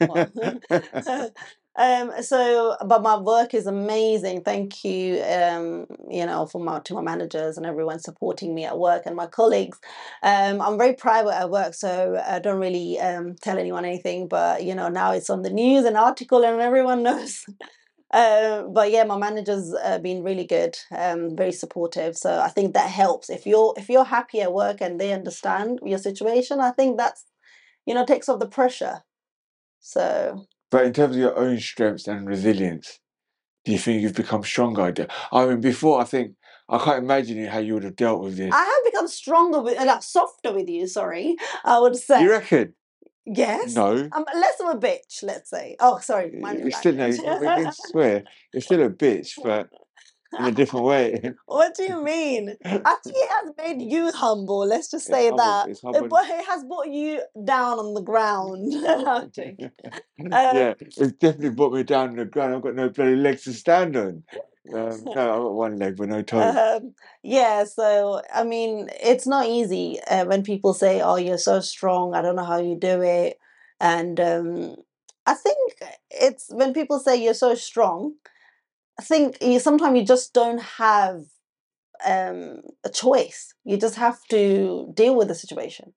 um 1.76 2.12
so 2.20 2.76
but 2.86 3.02
my 3.02 3.16
work 3.16 3.54
is 3.54 3.66
amazing 3.66 4.42
thank 4.42 4.84
you 4.84 5.22
um 5.22 5.86
you 6.10 6.26
know 6.26 6.44
for 6.44 6.60
my 6.60 6.78
to 6.80 6.92
my 6.92 7.00
managers 7.00 7.56
and 7.56 7.64
everyone 7.64 7.98
supporting 7.98 8.54
me 8.54 8.64
at 8.64 8.78
work 8.78 9.04
and 9.06 9.16
my 9.16 9.26
colleagues 9.26 9.78
um 10.22 10.60
i'm 10.60 10.76
very 10.76 10.92
private 10.92 11.34
at 11.34 11.48
work 11.48 11.72
so 11.72 12.20
i 12.26 12.38
don't 12.38 12.60
really 12.60 13.00
um 13.00 13.34
tell 13.40 13.58
anyone 13.58 13.86
anything 13.86 14.28
but 14.28 14.62
you 14.62 14.74
know 14.74 14.88
now 14.88 15.12
it's 15.12 15.30
on 15.30 15.40
the 15.40 15.50
news 15.50 15.86
and 15.86 15.96
article 15.96 16.44
and 16.44 16.60
everyone 16.60 17.02
knows 17.08 17.46
uh, 18.12 18.62
but 18.64 18.90
yeah 18.90 19.04
my 19.04 19.16
managers 19.16 19.74
uh, 19.82 19.98
been 19.98 20.22
really 20.22 20.46
good 20.46 20.76
um 20.96 21.36
very 21.36 21.52
supportive 21.52 22.16
so 22.16 22.40
i 22.40 22.48
think 22.48 22.74
that 22.74 22.90
helps 22.90 23.30
if 23.30 23.46
you're 23.46 23.74
if 23.76 23.88
you're 23.88 24.04
happy 24.04 24.40
at 24.40 24.52
work 24.52 24.80
and 24.80 25.00
they 25.00 25.12
understand 25.12 25.78
your 25.84 25.98
situation 25.98 26.60
i 26.60 26.70
think 26.70 26.98
that's 26.98 27.24
you 27.86 27.94
know 27.94 28.04
takes 28.04 28.28
off 28.28 28.38
the 28.40 28.46
pressure 28.46 29.02
so 29.80 30.46
but 30.72 30.86
in 30.86 30.94
terms 30.94 31.14
of 31.14 31.20
your 31.20 31.38
own 31.38 31.60
strengths 31.60 32.08
and 32.08 32.26
resilience, 32.26 32.98
do 33.66 33.72
you 33.72 33.78
think 33.78 34.02
you've 34.02 34.14
become 34.14 34.42
stronger? 34.42 35.06
I 35.30 35.46
mean, 35.46 35.60
before 35.60 36.00
I 36.00 36.04
think 36.04 36.32
I 36.68 36.78
can't 36.78 37.04
imagine 37.04 37.44
how 37.44 37.58
you 37.58 37.74
would 37.74 37.84
have 37.84 37.94
dealt 37.94 38.22
with 38.22 38.38
this. 38.38 38.50
I 38.52 38.64
have 38.64 38.92
become 38.92 39.06
stronger 39.06 39.60
with, 39.60 39.78
uh, 39.78 39.84
like, 39.84 40.02
softer 40.02 40.54
with 40.54 40.68
you. 40.70 40.86
Sorry, 40.86 41.36
I 41.64 41.78
would 41.78 41.94
say 41.94 42.22
You 42.22 42.30
reckon? 42.30 42.72
Yes. 43.26 43.74
No. 43.74 44.08
I'm 44.12 44.24
less 44.34 44.60
of 44.60 44.68
a 44.68 44.78
bitch. 44.78 45.22
Let's 45.22 45.50
say. 45.50 45.76
Oh, 45.80 45.98
sorry, 45.98 46.32
You're 46.34 46.70
still 46.70 46.94
no. 46.94 47.10
can 47.12 47.72
swear. 47.72 48.24
You're 48.52 48.60
still 48.60 48.82
a 48.82 48.90
bitch, 48.90 49.32
but 49.42 49.68
in 50.38 50.46
a 50.46 50.50
different 50.50 50.86
way. 50.86 51.32
what 51.46 51.74
do 51.74 51.84
you 51.84 52.02
mean? 52.02 52.56
Actually, 52.64 53.12
it 53.16 53.30
has 53.30 53.50
made 53.58 53.82
you 53.82 54.10
humble. 54.12 54.66
Let's 54.66 54.90
just 54.90 55.08
It's 55.08 55.14
say 55.14 55.24
humble- 55.28 55.38
that. 55.38 55.68
it's 55.68 55.82
humble- 55.82 56.08
but 56.08 56.24
it 56.28 56.44
has 56.46 56.64
brought 56.64 56.88
you 56.88 57.20
down 57.44 57.78
on 57.78 57.94
the 57.94 58.02
ground. 58.02 58.72
Uh, 60.30 60.52
yeah, 60.54 60.74
it's 60.78 60.98
definitely 61.12 61.50
brought 61.50 61.72
me 61.72 61.82
down 61.82 62.10
on 62.10 62.16
the 62.16 62.24
ground. 62.24 62.54
I've 62.54 62.62
got 62.62 62.76
no 62.76 62.88
bloody 62.88 63.16
legs 63.16 63.42
to 63.44 63.52
stand 63.52 63.96
on. 63.96 64.22
Um, 64.72 65.04
no, 65.14 65.50
one 65.52 65.76
leg 65.76 65.96
but 65.96 66.08
no 66.08 66.22
toes. 66.22 66.56
um, 66.56 66.94
yeah, 67.22 67.64
so 67.64 68.22
I 68.32 68.44
mean, 68.44 68.88
it's 69.02 69.26
not 69.26 69.46
easy 69.46 70.00
uh, 70.08 70.24
when 70.24 70.42
people 70.42 70.74
say, 70.74 71.00
"Oh, 71.00 71.16
you're 71.16 71.38
so 71.38 71.60
strong. 71.60 72.14
I 72.14 72.22
don't 72.22 72.36
know 72.36 72.44
how 72.44 72.58
you 72.58 72.76
do 72.78 73.02
it," 73.02 73.38
and 73.80 74.18
um, 74.20 74.76
I 75.26 75.34
think 75.34 75.58
it's 76.10 76.46
when 76.50 76.72
people 76.72 76.98
say 76.98 77.16
you're 77.16 77.34
so 77.34 77.54
strong. 77.54 78.14
I 78.98 79.02
think 79.02 79.38
you, 79.40 79.58
sometimes 79.58 79.98
you 79.98 80.04
just 80.04 80.32
don't 80.34 80.60
have 80.62 81.22
um, 82.04 82.62
a 82.84 82.90
choice. 82.92 83.54
You 83.64 83.76
just 83.76 83.96
have 83.96 84.18
to 84.30 84.90
deal 84.94 85.16
with 85.16 85.28
the 85.28 85.34
situation, 85.34 85.92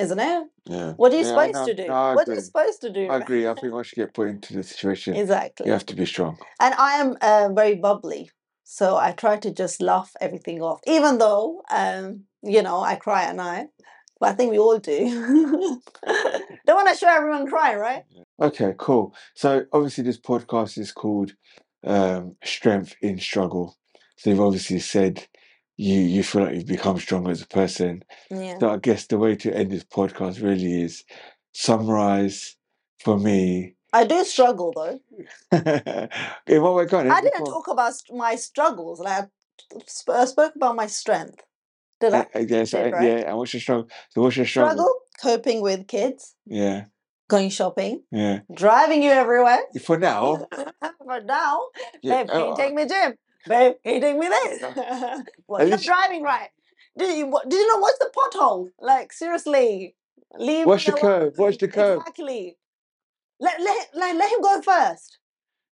isn't 0.00 0.18
it? 0.18 0.42
yeah. 0.66 0.92
What 0.94 1.12
are 1.12 1.16
you 1.16 1.22
Yeah, 1.24 1.28
supposed 1.52 1.64
to 1.68 1.74
do? 1.74 1.86
No, 1.88 1.94
I 1.94 2.14
what 2.14 2.28
are 2.28 2.34
you 2.34 2.40
supposed 2.40 2.80
to 2.82 2.90
do? 2.90 3.06
I 3.08 3.16
agree. 3.18 3.46
I 3.46 3.54
think 3.54 3.72
once 3.72 3.92
you 3.94 4.02
get 4.04 4.14
put 4.14 4.28
into 4.28 4.54
the 4.54 4.62
situation, 4.62 5.14
Exactly. 5.16 5.66
you 5.66 5.72
have 5.72 5.86
to 5.86 5.96
be 5.96 6.06
strong. 6.06 6.38
and 6.60 6.74
I 6.74 6.92
am 7.02 7.16
uh, 7.20 7.48
very 7.54 7.76
bubbly, 7.76 8.30
so 8.64 8.96
I 8.96 9.12
try 9.12 9.36
to 9.38 9.50
just 9.52 9.80
laugh 9.80 10.10
everything 10.20 10.62
off, 10.62 10.80
even 10.86 11.18
though 11.18 11.62
um, 11.70 12.24
you 12.42 12.62
know 12.62 12.80
I 12.80 12.96
cry 12.96 13.24
at 13.24 13.36
night. 13.36 13.68
But 14.20 14.28
I 14.30 14.32
think 14.34 14.50
we 14.50 14.58
all 14.58 14.78
do. 14.78 14.98
Don't 16.66 16.76
want 16.76 16.88
to 16.90 16.94
show 16.94 17.08
everyone 17.08 17.46
cry, 17.46 17.74
right? 17.74 18.02
Okay, 18.40 18.74
cool. 18.78 19.14
So 19.34 19.64
obviously 19.72 20.04
this 20.04 20.20
podcast 20.20 20.76
is 20.78 20.92
called 20.92 21.32
um, 21.84 22.36
Strength 22.44 22.96
in 23.00 23.18
Struggle. 23.18 23.76
So 24.18 24.28
you've 24.28 24.40
obviously 24.40 24.78
said 24.80 25.26
you 25.80 25.98
you 26.00 26.22
feel 26.22 26.42
like 26.44 26.54
you've 26.54 26.66
become 26.66 26.98
stronger 26.98 27.30
as 27.30 27.42
a 27.42 27.46
person. 27.46 28.02
Yeah. 28.30 28.58
So 28.58 28.70
I 28.70 28.76
guess 28.76 29.06
the 29.06 29.18
way 29.18 29.34
to 29.36 29.56
end 29.56 29.70
this 29.72 29.84
podcast 29.84 30.42
really 30.42 30.82
is 30.82 31.04
summarize 31.52 32.56
for 32.98 33.18
me. 33.18 33.74
I 33.92 34.04
do 34.04 34.22
struggle 34.24 34.72
though. 34.76 35.00
In 36.46 36.62
what 36.62 36.74
way? 36.74 36.84
Go 36.86 36.98
on, 36.98 37.10
I 37.10 37.20
didn't 37.22 37.44
before. 37.44 37.62
talk 37.62 37.68
about 37.68 37.94
my 38.10 38.34
struggles. 38.36 39.00
Like 39.00 39.24
I 39.24 40.12
I 40.12 40.24
spoke 40.26 40.54
about 40.54 40.76
my 40.76 40.86
strength. 40.86 41.40
Did 42.00 42.14
I? 42.14 42.26
Yeah, 42.34 42.64
so, 42.64 42.82
did, 42.82 42.92
right? 42.92 43.02
yeah. 43.08 43.28
And 43.28 43.36
what's 43.38 43.52
your 43.54 43.60
struggle? 43.60 43.88
So 44.10 44.20
what's 44.22 44.36
your 44.36 44.46
struggle? 44.46 44.72
Struggle 44.74 44.94
coping 45.22 45.62
with 45.62 45.86
kids, 45.86 46.34
Yeah, 46.46 46.84
going 47.28 47.50
shopping, 47.50 48.02
yeah. 48.10 48.40
driving 48.54 49.02
you 49.02 49.10
everywhere. 49.10 49.60
For 49.82 49.98
now, 49.98 50.46
For 51.06 51.20
now, 51.20 51.60
yeah. 52.02 52.22
babe, 52.22 52.30
can 52.30 52.46
you 52.48 52.56
take 52.56 52.74
me 52.74 52.86
gym? 52.86 53.14
Babe, 53.46 53.74
can 53.82 53.94
you 53.94 54.00
take 54.00 54.18
me 54.18 54.28
this? 54.28 54.62
well, 55.48 55.66
you're 55.66 55.78
driving 55.78 56.22
right. 56.22 56.48
Did 56.98 57.16
you 57.16 57.40
did 57.48 57.52
you 57.58 57.68
not 57.68 57.80
watch 57.80 57.94
the 57.98 58.10
pothole? 58.14 58.68
Like 58.80 59.12
seriously, 59.12 59.94
leave. 60.38 60.66
Watch 60.66 60.86
the 60.86 60.92
curve, 60.92 61.38
watch 61.38 61.58
the 61.58 61.68
curve. 61.68 62.00
Exactly. 62.00 62.56
Let 63.38 63.60
let 63.60 63.88
let, 63.94 64.16
let 64.16 64.32
him 64.32 64.42
go 64.42 64.60
first. 64.60 65.18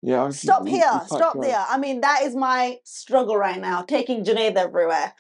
yeah. 0.02 0.20
honestly, 0.20 0.48
Stop 0.48 0.68
here. 0.68 1.02
Stop 1.06 1.42
there. 1.42 1.64
I 1.70 1.78
mean, 1.78 2.02
that 2.02 2.24
is 2.24 2.36
my 2.36 2.80
struggle 2.84 3.38
right 3.38 3.60
now. 3.60 3.84
Taking 3.84 4.26
Junaid 4.26 4.56
everywhere. 4.56 5.14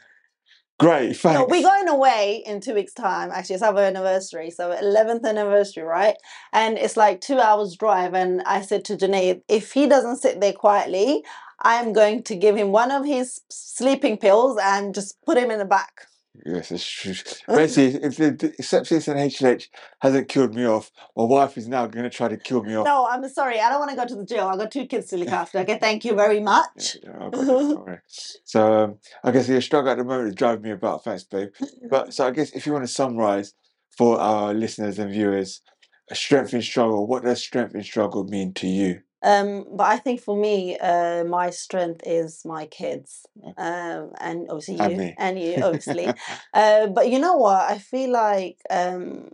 Great, 0.80 1.16
thanks. 1.16 1.39
No, 1.39 1.46
we're 1.46 1.62
going 1.62 1.88
away 1.88 2.44
in 2.46 2.60
two 2.60 2.74
weeks' 2.74 2.94
time. 2.94 3.30
Actually, 3.32 3.56
it's 3.56 3.64
our 3.64 3.78
anniversary, 3.78 4.50
so 4.50 4.72
eleventh 4.72 5.24
anniversary, 5.26 5.84
right? 5.84 6.16
And 6.52 6.78
it's 6.78 6.98
like 6.98 7.22
two 7.22 7.39
hours 7.39 7.78
drive. 7.78 8.14
And 8.16 8.41
I 8.41 8.62
said 8.62 8.84
to 8.86 8.98
Junaid, 8.98 9.44
if 9.48 9.72
he 9.72 9.88
doesn't 9.88 10.18
sit 10.18 10.41
there 10.41 10.52
quietly, 10.52 11.24
I 11.64 11.76
am 11.76 11.93
going 11.93 12.24
to 12.24 12.36
give 12.36 12.55
him 12.55 12.72
one 12.72 12.91
of 12.91 13.05
his 13.05 13.41
sleeping 13.49 14.18
pills 14.18 14.59
and 14.61 14.93
just 14.93 15.22
put 15.26 15.38
him 15.38 15.49
in 15.49 15.59
the 15.59 15.66
back. 15.66 16.07
Yes, 16.45 16.72
it's 16.72 16.89
true. 16.89 17.14
Basically, 17.47 18.03
if 18.03 18.18
the, 18.18 18.34
sepsis 18.59 19.07
and 19.07 19.20
HLH 19.20 19.68
hasn't 19.99 20.30
killed 20.30 20.55
me 20.55 20.66
off, 20.66 20.91
my 21.16 21.24
wife 21.24 21.57
is 21.57 21.68
now 21.68 21.86
going 21.86 22.03
to 22.03 22.09
try 22.09 22.28
to 22.28 22.38
kill 22.38 22.64
me 22.64 22.76
off. 22.76 22.86
No, 22.86 23.07
I'm 23.07 23.28
sorry. 23.30 23.59
I 23.59 23.70
don't 23.70 23.80
want 23.80 23.91
to 23.91 23.95
go 23.95 24.05
to 24.05 24.16
the 24.16 24.26
jail. 24.26 24.47
I've 24.47 24.57
got 24.57 24.72
two 24.72 24.88
kids 24.88 25.07
to 25.07 25.18
look 25.18 25.30
after. 25.30 25.59
Okay, 25.59 25.78
thank 25.78 26.03
you 26.03 26.16
very 26.16 26.39
much. 26.39 26.97
Yeah, 27.03 27.09
yeah, 27.11 27.26
I 27.26 27.30
got 27.30 27.43
it, 27.43 27.45
don't 27.45 27.86
worry. 27.86 27.99
So 28.43 28.74
um, 28.74 28.97
I 29.24 29.32
guess 29.32 29.47
your 29.47 29.61
struggle 29.61 29.91
at 29.91 29.99
the 29.99 30.03
moment 30.03 30.30
is 30.30 30.36
driving 30.36 30.64
me 30.64 30.72
about. 30.72 31.03
Thanks, 31.03 31.24
babe. 31.24 31.49
But 31.89 32.14
so 32.16 32.28
I 32.28 32.32
guess 32.32 32.49
if 32.51 32.66
you 32.66 32.74
want 32.74 32.86
to 32.86 32.91
summarize 32.91 33.53
for 33.95 34.20
our 34.20 34.55
listeners 34.55 34.97
and 34.97 35.11
viewers, 35.11 35.61
a 36.09 36.16
strength 36.16 36.53
in 36.53 36.61
struggle. 36.61 37.07
What 37.07 37.24
does 37.24 37.41
strength 37.41 37.76
in 37.76 37.84
struggle 37.84 38.24
mean 38.24 38.53
to 38.55 38.68
you? 38.68 39.01
Um, 39.24 39.65
but 39.76 39.86
I 39.88 39.97
think 39.97 40.21
for 40.21 40.36
me, 40.36 40.78
uh, 40.78 41.24
my 41.24 41.49
strength 41.49 42.01
is 42.05 42.43
my 42.45 42.65
kids, 42.67 43.26
um, 43.57 44.11
and 44.19 44.47
obviously 44.49 44.80
And 44.80 44.91
you, 44.91 44.97
me. 44.97 45.15
and 45.17 45.39
you, 45.39 45.55
obviously. 45.61 46.07
uh, 46.53 46.88
but 46.88 47.09
you 47.09 47.19
know 47.19 47.38
what? 47.38 47.61
I 47.71 47.78
feel 47.78 48.11
like 48.11 48.57
um, 48.69 49.30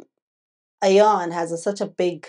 Ayan 0.83 1.31
has 1.33 1.51
a, 1.51 1.57
such 1.57 1.81
a 1.81 1.87
big 1.87 2.27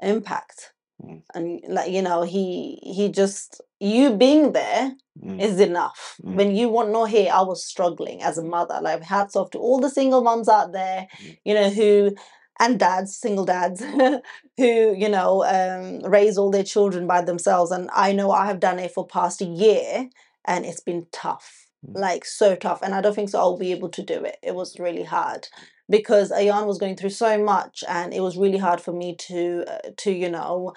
impact, 0.00 0.72
Mm. 1.02 1.22
and 1.34 1.60
like 1.68 1.90
you 1.90 2.02
know, 2.02 2.22
he 2.22 2.78
he 2.82 3.08
just 3.08 3.60
you 3.80 4.16
being 4.16 4.52
there 4.52 4.92
Mm, 5.22 5.40
is 5.40 5.60
enough. 5.60 6.16
Mm. 6.24 6.34
When 6.36 6.56
you 6.56 6.68
want 6.70 6.90
no 6.92 7.04
here, 7.04 7.30
I 7.32 7.42
was 7.42 7.64
struggling 7.64 8.22
as 8.22 8.38
a 8.38 8.44
mother. 8.44 8.78
Like 8.82 9.02
hats 9.02 9.36
off 9.36 9.50
to 9.50 9.58
all 9.58 9.80
the 9.80 9.90
single 9.90 10.22
moms 10.22 10.48
out 10.48 10.72
there, 10.72 11.08
Mm. 11.22 11.38
you 11.44 11.54
know, 11.54 11.70
who 11.70 12.14
and 12.60 12.78
dads, 12.78 13.16
single 13.16 13.46
dads, 13.46 13.82
who, 14.56 14.94
you 14.96 15.08
know, 15.08 15.44
um, 15.44 16.08
raise 16.08 16.38
all 16.38 16.50
their 16.52 16.62
children 16.62 17.08
by 17.08 17.22
themselves. 17.22 17.72
And 17.72 17.90
I 17.92 18.12
know 18.12 18.30
I 18.30 18.46
have 18.46 18.60
done 18.60 18.78
it 18.78 18.92
for 18.92 19.06
past 19.06 19.40
a 19.40 19.46
year 19.46 20.08
and 20.44 20.66
it's 20.66 20.80
been 20.80 21.06
tough. 21.10 21.66
Mm. 21.84 21.98
Like 21.98 22.24
so 22.26 22.54
tough. 22.54 22.82
And 22.82 22.94
I 22.94 23.00
don't 23.00 23.14
think 23.14 23.30
so 23.30 23.40
I'll 23.40 23.58
be 23.58 23.72
able 23.72 23.88
to 23.88 24.02
do 24.02 24.22
it. 24.24 24.36
It 24.42 24.54
was 24.54 24.78
really 24.78 25.04
hard 25.04 25.48
because 25.88 26.30
Ayan 26.30 26.66
was 26.66 26.78
going 26.78 26.96
through 26.96 27.10
so 27.10 27.42
much 27.42 27.82
and 27.88 28.14
it 28.14 28.20
was 28.20 28.36
really 28.36 28.58
hard 28.58 28.80
for 28.80 28.92
me 28.92 29.16
to 29.28 29.64
uh, 29.66 29.90
to, 29.98 30.12
you 30.12 30.30
know, 30.30 30.74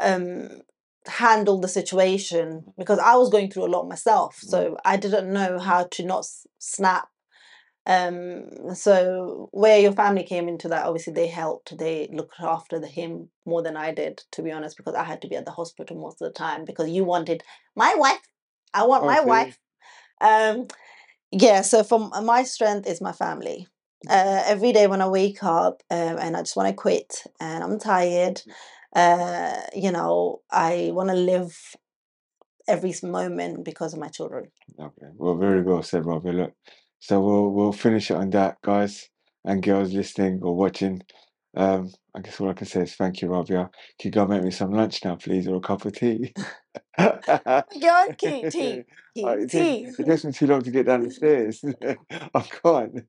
um 0.00 0.48
handle 1.06 1.58
the 1.60 1.68
situation 1.68 2.64
because 2.76 2.98
I 2.98 3.16
was 3.16 3.30
going 3.30 3.50
through 3.50 3.66
a 3.66 3.74
lot 3.74 3.88
myself. 3.88 4.36
So 4.40 4.76
I 4.84 4.96
didn't 4.96 5.32
know 5.32 5.58
how 5.58 5.84
to 5.92 6.04
not 6.04 6.26
snap. 6.58 7.08
Um, 7.88 8.74
so 8.74 9.48
where 9.52 9.78
your 9.78 9.92
family 9.92 10.22
came 10.22 10.46
into 10.46 10.68
that, 10.68 10.84
obviously 10.84 11.14
they 11.14 11.26
helped. 11.26 11.76
They 11.76 12.08
looked 12.12 12.38
after 12.38 12.78
the, 12.78 12.86
him 12.86 13.30
more 13.46 13.62
than 13.62 13.78
I 13.78 13.92
did, 13.92 14.22
to 14.32 14.42
be 14.42 14.52
honest, 14.52 14.76
because 14.76 14.94
I 14.94 15.04
had 15.04 15.22
to 15.22 15.28
be 15.28 15.36
at 15.36 15.46
the 15.46 15.50
hospital 15.52 15.96
most 15.96 16.20
of 16.20 16.28
the 16.28 16.38
time 16.38 16.66
because 16.66 16.90
you 16.90 17.04
wanted 17.04 17.42
my 17.74 17.94
wife. 17.96 18.20
I 18.74 18.84
want 18.84 19.06
my 19.06 19.20
wife. 19.20 19.58
Um, 20.20 20.68
yeah. 21.32 21.62
So 21.62 21.82
from 21.82 22.12
my 22.24 22.42
strength 22.42 22.86
is 22.86 23.00
my 23.00 23.12
family. 23.12 23.66
Uh, 24.08 24.42
every 24.44 24.72
day 24.72 24.86
when 24.86 25.00
I 25.02 25.08
wake 25.08 25.42
up 25.42 25.82
um, 25.90 26.18
and 26.18 26.36
I 26.36 26.42
just 26.42 26.56
want 26.56 26.68
to 26.68 26.74
quit 26.74 27.24
and 27.40 27.64
I'm 27.64 27.80
tired, 27.80 28.42
uh, 28.94 29.60
you 29.74 29.90
know, 29.90 30.42
I 30.50 30.90
want 30.92 31.08
to 31.08 31.16
live 31.16 31.74
every 32.68 32.94
moment 33.02 33.64
because 33.64 33.94
of 33.94 33.98
my 33.98 34.08
children. 34.08 34.50
Okay. 34.78 35.06
Well, 35.16 35.36
very 35.36 35.62
well 35.62 35.82
said, 35.82 36.06
Robbie. 36.06 36.32
Look, 36.32 36.52
so 37.00 37.20
we'll 37.20 37.50
we'll 37.50 37.72
finish 37.72 38.10
it 38.10 38.16
on 38.16 38.30
that, 38.30 38.56
guys 38.62 39.08
and 39.44 39.62
girls 39.62 39.92
listening 39.92 40.40
or 40.42 40.54
watching. 40.54 41.02
Um, 41.56 41.90
I 42.14 42.20
guess 42.20 42.40
all 42.40 42.50
I 42.50 42.52
can 42.52 42.66
say 42.66 42.82
is 42.82 42.94
thank 42.94 43.22
you, 43.22 43.28
Rabia. 43.28 43.70
Can 43.98 44.08
you 44.08 44.10
go 44.10 44.26
make 44.26 44.42
me 44.42 44.50
some 44.50 44.70
lunch 44.72 45.04
now, 45.04 45.16
please, 45.16 45.48
or 45.48 45.56
a 45.56 45.60
cup 45.60 45.84
of 45.84 45.92
tea? 45.92 46.32
Go 46.98 48.08
tea, 48.18 48.46
tea, 48.50 48.84
tea, 49.14 49.24
Oh, 49.24 49.30
it, 49.32 49.50
tea. 49.50 49.84
takes, 49.84 49.98
it 49.98 50.06
takes 50.06 50.24
me 50.24 50.32
too 50.32 50.46
long 50.46 50.62
to 50.62 50.70
get 50.70 50.86
down 50.86 51.02
the 51.02 51.10
stairs. 51.10 51.64
I 52.34 52.40
can't. 52.40 53.04